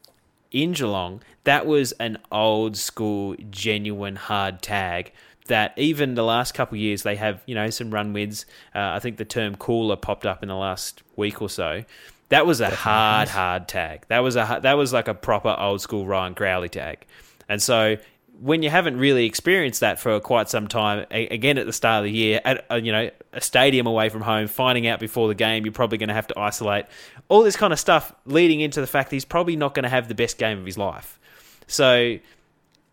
[0.50, 5.12] in Geelong, that was an old school, genuine hard tag.
[5.48, 8.46] That even the last couple of years they have, you know, some run wins.
[8.74, 11.84] Uh, I think the term cooler popped up in the last week or so.
[12.30, 14.06] That was a hard, hard tag.
[14.08, 17.06] That was a that was like a proper old school Ryan Crowley tag.
[17.48, 17.96] And so
[18.40, 22.04] when you haven't really experienced that for quite some time, again at the start of
[22.04, 25.34] the year, at a, you know a stadium away from home, finding out before the
[25.34, 26.86] game you're probably going to have to isolate,
[27.28, 29.88] all this kind of stuff leading into the fact that he's probably not going to
[29.88, 31.18] have the best game of his life.
[31.66, 32.18] So,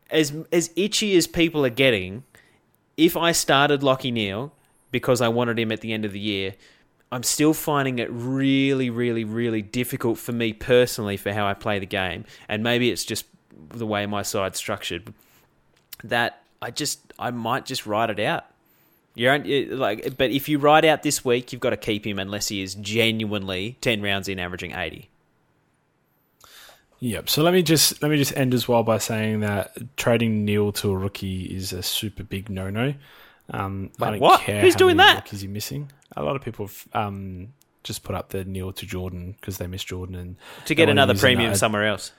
[0.10, 2.24] as as itchy as people are getting,
[2.96, 4.54] if I started Lachie Neale
[4.92, 6.56] because I wanted him at the end of the year,
[7.12, 11.80] I'm still finding it really, really, really difficult for me personally for how I play
[11.80, 13.26] the game, and maybe it's just
[13.70, 15.14] the way my side's structured
[16.04, 18.46] that I just I might just write it out.
[19.16, 19.38] You're
[19.76, 22.62] like, but if you ride out this week, you've got to keep him unless he
[22.64, 25.10] is genuinely ten rounds in, averaging eighty.
[27.00, 27.30] Yep.
[27.30, 30.72] So let me just let me just end as well by saying that trading Neale
[30.74, 32.94] to a rookie is a super big no no.
[33.50, 34.42] Um, Wait, I don't what?
[34.42, 35.26] care Who's doing many that?
[35.26, 35.92] rookies you're missing.
[36.16, 37.50] A lot of people have um,
[37.84, 40.36] just put up the Neale to Jordan because they miss Jordan and
[40.66, 42.14] To get another premium somewhere else.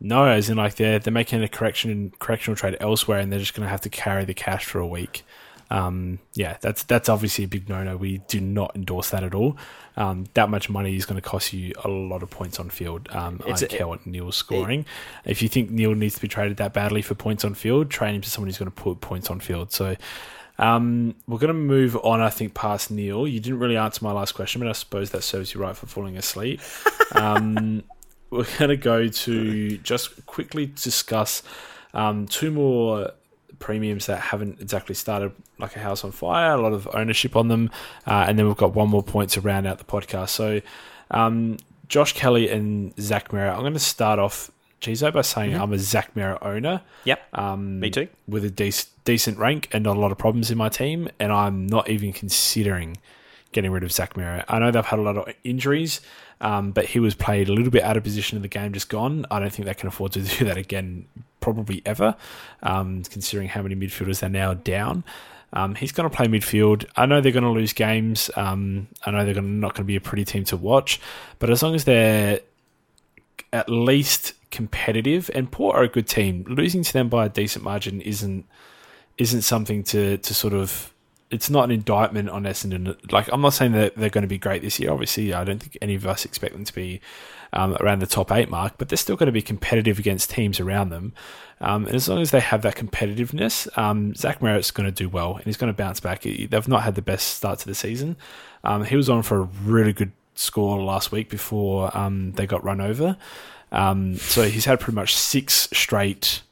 [0.00, 3.54] No, as in like they're they're making a correction correctional trade elsewhere, and they're just
[3.54, 5.24] going to have to carry the cash for a week.
[5.70, 7.96] Um, yeah, that's that's obviously a big no no.
[7.96, 9.56] We do not endorse that at all.
[9.96, 13.08] Um, that much money is going to cost you a lot of points on field.
[13.10, 14.84] Um, I don't a- care what Neale's scoring.
[15.24, 18.14] if you think Neale needs to be traded that badly for points on field, train
[18.14, 19.72] him to someone who's going to put points on field.
[19.72, 19.96] So.
[20.58, 23.28] Um, we're going to move on, I think, past Neale.
[23.28, 25.84] You didn't really answer my last question, but I suppose that serves you right for
[25.86, 26.60] falling asleep.
[27.12, 27.84] Um,
[28.36, 31.42] we're going to go to just quickly discuss
[31.94, 33.12] um, two more
[33.58, 37.48] premiums that haven't exactly started like a house on fire, a lot of ownership on
[37.48, 37.70] them,
[38.06, 40.28] uh, and then we've got one more point to round out the podcast.
[40.28, 40.60] So,
[41.10, 41.56] um,
[41.88, 43.54] Josh Kelly and Zach Merrett.
[43.54, 46.82] I'm going to start off, Gizo, by saying I'm a Zach Merrett owner.
[47.04, 47.22] Yep.
[47.32, 48.08] Um, Me too.
[48.28, 51.32] With a dec- decent rank and not a lot of problems in my team, and
[51.32, 52.98] I'm not even considering
[53.52, 54.44] getting rid of Zach Merrett.
[54.48, 56.00] I know they've had a lot of injuries,
[56.40, 58.88] um, but he was played a little bit out of position in the game just
[58.88, 59.26] gone.
[59.30, 61.06] I don't think they can afford to do that again,
[61.40, 62.16] probably ever,
[62.62, 65.04] um, considering how many midfielders they're now down.
[65.52, 66.84] Um, he's going to play midfield.
[66.96, 68.30] I know they're going to lose games.
[68.36, 71.00] Um, I know they're gonna, not going to be a pretty team to watch,
[71.38, 72.40] but as long as they're
[73.52, 77.64] at least competitive, and Port are a good team, losing to them by a decent
[77.64, 78.44] margin isn't
[79.18, 80.92] isn't something to to sort of
[81.30, 82.96] it's not an indictment on Essendon.
[83.10, 84.92] Like I'm not saying that they're going to be great this year.
[84.92, 87.00] Obviously, I don't think any of us expect them to be
[87.52, 90.60] um, around the top eight mark, but they're still going to be competitive against teams
[90.60, 91.12] around them.
[91.60, 95.08] Um, and as long as they have that competitiveness, um, Zach Merrett's going to do
[95.08, 96.22] well and he's going to bounce back.
[96.22, 98.16] They've not had the best start to the season.
[98.62, 102.62] Um, he was on for a really good score last week before um, they got
[102.62, 103.16] run over.
[103.72, 106.42] Um, so he's had pretty much six straight.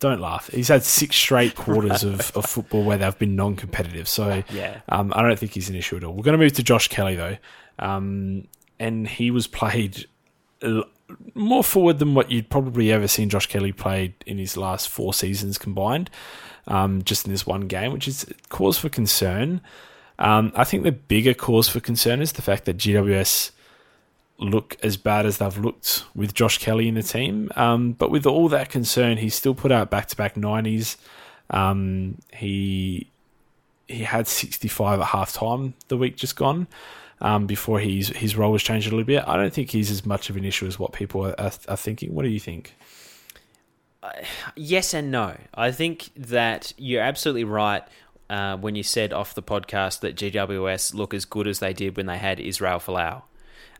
[0.00, 0.48] Don't laugh.
[0.52, 4.08] He's had six straight quarters of, of football where they've been non-competitive.
[4.08, 4.80] So Yeah.
[4.88, 6.14] um, I don't think he's an issue at all.
[6.14, 7.36] We're going to move to Josh Kelly though,
[7.78, 8.48] um,
[8.78, 10.06] and he was played
[11.34, 15.12] more forward than what you'd probably ever seen Josh Kelly played in his last four
[15.14, 16.10] seasons combined.
[16.66, 19.60] Um, just in this one game, which is cause for concern.
[20.18, 23.50] Um, I think the bigger cause for concern is the fact that GWS
[24.40, 27.50] look as bad as they've looked with Josh Kelly in the team.
[27.56, 30.96] Um, but with all that concern, he still put out back to back nineties.
[31.50, 33.08] Um, he
[33.86, 36.66] he had sixty five at half time the week just gone.
[37.22, 40.06] Um, before his his role was changed a little bit, I don't think he's as
[40.06, 42.14] much of an issue as what people are, are, are thinking.
[42.14, 42.74] What do you think?
[44.56, 45.36] Yes and no.
[45.52, 47.82] I think that you're absolutely right
[48.30, 51.98] uh, when you said off the podcast that GWS look as good as they did
[51.98, 53.22] when they had Israel Folau.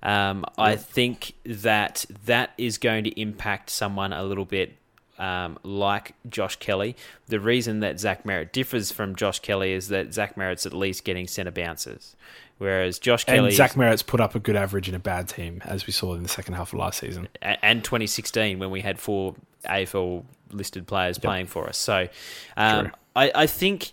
[0.03, 4.77] Um, I think that that is going to impact someone a little bit
[5.19, 6.97] um, like Josh Kelly.
[7.29, 11.05] The reason that Zach Merrett differs from Josh Kelly is that Zach Merrett's at least
[11.05, 12.17] getting centre bounces,
[12.59, 15.61] whereas Josh Kelly And Zach Merrett's put up a good average in a bad team,
[15.65, 17.29] as we saw in the second half of last season.
[17.43, 19.35] and 2016 when we had four
[19.67, 21.77] AFL listed players playing for us.
[21.77, 22.09] So
[22.57, 23.93] um, I, I think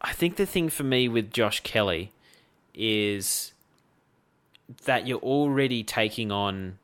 [0.00, 2.12] I think the thing for me with Josh Kelly
[2.74, 3.53] is
[4.84, 6.78] that you're already taking on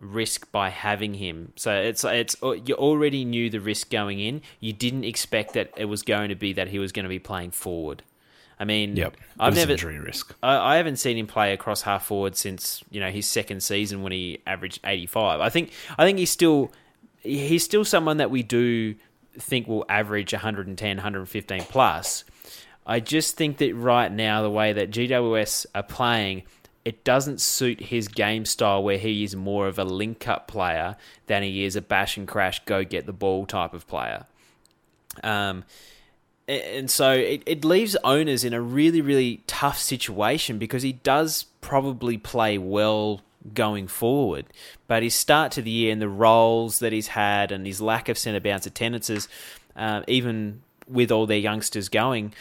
[0.00, 1.52] risk by having him.
[1.56, 4.42] So it's it's uh, you already knew the risk going in.
[4.60, 7.18] You didn't expect that it was going to be that he was going to be
[7.18, 8.02] playing forward.
[8.58, 10.34] I mean, Yep, I've never injury risk.
[10.42, 14.02] I, I haven't seen him play across half forward since you know his second season
[14.02, 15.40] when he averaged 85.
[15.40, 16.70] I think I think he's still
[17.22, 18.94] he's still someone that we do
[19.36, 22.24] think will average 110, 115 plus.
[22.86, 26.42] I just think that right now the way that GWS are playing,
[26.84, 30.96] it doesn't suit his game style where he is more of a link up player
[31.26, 34.26] than he is a bash and crash go get the ball type of player.
[35.22, 35.64] Um,
[36.46, 41.46] and so it, it leaves owners in a really, really tough situation because he does
[41.62, 43.22] probably play well
[43.54, 44.46] going forward.
[44.86, 48.10] But his start to the year and the roles that he's had and his lack
[48.10, 49.26] of centre bounce attendances,
[49.74, 52.34] uh, even with all their youngsters going,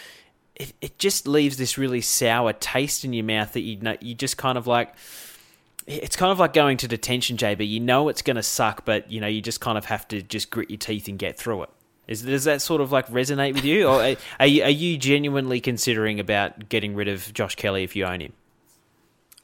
[0.56, 4.16] it, it just leaves this really sour taste in your mouth that you know, you
[4.16, 4.94] just kind of like.
[5.86, 7.68] It's kind of like going to detention, JB.
[7.68, 10.22] You know it's going to suck, but you know you just kind of have to
[10.22, 11.70] just grit your teeth and get through it.
[12.08, 15.60] Is does that sort of like resonate with you, or are, you are you genuinely
[15.60, 18.32] considering about getting rid of Josh Kelly if you own him?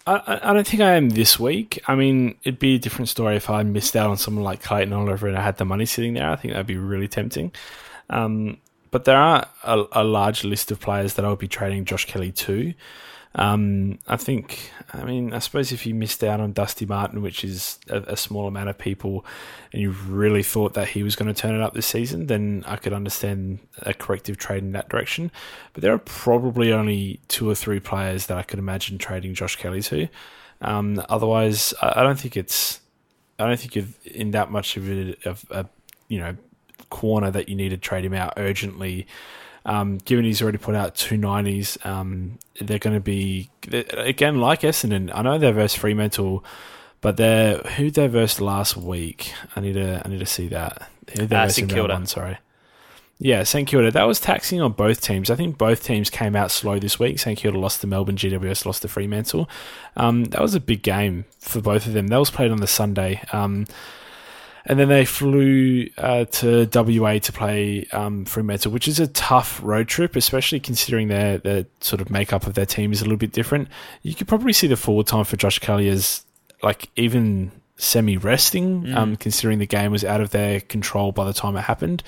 [0.07, 1.82] I, I- I don't think I am this week.
[1.88, 4.93] I mean, it'd be a different story if I missed out on someone like Clayton
[4.93, 6.30] Oliver and I had the money sitting there.
[6.30, 7.51] I think that'd be really tempting.
[8.10, 8.60] Um,
[8.91, 12.05] but there are a, a large list of players that I would be trading Josh
[12.05, 12.73] Kelly to.
[13.35, 17.43] Um, I think, I mean, I suppose if you missed out on Dusty Martin, which
[17.43, 19.23] is a, a small amount of people,
[19.71, 22.63] and you really thought that he was going to turn it up this season, then
[22.65, 25.31] I could understand a corrective trade in that direction.
[25.73, 29.55] But there are probably only two or three players that I could imagine trading Josh
[29.57, 30.07] Kelly to.
[30.61, 32.81] Um, otherwise, I, I don't think it's,
[33.37, 35.67] I don't think in that much of a, of a
[36.07, 36.35] you know,
[36.89, 39.07] corner that you need to trade him out urgently
[39.65, 44.61] um, given he's already put out two nineties, um, they're going to be again like
[44.61, 45.11] Essendon.
[45.13, 46.43] I know they're versus Fremantle,
[47.01, 49.33] but they're who they versed last week.
[49.55, 50.89] I need to I need to see that.
[51.17, 51.93] Who they uh, St Kilda.
[51.93, 52.37] One, sorry.
[53.21, 53.91] Yeah, St Kilda.
[53.91, 55.29] That was taxing on both teams.
[55.29, 57.19] I think both teams came out slow this week.
[57.19, 59.49] St Kilda lost to Melbourne, GWS lost to Fremantle.
[59.97, 62.07] Um, that was a big game for both of them.
[62.07, 63.21] That was played on the Sunday.
[63.33, 63.65] Um,
[64.70, 69.59] and then they flew uh, to WA to play um, Fremantle, which is a tough
[69.63, 73.17] road trip, especially considering their, their sort of makeup of their team is a little
[73.17, 73.67] bit different.
[74.03, 76.24] You could probably see the forward time for Josh Kelly as
[76.61, 78.95] like even semi resting, mm.
[78.95, 82.03] um, considering the game was out of their control by the time it happened.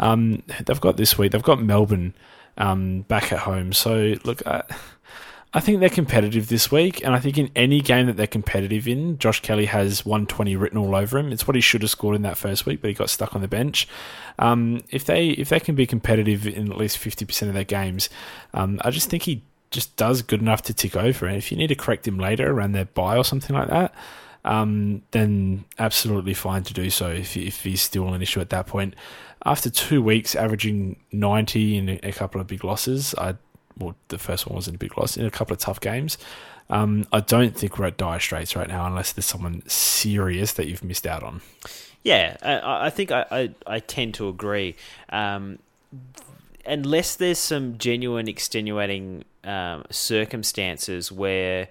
[0.00, 2.14] Um, they've got this week, they've got Melbourne
[2.58, 3.72] um, back at home.
[3.72, 4.64] So, look, I,
[5.54, 8.88] I think they're competitive this week, and I think in any game that they're competitive
[8.88, 11.30] in, Josh Kelly has 120 written all over him.
[11.30, 13.42] It's what he should have scored in that first week, but he got stuck on
[13.42, 13.86] the bench.
[14.38, 18.08] Um, if they if they can be competitive in at least 50% of their games,
[18.54, 21.26] um, I just think he just does good enough to tick over.
[21.26, 23.94] And if you need to correct him later around their buy or something like that,
[24.46, 28.66] um, then absolutely fine to do so if, if he's still an issue at that
[28.66, 28.94] point.
[29.44, 33.34] After two weeks, averaging 90 in a couple of big losses, I
[33.78, 36.18] well, the first one wasn't a big loss in a couple of tough games.
[36.70, 40.68] Um, I don't think we're at dire straits right now, unless there's someone serious that
[40.68, 41.42] you've missed out on.
[42.02, 44.76] Yeah, I, I think I, I, I, tend to agree.
[45.10, 45.58] Um,
[46.66, 51.68] unless there's some genuine extenuating um, circumstances where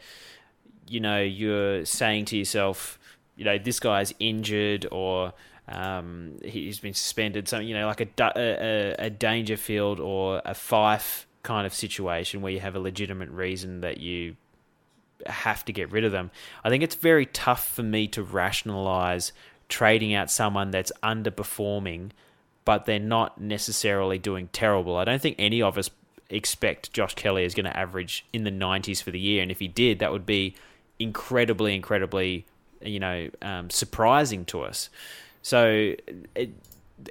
[0.88, 2.99] you know you're saying to yourself,
[3.36, 5.34] you know, this guy's injured or
[5.68, 11.26] um, he's been suspended, something you know, like a, a, a Dangerfield or a Fyfe
[11.44, 14.36] kind of situation where you have a legitimate reason that you
[15.26, 16.32] have to get rid of them.
[16.64, 19.32] I think it's very tough for me to rationalize
[19.70, 22.12] trading out someone that's underperforming,
[22.66, 24.98] but they're not necessarily doing terrible.
[24.98, 25.89] I don't think any of us
[26.30, 29.60] expect Josh Kelly is going to average in the 90s for the year, and if
[29.60, 30.56] he did, that would be
[31.00, 32.46] incredibly, incredibly,
[32.82, 34.89] you know, um, surprising to us.
[35.42, 35.96] So
[36.36, 36.52] it,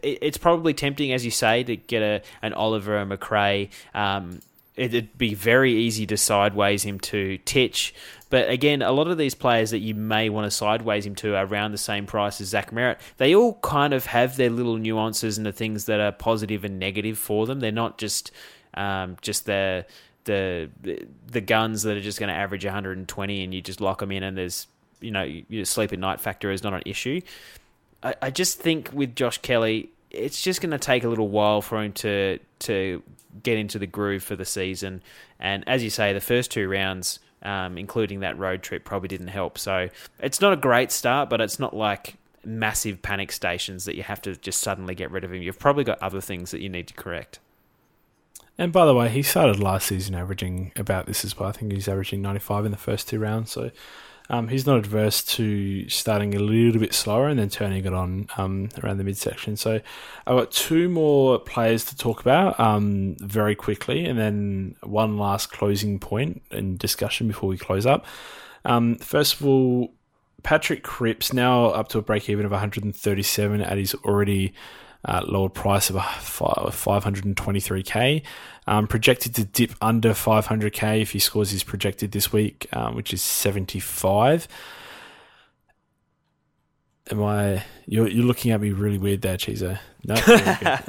[0.02, 3.70] it's probably tempting, as you say, to get a an Oliver Macrae.
[3.94, 4.40] Um,
[4.76, 7.94] it'd be very easy to sideways him to Titch.
[8.30, 11.34] But again, a lot of these players that you may want to sideways him to
[11.34, 12.98] are around the same price as Zach Merrett.
[13.16, 16.78] They all kind of have their little nuances and the things that are positive and
[16.78, 17.60] negative for them.
[17.60, 18.30] They're not just
[18.74, 19.84] um, just the
[20.24, 20.70] the
[21.26, 24.22] the guns that are just going to average 120 and you just lock them in
[24.22, 24.66] and there's
[25.00, 27.20] you know your sleep at night factor is not an issue.
[28.02, 31.62] I, I just think with Josh Kelly, it's just going to take a little while
[31.62, 33.02] for him to to
[33.42, 35.02] get into the groove for the season.
[35.38, 39.28] And as you say, the first two rounds, um, including that road trip, probably didn't
[39.28, 39.56] help.
[39.56, 39.88] So
[40.18, 44.20] it's not a great start, but it's not like massive panic stations that you have
[44.22, 45.42] to just suddenly get rid of him.
[45.42, 47.38] You've probably got other things that you need to correct.
[48.58, 51.48] And by the way, he started last season averaging about this as well.
[51.48, 53.50] I think he's averaging 95 in the first two rounds.
[53.52, 53.70] So
[54.30, 58.28] um, he's not adverse to starting a little bit slower and then turning it on
[58.36, 59.56] um, around the midsection.
[59.56, 59.80] So
[60.24, 65.50] I've got two more players to talk about um, very quickly, and then one last
[65.50, 68.06] closing point and discussion before we close up.
[68.64, 69.94] Um, first of all,
[70.44, 74.54] Patrick Cripps now up to a break even of 137 at his already
[75.04, 78.22] uh, lowered price of 523k.
[78.66, 83.12] Um, projected to dip under 500k if he scores his projected this week, um, which
[83.12, 84.46] is 75.
[87.10, 87.64] Am I?
[87.86, 89.80] You're, you're looking at me really weird there, Chizo.
[90.04, 90.82] No, I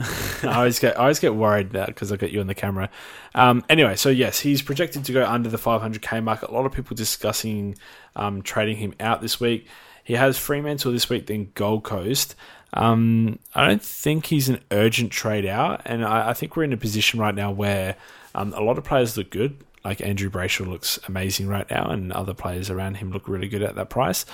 [0.43, 2.89] always get I always get worried that because I got you on the camera.
[3.33, 6.43] Um, anyway, so yes, he's projected to go under the 500k mark.
[6.43, 7.75] A lot of people discussing
[8.15, 9.67] um, trading him out this week.
[10.03, 12.35] He has Fremantle this week, then Gold Coast.
[12.73, 16.73] Um, I don't think he's an urgent trade out, and I, I think we're in
[16.73, 17.95] a position right now where
[18.33, 19.57] um, a lot of players look good.
[19.83, 23.63] Like Andrew Brayshaw looks amazing right now, and other players around him look really good
[23.63, 24.25] at that price.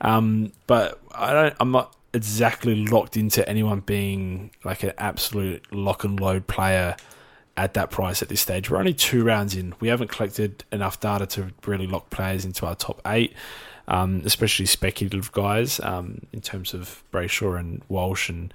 [0.00, 1.54] Um, but I don't.
[1.60, 6.96] I'm not exactly locked into anyone being like an absolute lock and load player
[7.56, 8.70] at that price at this stage.
[8.70, 9.74] We're only two rounds in.
[9.80, 13.32] We haven't collected enough data to really lock players into our top eight
[13.88, 18.52] um, especially speculative guys um, in terms of Brayshaw and Walsh and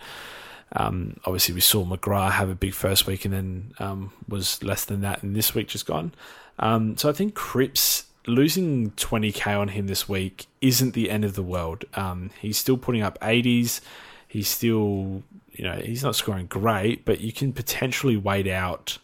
[0.74, 4.86] Um, obviously, we saw McGrath have a big first week and then um, was less
[4.86, 6.14] than that in this week just gone.
[6.60, 11.34] Um, so I think Cripps losing 20k on him this week isn't the end of
[11.34, 11.86] the world.
[11.96, 13.82] Um, he's still putting up 80s.
[14.28, 18.98] He's still, you know, he's not scoring great, but you can potentially wait out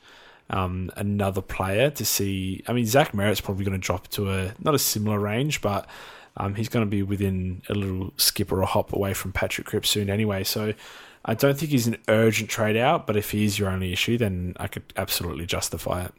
[0.49, 2.63] um, another player to see.
[2.67, 5.87] I mean, Zach Merrett's probably going to drop to a not a similar range, but
[6.37, 9.67] um, he's going to be within a little skip or a hop away from Patrick
[9.67, 10.43] Cripps soon anyway.
[10.43, 10.73] So
[11.25, 14.17] I don't think he's an urgent trade out, but if he is your only issue,
[14.17, 16.13] then I could absolutely justify it.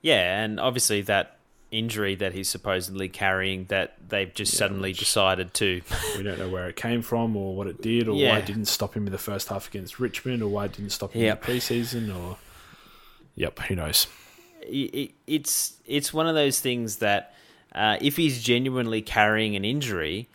[0.00, 1.38] Yeah, and obviously that
[1.70, 5.82] injury that he's supposedly carrying that they've just yeah, suddenly decided to.
[6.16, 8.30] we don't know where it came from or what it did or yeah.
[8.30, 10.90] why it didn't stop him in the first half against Richmond or why it didn't
[10.90, 11.48] stop him yep.
[11.48, 12.36] in the preseason or.
[13.36, 14.06] Yep, who knows?
[14.62, 17.34] It's it's one of those things that
[17.74, 20.28] uh, if he's genuinely carrying an injury,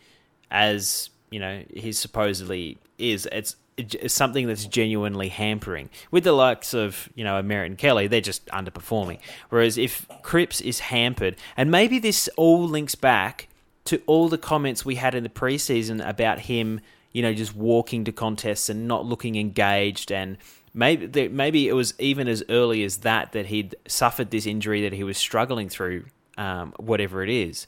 [0.50, 5.88] as you know, he supposedly is, it's it's something that's genuinely hampering.
[6.10, 9.20] With the likes of, you know, Merrett and Kelly, they're just underperforming.
[9.48, 13.48] Whereas if Cripps is hampered, and maybe this all links back
[13.86, 16.80] to all the comments we had in the preseason about him,
[17.12, 20.36] you know, just walking to contests and not looking engaged and
[20.74, 24.92] maybe maybe it was even as early as that that he'd suffered this injury that
[24.92, 26.04] he was struggling through,
[26.40, 27.66] um, whatever it is.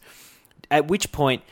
[0.70, 1.42] At which point,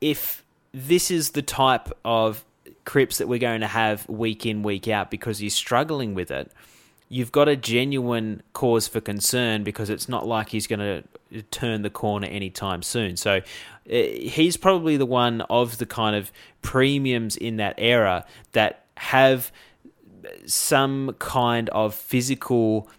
[0.00, 2.44] if this is the type of
[2.84, 6.50] Cripps that we're going to have week in week out because he's struggling with it,
[7.08, 10.80] you've got a genuine cause for concern because it's not like he's going
[11.32, 13.16] to turn the corner anytime soon.
[13.16, 13.40] So
[13.88, 19.52] eh, he's probably the one of the kind of premiums in that era that have
[20.44, 22.90] some kind of physical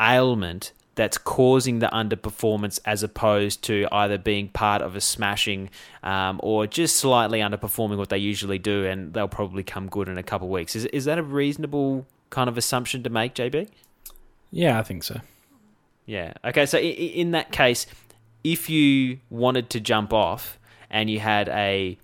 [0.00, 5.70] ailment that's causing the underperformance as opposed to either being part of a smashing
[6.02, 10.18] um, or just slightly underperforming what they usually do and they'll probably come good in
[10.18, 10.76] a couple of weeks.
[10.76, 13.68] Is, is that a reasonable kind of assumption to make, JB?
[14.50, 15.20] Yeah, I think so.
[16.06, 16.34] Yeah.
[16.44, 17.86] Okay, so in, in that case,
[18.44, 20.58] if you wanted to jump off
[20.90, 21.98] and you had a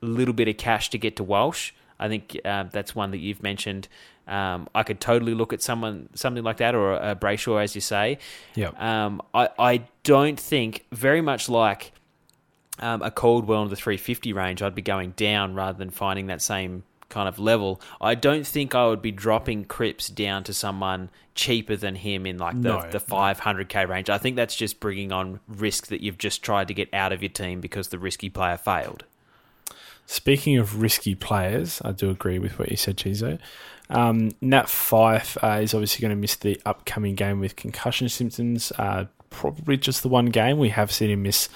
[0.00, 3.42] little bit of cash to get to Walsh, I think uh, that's one that you've
[3.42, 3.88] mentioned
[4.26, 7.80] um, I could totally look at someone something like that, or a, Brayshaw, as you
[7.80, 8.18] say.
[8.54, 8.70] Yeah.
[8.78, 11.92] Um, I I don't think very much like
[12.78, 14.62] um, a Caldwell in the 350 range.
[14.62, 17.80] I'd be going down rather than finding that same kind of level.
[18.00, 22.38] I don't think I would be dropping Cripps down to someone cheaper than him in
[22.38, 24.08] like the, no, the 500k range.
[24.08, 27.22] I think that's just bringing on risk that you've just tried to get out of
[27.22, 29.04] your team because the risky player failed.
[30.06, 33.38] Speaking of risky players, I do agree with what you said, Chizo.
[33.88, 38.72] Um, Nat Fyfe uh, is obviously going to miss the upcoming game with concussion symptoms.
[38.78, 40.58] Uh, probably just the one game.
[40.58, 41.48] We have seen him miss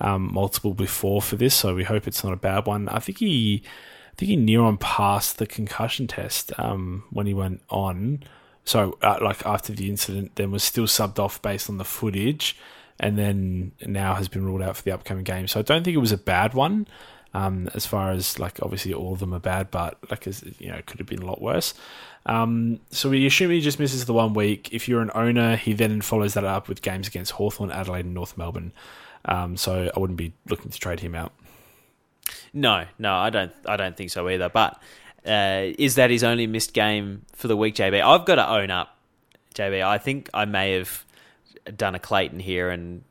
[0.00, 2.88] um, multiple before for this, so we hope it's not a bad one.
[2.88, 7.34] I think he, I think he near on passed the concussion test um, when he
[7.34, 8.22] went on.
[8.64, 12.56] So, uh, like after the incident, then was still subbed off based on the footage,
[12.98, 15.48] and then now has been ruled out for the upcoming game.
[15.48, 16.86] So I don't think it was a bad one.
[17.32, 20.68] Um, as far as like obviously all of them are bad, but like as you
[20.68, 21.74] know, it could have been a lot worse.
[22.26, 24.72] Um, so we assume he just misses the one week.
[24.72, 28.14] If you're an owner, he then follows that up with games against Hawthorn, Adelaide, and
[28.14, 28.72] North Melbourne.
[29.24, 31.32] Um, so I wouldn't be looking to trade him out.
[32.52, 33.52] No, no, I don't.
[33.66, 34.48] I don't think so either.
[34.48, 34.80] But
[35.26, 38.00] uh, is that his only missed game for the week, JB?
[38.02, 38.96] I've got to own up,
[39.54, 39.84] JB.
[39.84, 41.04] I think I may have
[41.76, 43.02] done a Clayton here and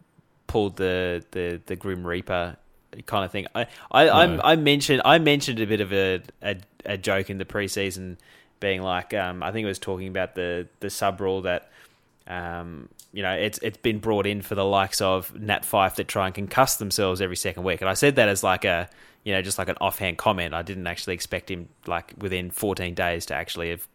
[0.47, 2.57] pulled the the the Grim Reaper
[3.05, 3.47] kind of thing.
[3.55, 4.13] I I, no.
[4.13, 8.17] I, I, mentioned I mentioned a bit of a, a, a joke in the preseason,
[8.59, 11.71] being like um, I think it was talking about the the sub rule that
[12.27, 16.07] um, you know it's it's been brought in for the likes of Nat Fyfe that
[16.07, 18.89] try and concuss themselves every second week, and I said that as like a
[19.23, 20.53] you know just like an offhand comment.
[20.53, 23.87] I didn't actually expect him like within 14 days to actually have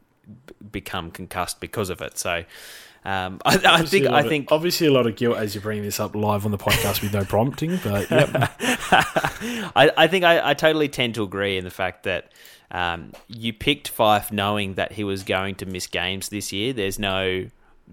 [0.73, 2.19] become concussed because of it.
[2.19, 2.45] So
[3.05, 5.83] um, I, I think I think of, obviously a lot of guilt as you bring
[5.83, 8.31] this up live on the podcast with no prompting, but yep.
[9.77, 12.33] I, I think I, I, totally tend to agree in the fact that
[12.71, 16.73] um, you picked Fyfe knowing that he was going to miss games this year.
[16.73, 17.49] There's no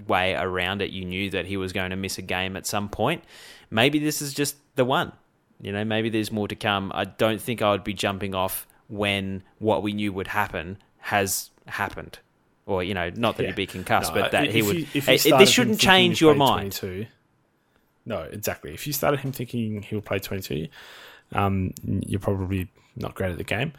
[0.07, 0.91] way around it.
[0.91, 3.23] You knew that he was going to miss a game at some point.
[3.69, 5.11] Maybe this is just the one.
[5.59, 6.91] You know, maybe there's more to come.
[6.95, 11.49] I don't think I would be jumping off when what we knew would happen has
[11.67, 12.19] happened
[12.65, 13.49] or you know, not that yeah.
[13.49, 14.93] he'd be concussed, no, but that he would.
[14.93, 16.73] You, this shouldn't change your mind.
[16.73, 17.07] 22,
[18.05, 18.73] no, exactly.
[18.73, 20.67] If you started him thinking he will play twenty-two,
[21.33, 23.73] um, you're probably not great at the game,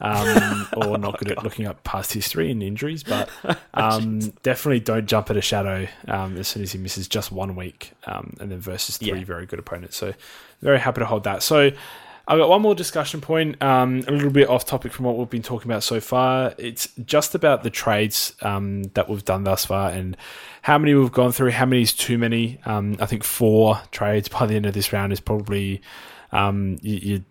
[0.00, 3.02] um, or not good at looking up past history and injuries.
[3.02, 3.28] But
[3.74, 7.56] um, definitely don't jump at a shadow um, as soon as he misses just one
[7.56, 9.24] week, um, and then versus three yeah.
[9.24, 9.96] very good opponents.
[9.96, 10.14] So
[10.60, 11.42] very happy to hold that.
[11.42, 11.70] So
[12.30, 15.30] I've got one more discussion point, um, a little bit off topic from what we've
[15.30, 16.54] been talking about so far.
[16.58, 20.14] It's just about the trades um, that we've done thus far and
[20.60, 22.60] how many we've gone through, how many is too many.
[22.66, 25.80] Um, I think four trades by the end of this round is probably
[26.30, 27.24] um, you, are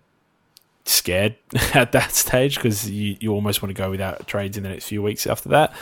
[0.86, 1.36] scared
[1.76, 4.88] at that stage because you, you almost want to go without trades in the next
[4.88, 5.76] few weeks after that.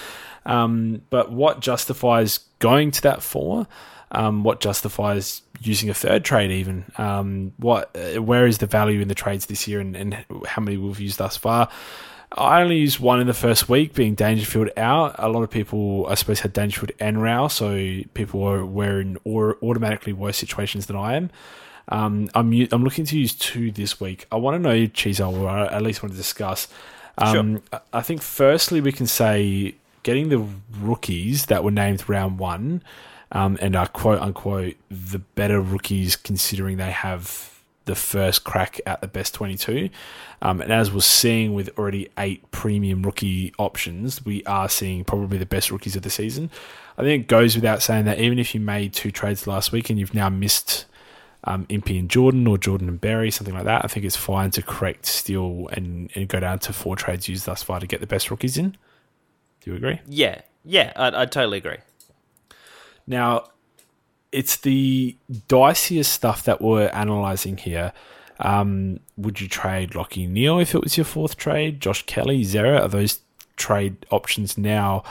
[0.45, 3.65] Um, but what justifies going to that four?
[4.11, 6.86] Um, what justifies using a third trade even?
[6.98, 10.61] Um, what uh, where is the value in the trades this year and, and how
[10.61, 11.69] many we've used thus far?
[12.38, 15.15] I only used one in the first week, being Dangerfield out.
[15.18, 19.18] A lot of people, I suppose, had Dangerfield and Rowell, so people were, were in
[19.23, 21.30] or automatically worse situations than I am.
[21.88, 24.26] Um, I'm I'm looking to use two this week.
[24.32, 26.68] I want to know, Chizo, or I at least want to discuss.
[27.18, 27.82] Um, sure.
[27.94, 30.45] I think firstly we can say getting the
[30.80, 32.82] rookies that were named round one
[33.36, 37.53] um, and are quote unquote the better rookies considering they have
[37.84, 39.90] the first crack at the best 22.
[40.41, 45.38] Um, and as we're seeing with already eight premium rookie options, we are seeing probably
[45.38, 46.49] the best rookies of the season.
[46.98, 49.90] I think it goes without saying that even if you made two trades last week
[49.90, 50.86] and you've now missed
[51.44, 54.49] um, Impey and Jordan or Jordan and Berry, something like that, I think it's fine
[54.52, 57.99] to correct still and, and go down to four trades used thus far to get
[57.99, 58.78] the best rookies in.
[59.60, 59.99] Do you agree?
[60.07, 61.78] Yeah, yeah, I, I totally agree.
[63.07, 63.49] Now,
[64.32, 65.15] it's the
[65.48, 67.94] diciest stuff that we're analysing here.
[68.40, 71.80] Um, would you trade Lachie Neale if it was your fourth trade?
[71.80, 73.22] Josh Kelly, Zera, are those
[73.56, 75.03] trade options now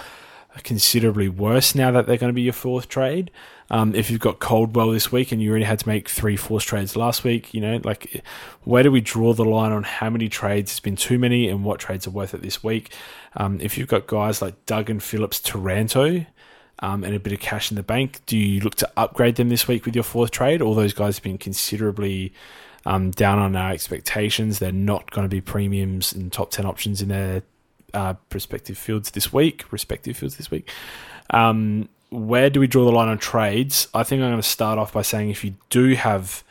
[0.63, 3.31] considerably worse now that they're going to be your fourth trade?
[3.71, 6.97] Um, if you've got Caldwell this week and you already had to make three trades
[6.97, 8.23] last week, you know, like
[8.65, 11.65] where do we draw the line on how many trades has been too many and
[11.65, 12.93] what trades are worth it this week?
[13.37, 16.27] Um, if you've got guys like Duggan Phillips, Taranto,
[16.85, 19.49] um, and a bit of cash in the bank, do you look to upgrade them
[19.49, 20.61] this week with your fourth trade?
[20.61, 22.31] All those guys have been considerably
[22.85, 24.59] um, down on our expectations.
[24.59, 27.43] They're not going to be premiums and top 10 options in their
[27.95, 30.71] uh, prospective fields this week, respective fields this week.
[31.31, 33.89] Um, where do we draw the line on trades?
[33.95, 36.45] I think I'm going to start off by saying if you do have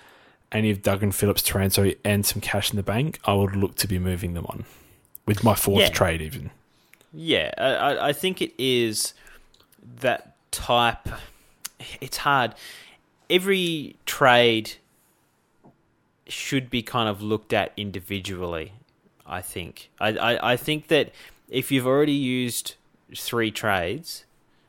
[0.52, 3.88] any of Duggan Phillips, Taranto, and some cash in the bank, I would look to
[3.88, 4.66] be moving them on
[5.28, 5.90] with my fourth yeah.
[5.90, 6.50] trade, even.
[7.14, 9.14] Yeah, I, I think it is
[10.00, 11.08] that type.
[12.00, 12.56] It's hard.
[13.30, 14.76] Every trade
[16.28, 18.72] should be kind of looked at individually.
[19.26, 19.90] I think.
[20.00, 21.12] I, I, I think that
[21.50, 22.76] if you've already used
[23.16, 24.26] three trades,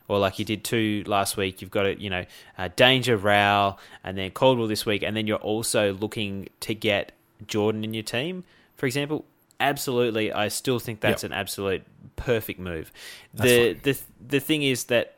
[0.09, 2.25] or like you did two last week, you've got a you know
[2.59, 7.13] uh, Danger Rowell and then Caldwell this week, and then you're also looking to get
[7.47, 8.45] Jordan in your team,
[8.77, 9.25] for example.
[9.61, 11.33] Absolutely, I still think that's yep.
[11.33, 11.83] an absolute
[12.17, 12.93] perfect move.
[13.33, 15.17] The the the thing is that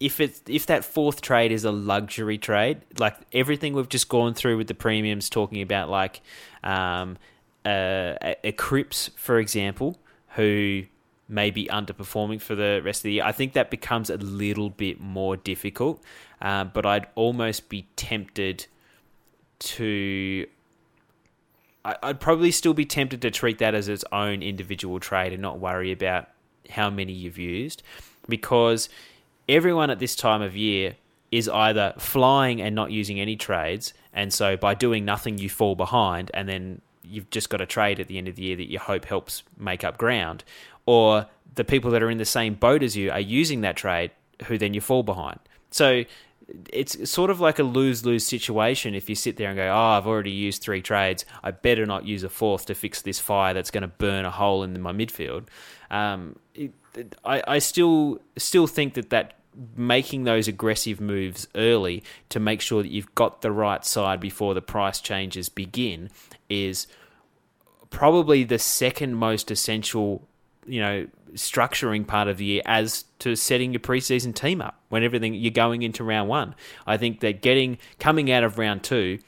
[0.00, 4.34] if it's if that fourth trade is a luxury trade, like everything we've just gone
[4.34, 6.20] through with the premiums, talking about like
[6.62, 7.16] um,
[7.64, 9.98] uh, a, a Cripps, for example,
[10.30, 10.84] who
[11.28, 13.24] may be underperforming for the rest of the year.
[13.24, 16.02] I think that becomes a little bit more difficult,
[16.40, 18.66] uh, but I'd almost be tempted
[19.60, 20.46] to.
[22.02, 25.58] I'd probably still be tempted to treat that as its own individual trade and not
[25.58, 26.28] worry about
[26.70, 27.82] how many you've used
[28.28, 28.88] because
[29.48, 30.96] everyone at this time of year
[31.30, 35.74] is either flying and not using any trades, and so by doing nothing, you fall
[35.74, 38.70] behind, and then you've just got a trade at the end of the year that
[38.70, 40.44] you hope helps make up ground,
[40.86, 44.10] or the people that are in the same boat as you are using that trade,
[44.44, 45.38] who then you fall behind.
[45.70, 46.04] So
[46.72, 49.96] it's sort of like a lose lose situation if you sit there and go, Oh,
[49.96, 51.24] I've already used three trades.
[51.42, 54.30] I better not use a fourth to fix this fire that's going to burn a
[54.30, 55.46] hole in my midfield.
[55.90, 56.72] Um, it,
[57.24, 59.34] I, I still still think that that
[59.74, 64.54] making those aggressive moves early to make sure that you've got the right side before
[64.54, 66.10] the price changes begin
[66.48, 66.86] is
[67.88, 70.26] probably the second most essential
[70.66, 75.04] you know structuring part of the year as to setting your preseason team up when
[75.04, 76.54] everything you're going into round one.
[76.86, 79.18] I think that getting coming out of round two,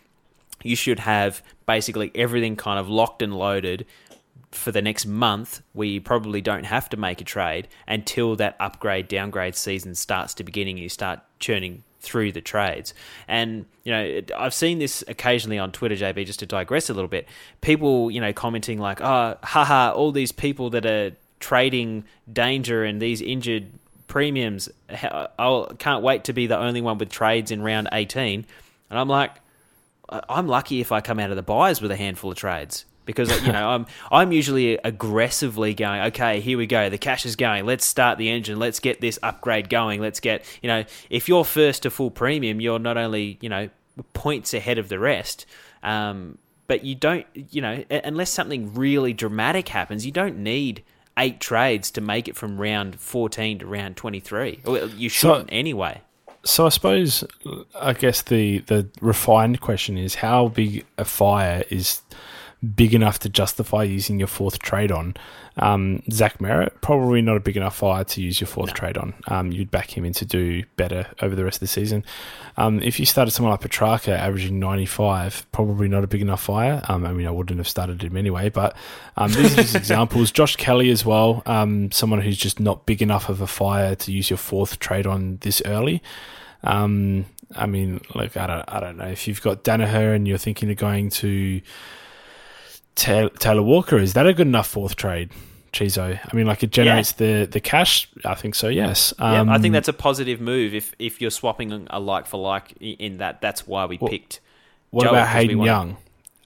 [0.62, 3.86] you should have basically everything kind of locked and loaded
[4.51, 8.56] for the next month where you probably don't have to make a trade until that
[8.59, 12.94] upgrade downgrade season starts to beginning and you start churning through the trades.
[13.27, 17.09] And, you know, I've seen this occasionally on Twitter, JB, just to digress a little
[17.09, 17.28] bit.
[17.60, 23.01] People, you know, commenting like, oh, haha, all these people that are trading danger and
[23.01, 23.70] these injured
[24.06, 28.47] premiums, I can't wait to be the only one with trades in round 18.
[28.90, 29.32] And I'm like,
[30.09, 33.31] I'm lucky if I come out of the buys with a handful of trades because
[33.44, 36.02] you know I'm I'm usually aggressively going.
[36.09, 36.89] Okay, here we go.
[36.89, 37.66] The cash is going.
[37.66, 38.59] Let's start the engine.
[38.59, 40.01] Let's get this upgrade going.
[40.01, 43.69] Let's get you know if you're first to full premium, you're not only you know
[44.12, 45.47] points ahead of the rest.
[45.82, 50.85] Um, but you don't, you know, unless something really dramatic happens, you don't need
[51.19, 54.62] eight trades to make it from round 14 to round 23.
[54.65, 56.01] Well, you shouldn't so, anyway.
[56.45, 57.24] So I suppose,
[57.78, 62.01] I guess the, the refined question is how big a fire is
[62.74, 65.15] big enough to justify using your fourth trade on.
[65.59, 68.74] Um, Zach Merrett, probably not a big enough fire to use your fourth no.
[68.74, 69.14] trade on.
[69.26, 72.05] Um, you'd back him in to do better over the rest of the season.
[72.56, 76.82] Um, if you started someone like Petrarca averaging 95, probably not a big enough fire.
[76.89, 78.76] Um, I mean, I wouldn't have started him anyway, but
[79.16, 80.30] um, these are just examples.
[80.30, 84.12] Josh Kelly as well, um, someone who's just not big enough of a fire to
[84.12, 86.02] use your fourth trade on this early.
[87.55, 90.70] I mean, look, I don't, I don't know if you've got Danaher and you're thinking
[90.70, 91.60] of going to
[92.94, 93.97] Taylor Walker.
[93.97, 95.30] Is that a good enough fourth trade?
[95.73, 96.19] Chizo.
[96.23, 97.40] I mean, like it generates yeah.
[97.40, 98.09] the the cash.
[98.24, 98.69] I think so.
[98.69, 99.12] Yes.
[99.19, 102.27] Um, yeah, I think um, that's a positive move if if you're swapping a like
[102.27, 103.40] for like in that.
[103.40, 104.40] That's why we well, picked.
[104.90, 105.97] What Joel about Hayden Young?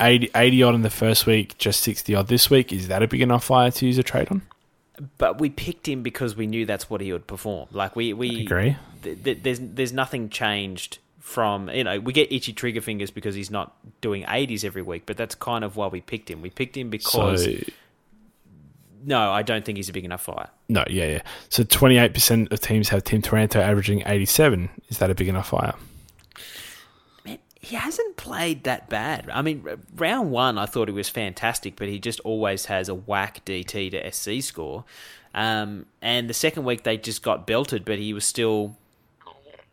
[0.00, 2.72] 80, 80 odd in the first week, just sixty odd this week.
[2.72, 4.42] Is that a big enough fire to use a trade on?
[5.18, 7.68] But we picked him because we knew that's what he would perform.
[7.70, 8.76] Like we we I agree.
[9.02, 13.36] Th- th- there's there's nothing changed from you know we get itchy trigger fingers because
[13.36, 16.50] he's not doing 80s every week but that's kind of why we picked him we
[16.50, 17.52] picked him because so,
[19.04, 20.48] no, I don't think he's a big enough fire.
[20.68, 21.22] No, yeah, yeah.
[21.48, 24.70] So 28% of teams have Tim Taranto averaging 87.
[24.88, 25.74] Is that a big enough fire?
[27.24, 29.28] Man, he hasn't played that bad.
[29.32, 29.66] I mean,
[29.96, 33.90] round one, I thought he was fantastic, but he just always has a whack DT
[33.92, 34.84] to SC score.
[35.34, 38.76] Um, and the second week, they just got belted, but he was still,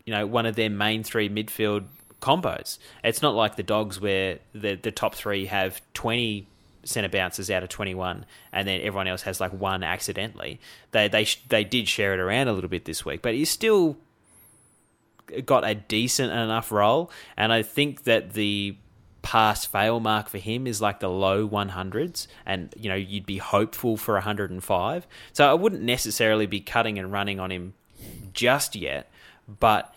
[0.06, 1.86] you know, one of their main three midfield
[2.22, 2.78] combos.
[3.04, 6.48] It's not like the dogs where the, the top three have 20
[6.90, 10.60] center bounces out of 21, and then everyone else has like one accidentally.
[10.92, 13.98] They they they did share it around a little bit this week, but he's still
[15.46, 18.76] got a decent enough role, and I think that the
[19.22, 23.38] pass fail mark for him is like the low 100s and you know you'd be
[23.38, 27.74] hopeful for 105 so i wouldn't necessarily be cutting and running on him
[28.32, 29.12] just yet
[29.60, 29.94] but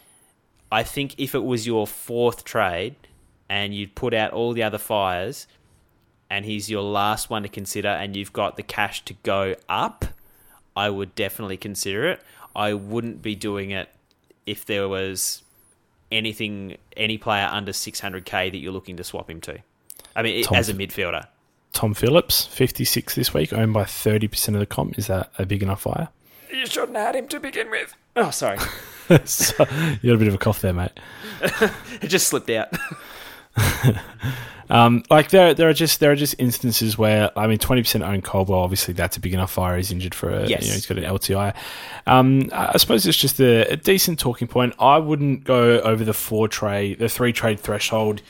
[0.73, 2.97] i think if it was your fourth trade
[3.49, 5.47] and you'd put out all the other fires
[6.33, 10.07] and he's your last one to consider and you've got the cash to go up,
[10.75, 12.23] I would definitely consider it.
[12.57, 13.91] I wouldn't be doing it
[14.47, 15.43] if there was
[16.11, 19.59] anything, any player under 600k that you're looking to swap him to.
[20.17, 21.27] I mean, Tom, as a midfielder.
[21.75, 24.99] Tom Phillips, 56 this week, owned by 30% of the comp.
[24.99, 26.09] Is that a big enough fire?
[26.51, 27.95] You shouldn't have had him to begin with.
[28.17, 28.59] Oh, sorry.
[29.27, 29.67] so,
[30.01, 30.93] you had a bit of a cough there, mate.
[31.43, 32.75] it just slipped out.
[34.71, 38.05] um, like there, there are just there are just instances where I mean, twenty percent
[38.05, 38.61] own Caldwell.
[38.61, 39.77] Obviously, that's a big enough fire.
[39.77, 40.63] He's injured for a, yes.
[40.63, 41.55] you know, he's got an LTI.
[42.07, 44.75] Um, I suppose it's just a, a decent talking point.
[44.79, 48.23] I wouldn't go over the four trade, the three trade threshold,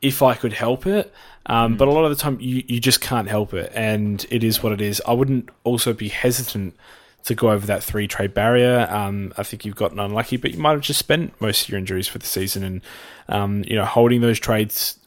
[0.00, 1.12] if I could help it.
[1.46, 1.78] Um, mm.
[1.78, 4.62] But a lot of the time, you, you just can't help it, and it is
[4.62, 5.02] what it is.
[5.06, 6.76] I wouldn't also be hesitant
[7.24, 8.86] to go over that three trade barrier.
[8.90, 11.78] Um, I think you've gotten unlucky, but you might have just spent most of your
[11.78, 12.82] injuries for the season, and
[13.28, 14.98] um, you know holding those trades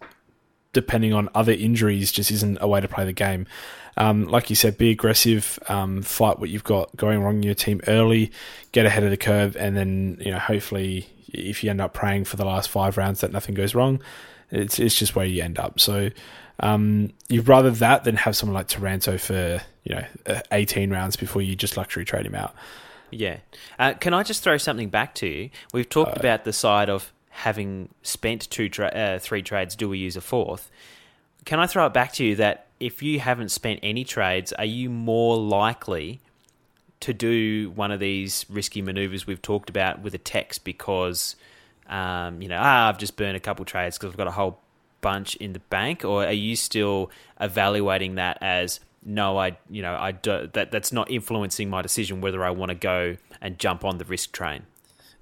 [0.74, 3.46] depending on other injuries just isn't a way to play the game.
[3.96, 7.54] Um, like you said, be aggressive, um, fight what you've got going wrong in your
[7.54, 8.32] team early,
[8.72, 12.26] get ahead of the curve, and then you know hopefully if you end up praying
[12.26, 14.02] for the last five rounds that nothing goes wrong,
[14.52, 15.80] it's it's just where you end up.
[15.80, 16.10] So
[16.60, 21.16] um, you'd rather that than have someone like Taranto for you know uh, 18 rounds
[21.16, 22.54] before you just luxury trade him out.
[23.12, 23.38] Yeah.
[23.78, 25.50] Uh, can I just throw something back to you?
[25.72, 29.76] We've talked uh, about the side of having spent two tra- uh, three trades.
[29.76, 30.70] Do we use a fourth?
[31.46, 34.66] Can I throw it back to you that if you haven't spent any trades, are
[34.66, 36.22] you more likely
[37.02, 41.36] to do one of these risky maneuvers we've talked about with a text because
[41.90, 44.60] um, you know ah, I've just burned a couple trades because I've got a whole
[45.04, 49.96] bunch in the bank, or are you still evaluating that as no, I you know
[49.96, 53.84] I do, that that's not influencing my decision whether I want to go and jump
[53.86, 54.64] on the risk train.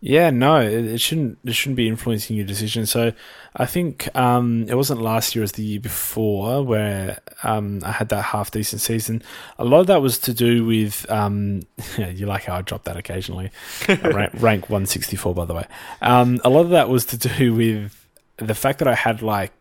[0.04, 1.38] Yeah, no, it, it shouldn't.
[1.46, 2.88] It shouldn't be influencing your decision.
[2.88, 3.14] So,
[3.56, 7.92] I think um, it wasn't last year; it was the year before where um, I
[7.92, 9.22] had that half decent season.
[9.60, 11.62] A lot of that was to do with um,
[11.98, 13.52] you like how I drop that occasionally.
[13.88, 15.68] rank, rank one sixty four, by the way.
[16.02, 18.02] Um, a lot of that was to do with
[18.38, 19.52] the fact that I had like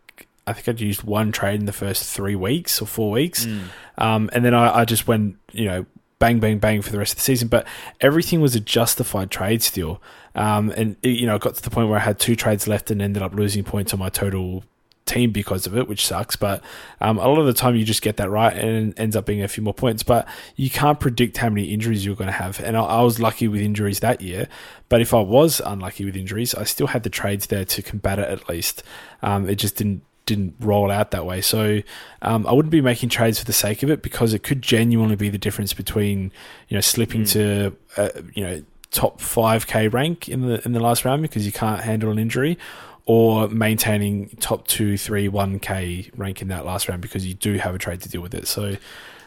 [0.47, 3.63] I think I'd used one trade in the first three weeks or four weeks, mm.
[3.97, 5.85] um, and then I, I, just went, you know,
[6.19, 7.47] bang, bang, bang for the rest of the season.
[7.47, 7.67] But
[7.99, 10.01] everything was a justified trade still,
[10.35, 12.67] um, and it, you know, it got to the point where I had two trades
[12.67, 14.63] left and ended up losing points on my total
[15.05, 16.35] team because of it, which sucks.
[16.35, 16.63] But
[16.99, 19.25] um, a lot of the time, you just get that right, and it ends up
[19.25, 20.03] being a few more points.
[20.03, 22.59] But you can't predict how many injuries you're going to have.
[22.59, 24.47] And I, I, was lucky with injuries that year.
[24.89, 28.19] But if I was unlucky with injuries, I still had the trades there to combat
[28.19, 28.83] it at least.
[29.21, 30.03] Um, it just didn't
[30.35, 31.41] didn't roll out that way.
[31.41, 31.81] So
[32.21, 35.15] um, I wouldn't be making trades for the sake of it because it could genuinely
[35.15, 36.31] be the difference between
[36.69, 37.31] you know slipping mm.
[37.31, 41.45] to uh, you know top five k rank in the in the last round because
[41.45, 42.57] you can't handle an injury,
[43.05, 47.57] or maintaining top two, three, one k rank in that last round because you do
[47.57, 48.47] have a trade to deal with it.
[48.47, 48.77] So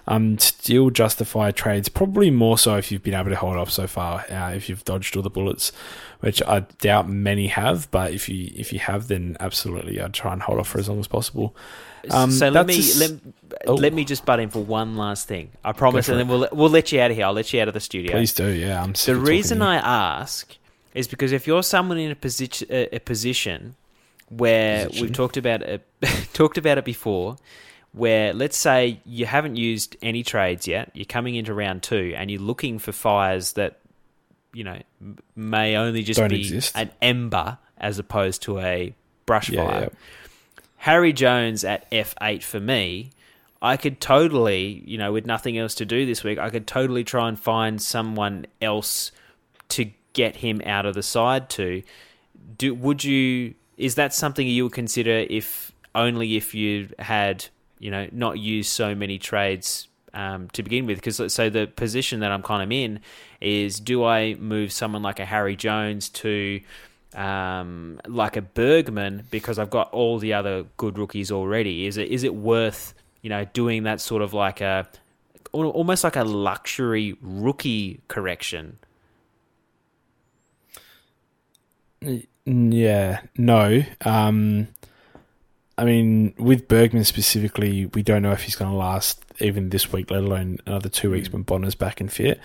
[0.06, 3.86] um, still justify trades, probably more so if you've been able to hold off so
[3.86, 5.72] far, uh, if you've dodged all the bullets,
[6.20, 7.90] which I doubt many have.
[7.90, 10.88] But if you if you have, then absolutely, I'd try and hold off for as
[10.88, 11.56] long as possible.
[12.10, 13.12] Um, so let me a, let,
[13.66, 13.74] oh.
[13.74, 15.50] let me just butt in for one last thing.
[15.64, 17.26] I promise, and then we'll we'll let you out of here.
[17.26, 18.12] I'll let you out of the studio.
[18.12, 18.48] Please do.
[18.48, 18.92] Yeah, I'm.
[18.92, 20.54] The reason I ask
[20.92, 23.76] is because if you're someone in a position a, a position
[24.28, 25.06] where position.
[25.06, 25.86] we've talked about it,
[26.32, 27.36] talked about it before,
[27.94, 32.30] where let's say you haven't used any trades yet, you're coming into round two, and
[32.30, 33.78] you're looking for fires that
[34.52, 34.78] you know
[35.36, 36.76] may only just Don't be exist.
[36.76, 38.94] an ember as opposed to a
[39.26, 39.80] brush yeah, fire.
[39.82, 39.88] Yeah.
[40.78, 43.10] Harry Jones at F8 for me.
[43.62, 47.04] I could totally, you know, with nothing else to do this week, I could totally
[47.04, 49.10] try and find someone else
[49.70, 51.82] to get him out of the side to.
[52.58, 53.54] Do would you?
[53.78, 57.46] Is that something you would consider if only if you had
[57.84, 60.96] you know, not use so many trades um, to begin with.
[60.96, 63.00] Because so the position that I'm kind of in
[63.42, 66.62] is: do I move someone like a Harry Jones to
[67.14, 71.84] um, like a Bergman because I've got all the other good rookies already?
[71.84, 74.88] Is it is it worth you know doing that sort of like a
[75.52, 78.78] almost like a luxury rookie correction?
[82.46, 83.82] Yeah, no.
[84.06, 84.68] Um,
[85.76, 89.92] I mean, with Bergman specifically, we don't know if he's going to last even this
[89.92, 92.40] week, let alone another two weeks when Bonner's back and fit.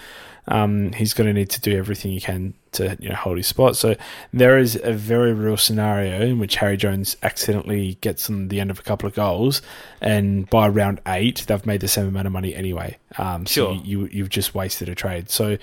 [0.48, 3.46] Um, he's going to need to do everything he can to you know hold his
[3.46, 3.76] spot.
[3.76, 3.96] So
[4.34, 8.72] there is a very real scenario in which Harry Jones accidentally gets on the end
[8.72, 9.62] of a couple of goals,
[10.02, 12.98] and by round eight, they've made the same amount of money anyway.
[13.20, 13.84] Um, so sure.
[13.84, 15.30] you, you have just wasted a trade.
[15.30, 15.60] So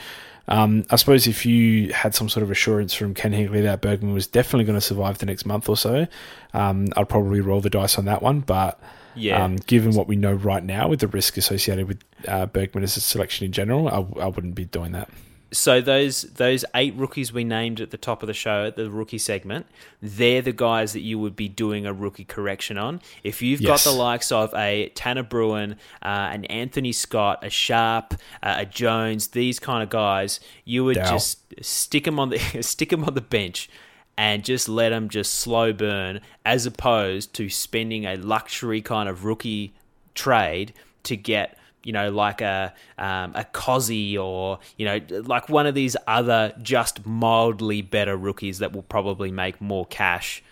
[0.48, 4.12] um, I suppose if you had some sort of assurance from Ken Hinkley that Bergman
[4.12, 6.06] was definitely going to survive the next month or so,
[6.54, 8.40] um, I'd probably roll the dice on that one.
[8.40, 8.80] But
[9.18, 9.42] yeah.
[9.42, 12.98] Um, given what we know right now with the risk associated with uh, Bergman as
[12.98, 15.08] a selection in general, I, I wouldn't be doing that
[15.52, 18.90] so those those eight rookies we named at the top of the show at the
[18.90, 19.66] rookie segment,
[20.02, 23.00] they're the guys that you would be doing a rookie correction on.
[23.22, 23.84] If you've yes.
[23.84, 28.66] got the likes of a Tanner Bruhn, uh, an Anthony Scott, a Sharp, uh, a
[28.66, 31.10] Jones, these kind of guys, you would Dow.
[31.10, 33.70] just stick them on the stick them on the bench
[34.18, 39.24] and just let them just slow burn, as opposed to spending a luxury kind of
[39.24, 39.74] rookie
[40.14, 41.56] trade to get
[41.86, 46.52] you know, like a um, a Cozzy or you know, like one of these other
[46.60, 50.42] just mildly better rookies that will probably make more cash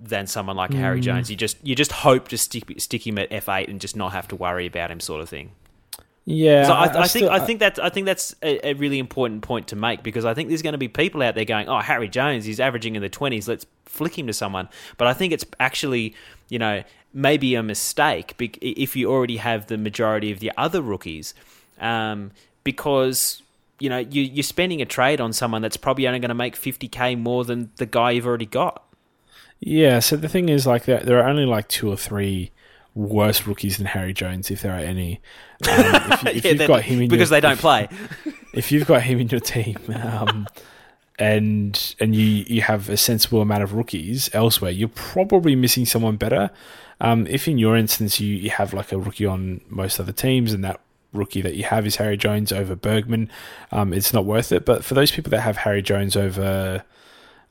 [0.00, 0.76] than someone like mm.
[0.76, 1.28] Harry Jones.
[1.28, 4.12] You just you just hope to stick stick him at F eight and just not
[4.12, 5.50] have to worry about him, sort of thing.
[6.28, 8.74] Yeah, so I, I, I, think still, I think that I think that's a, a,
[8.74, 11.44] really important point to make because I think there's going to be people out there
[11.44, 13.48] going, "Oh, Harry Jones, he's averaging in the twenties.
[13.48, 14.68] Let's flick him to someone."
[14.98, 16.14] But I think it's actually,
[16.48, 16.82] you know,
[17.12, 21.34] maybe a mistake if you already have the majority of the other rookies,
[21.80, 22.30] um,
[22.64, 23.42] because
[23.78, 26.56] you know you, you're spending a trade on someone that's probably only going to make
[26.56, 28.86] 50k more than the guy you've already got.
[29.60, 30.00] Yeah.
[30.00, 32.50] So the thing is, like, there, there are only like two or three
[32.94, 35.20] worse rookies than Harry Jones, if there are any.
[35.68, 37.88] Um, if, you, if yeah, you've got him because your, they don't play.
[38.52, 40.46] if you've got him in your team, um,
[41.18, 46.16] and and you you have a sensible amount of rookies elsewhere, you're probably missing someone
[46.16, 46.50] better.
[47.00, 50.52] Um, if in your instance you, you have like a rookie on most other teams
[50.52, 50.80] and that
[51.12, 53.30] rookie that you have is Harry Jones over Bergman,
[53.72, 54.64] um, it's not worth it.
[54.64, 56.84] But for those people that have Harry Jones over,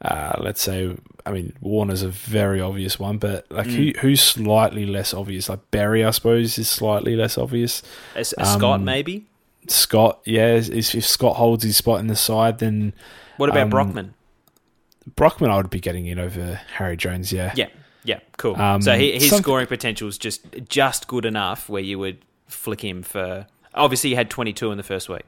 [0.02, 3.96] uh, let's say, I mean, Warner's a very obvious one, but like mm.
[3.96, 5.50] who, who's slightly less obvious?
[5.50, 7.82] Like Berry, I suppose, is slightly less obvious.
[8.16, 9.26] As, um, Scott, maybe?
[9.68, 10.56] Scott, yeah.
[10.56, 12.94] If, if, Scott holds his spot in the side, then.
[13.38, 14.14] What about um, Brockman?
[15.16, 17.54] Brockman, I would be getting in over Harry Jones, yeah.
[17.56, 17.68] Yeah.
[18.04, 18.56] Yeah, cool.
[18.56, 22.82] Um, so he, his scoring potential is just just good enough where you would flick
[22.82, 23.48] him for.
[23.74, 25.24] Obviously, he had 22 in the first week.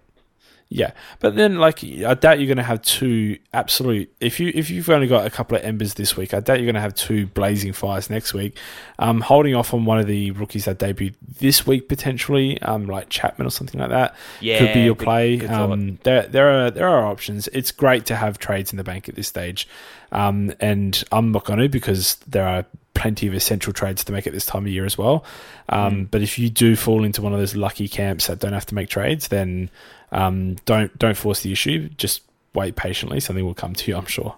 [0.70, 0.92] Yeah,
[1.22, 4.14] but then like I doubt you're going to have two absolute.
[4.20, 6.66] If you if you've only got a couple of embers this week, I doubt you're
[6.66, 8.58] going to have two blazing fires next week.
[9.00, 13.08] Um, holding off on one of the rookies that debuted this week potentially, um, like
[13.08, 15.38] Chapman or something like that, yeah, could be your good, play.
[15.38, 17.48] good um, there there are there are options.
[17.54, 19.70] It's great to have trades in the bank at this stage,
[20.12, 24.26] um, and I'm not going to because there are plenty of essential trades to make
[24.28, 25.24] at this time of year as well.
[25.70, 26.12] Um, mm.
[26.12, 28.76] But if you do fall into one of those lucky camps that don't have to
[28.76, 29.70] make trades, then
[30.12, 31.90] um, don't don't force the issue.
[31.90, 32.22] Just
[32.54, 33.20] wait patiently.
[33.20, 34.36] Something will come to you, I'm sure.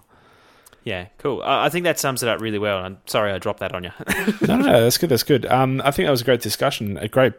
[0.84, 1.42] Yeah, cool.
[1.44, 2.78] I think that sums it up really well.
[2.78, 3.90] I'm sorry I dropped that on you.
[4.08, 5.10] no, no, no, that's good.
[5.10, 5.44] That's good.
[5.46, 7.34] Um, I think that was a great discussion, a great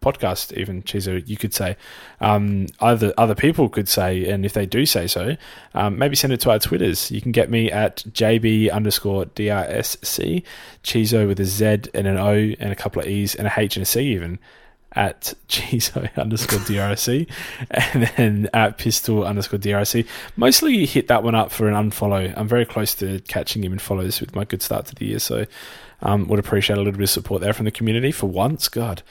[0.00, 0.56] podcast.
[0.56, 1.76] Even Chizo, you could say,
[2.20, 5.36] um, other other people could say, and if they do say so,
[5.74, 7.10] um, maybe send it to our twitters.
[7.10, 10.42] You can get me at jb underscore drsc,
[10.82, 13.76] Chizo with a Z and an O and a couple of E's and a H
[13.76, 14.38] and a C even.
[14.96, 17.28] At Chizo underscore DRC
[17.70, 20.06] and then at pistol underscore DRC.
[20.36, 22.32] Mostly hit that one up for an unfollow.
[22.36, 25.18] I'm very close to catching him in follows with my good start to the year.
[25.18, 25.46] So
[26.02, 28.68] um, would appreciate a little bit of support there from the community for once.
[28.68, 29.02] God.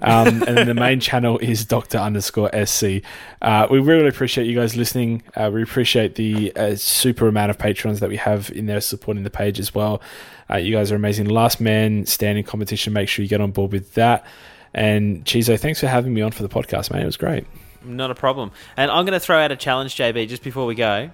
[0.00, 3.02] Um, and then the main channel is Doctor underscore SC.
[3.40, 5.22] Uh, we really appreciate you guys listening.
[5.36, 9.22] Uh, we appreciate the uh, super amount of patrons that we have in there supporting
[9.22, 10.02] the page as well.
[10.50, 11.26] Uh, you guys are amazing.
[11.26, 12.92] Last man standing competition.
[12.92, 14.26] Make sure you get on board with that.
[14.74, 17.02] And Chizo, thanks for having me on for the podcast, mate.
[17.02, 17.46] It was great.
[17.84, 18.52] Not a problem.
[18.76, 21.10] And I'm going to throw out a challenge, JB, just before we go.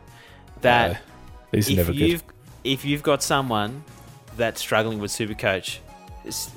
[0.60, 0.94] That Uh,
[1.50, 2.34] these are if never you've good.
[2.64, 3.82] if you've got someone
[4.36, 5.78] that's struggling with Supercoach,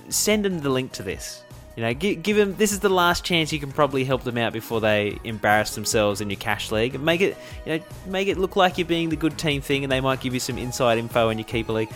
[0.09, 1.43] send them the link to this.
[1.77, 2.55] You know, give, give them.
[2.57, 6.19] This is the last chance you can probably help them out before they embarrass themselves
[6.19, 6.99] in your cash league.
[6.99, 9.91] Make it, you know, make it look like you're being the good team thing, and
[9.91, 11.89] they might give you some inside info in your keeper league.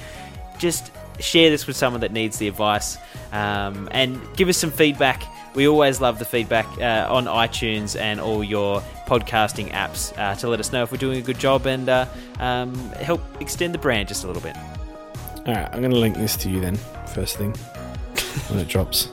[0.58, 2.98] Just share this with someone that needs the advice,
[3.32, 5.24] um, and give us some feedback.
[5.56, 10.50] We always love the feedback uh, on iTunes and all your podcasting apps uh, to
[10.50, 12.06] let us know if we're doing a good job and uh,
[12.40, 14.56] um, help extend the brand just a little bit.
[15.48, 16.76] All right, I'm going to link this to you then,
[17.14, 17.54] first thing,
[18.50, 19.10] when it drops.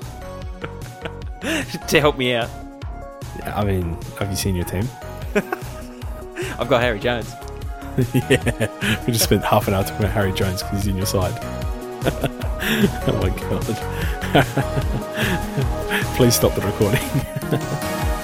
[1.88, 2.48] to help me out.
[3.38, 4.88] Yeah, I mean, have you seen your team?
[5.34, 7.32] I've got Harry Jones.
[8.14, 11.06] yeah, we just spent half an hour talking about Harry Jones because he's in your
[11.06, 11.34] side.
[13.06, 13.64] oh my god.
[16.16, 17.06] Please stop the recording.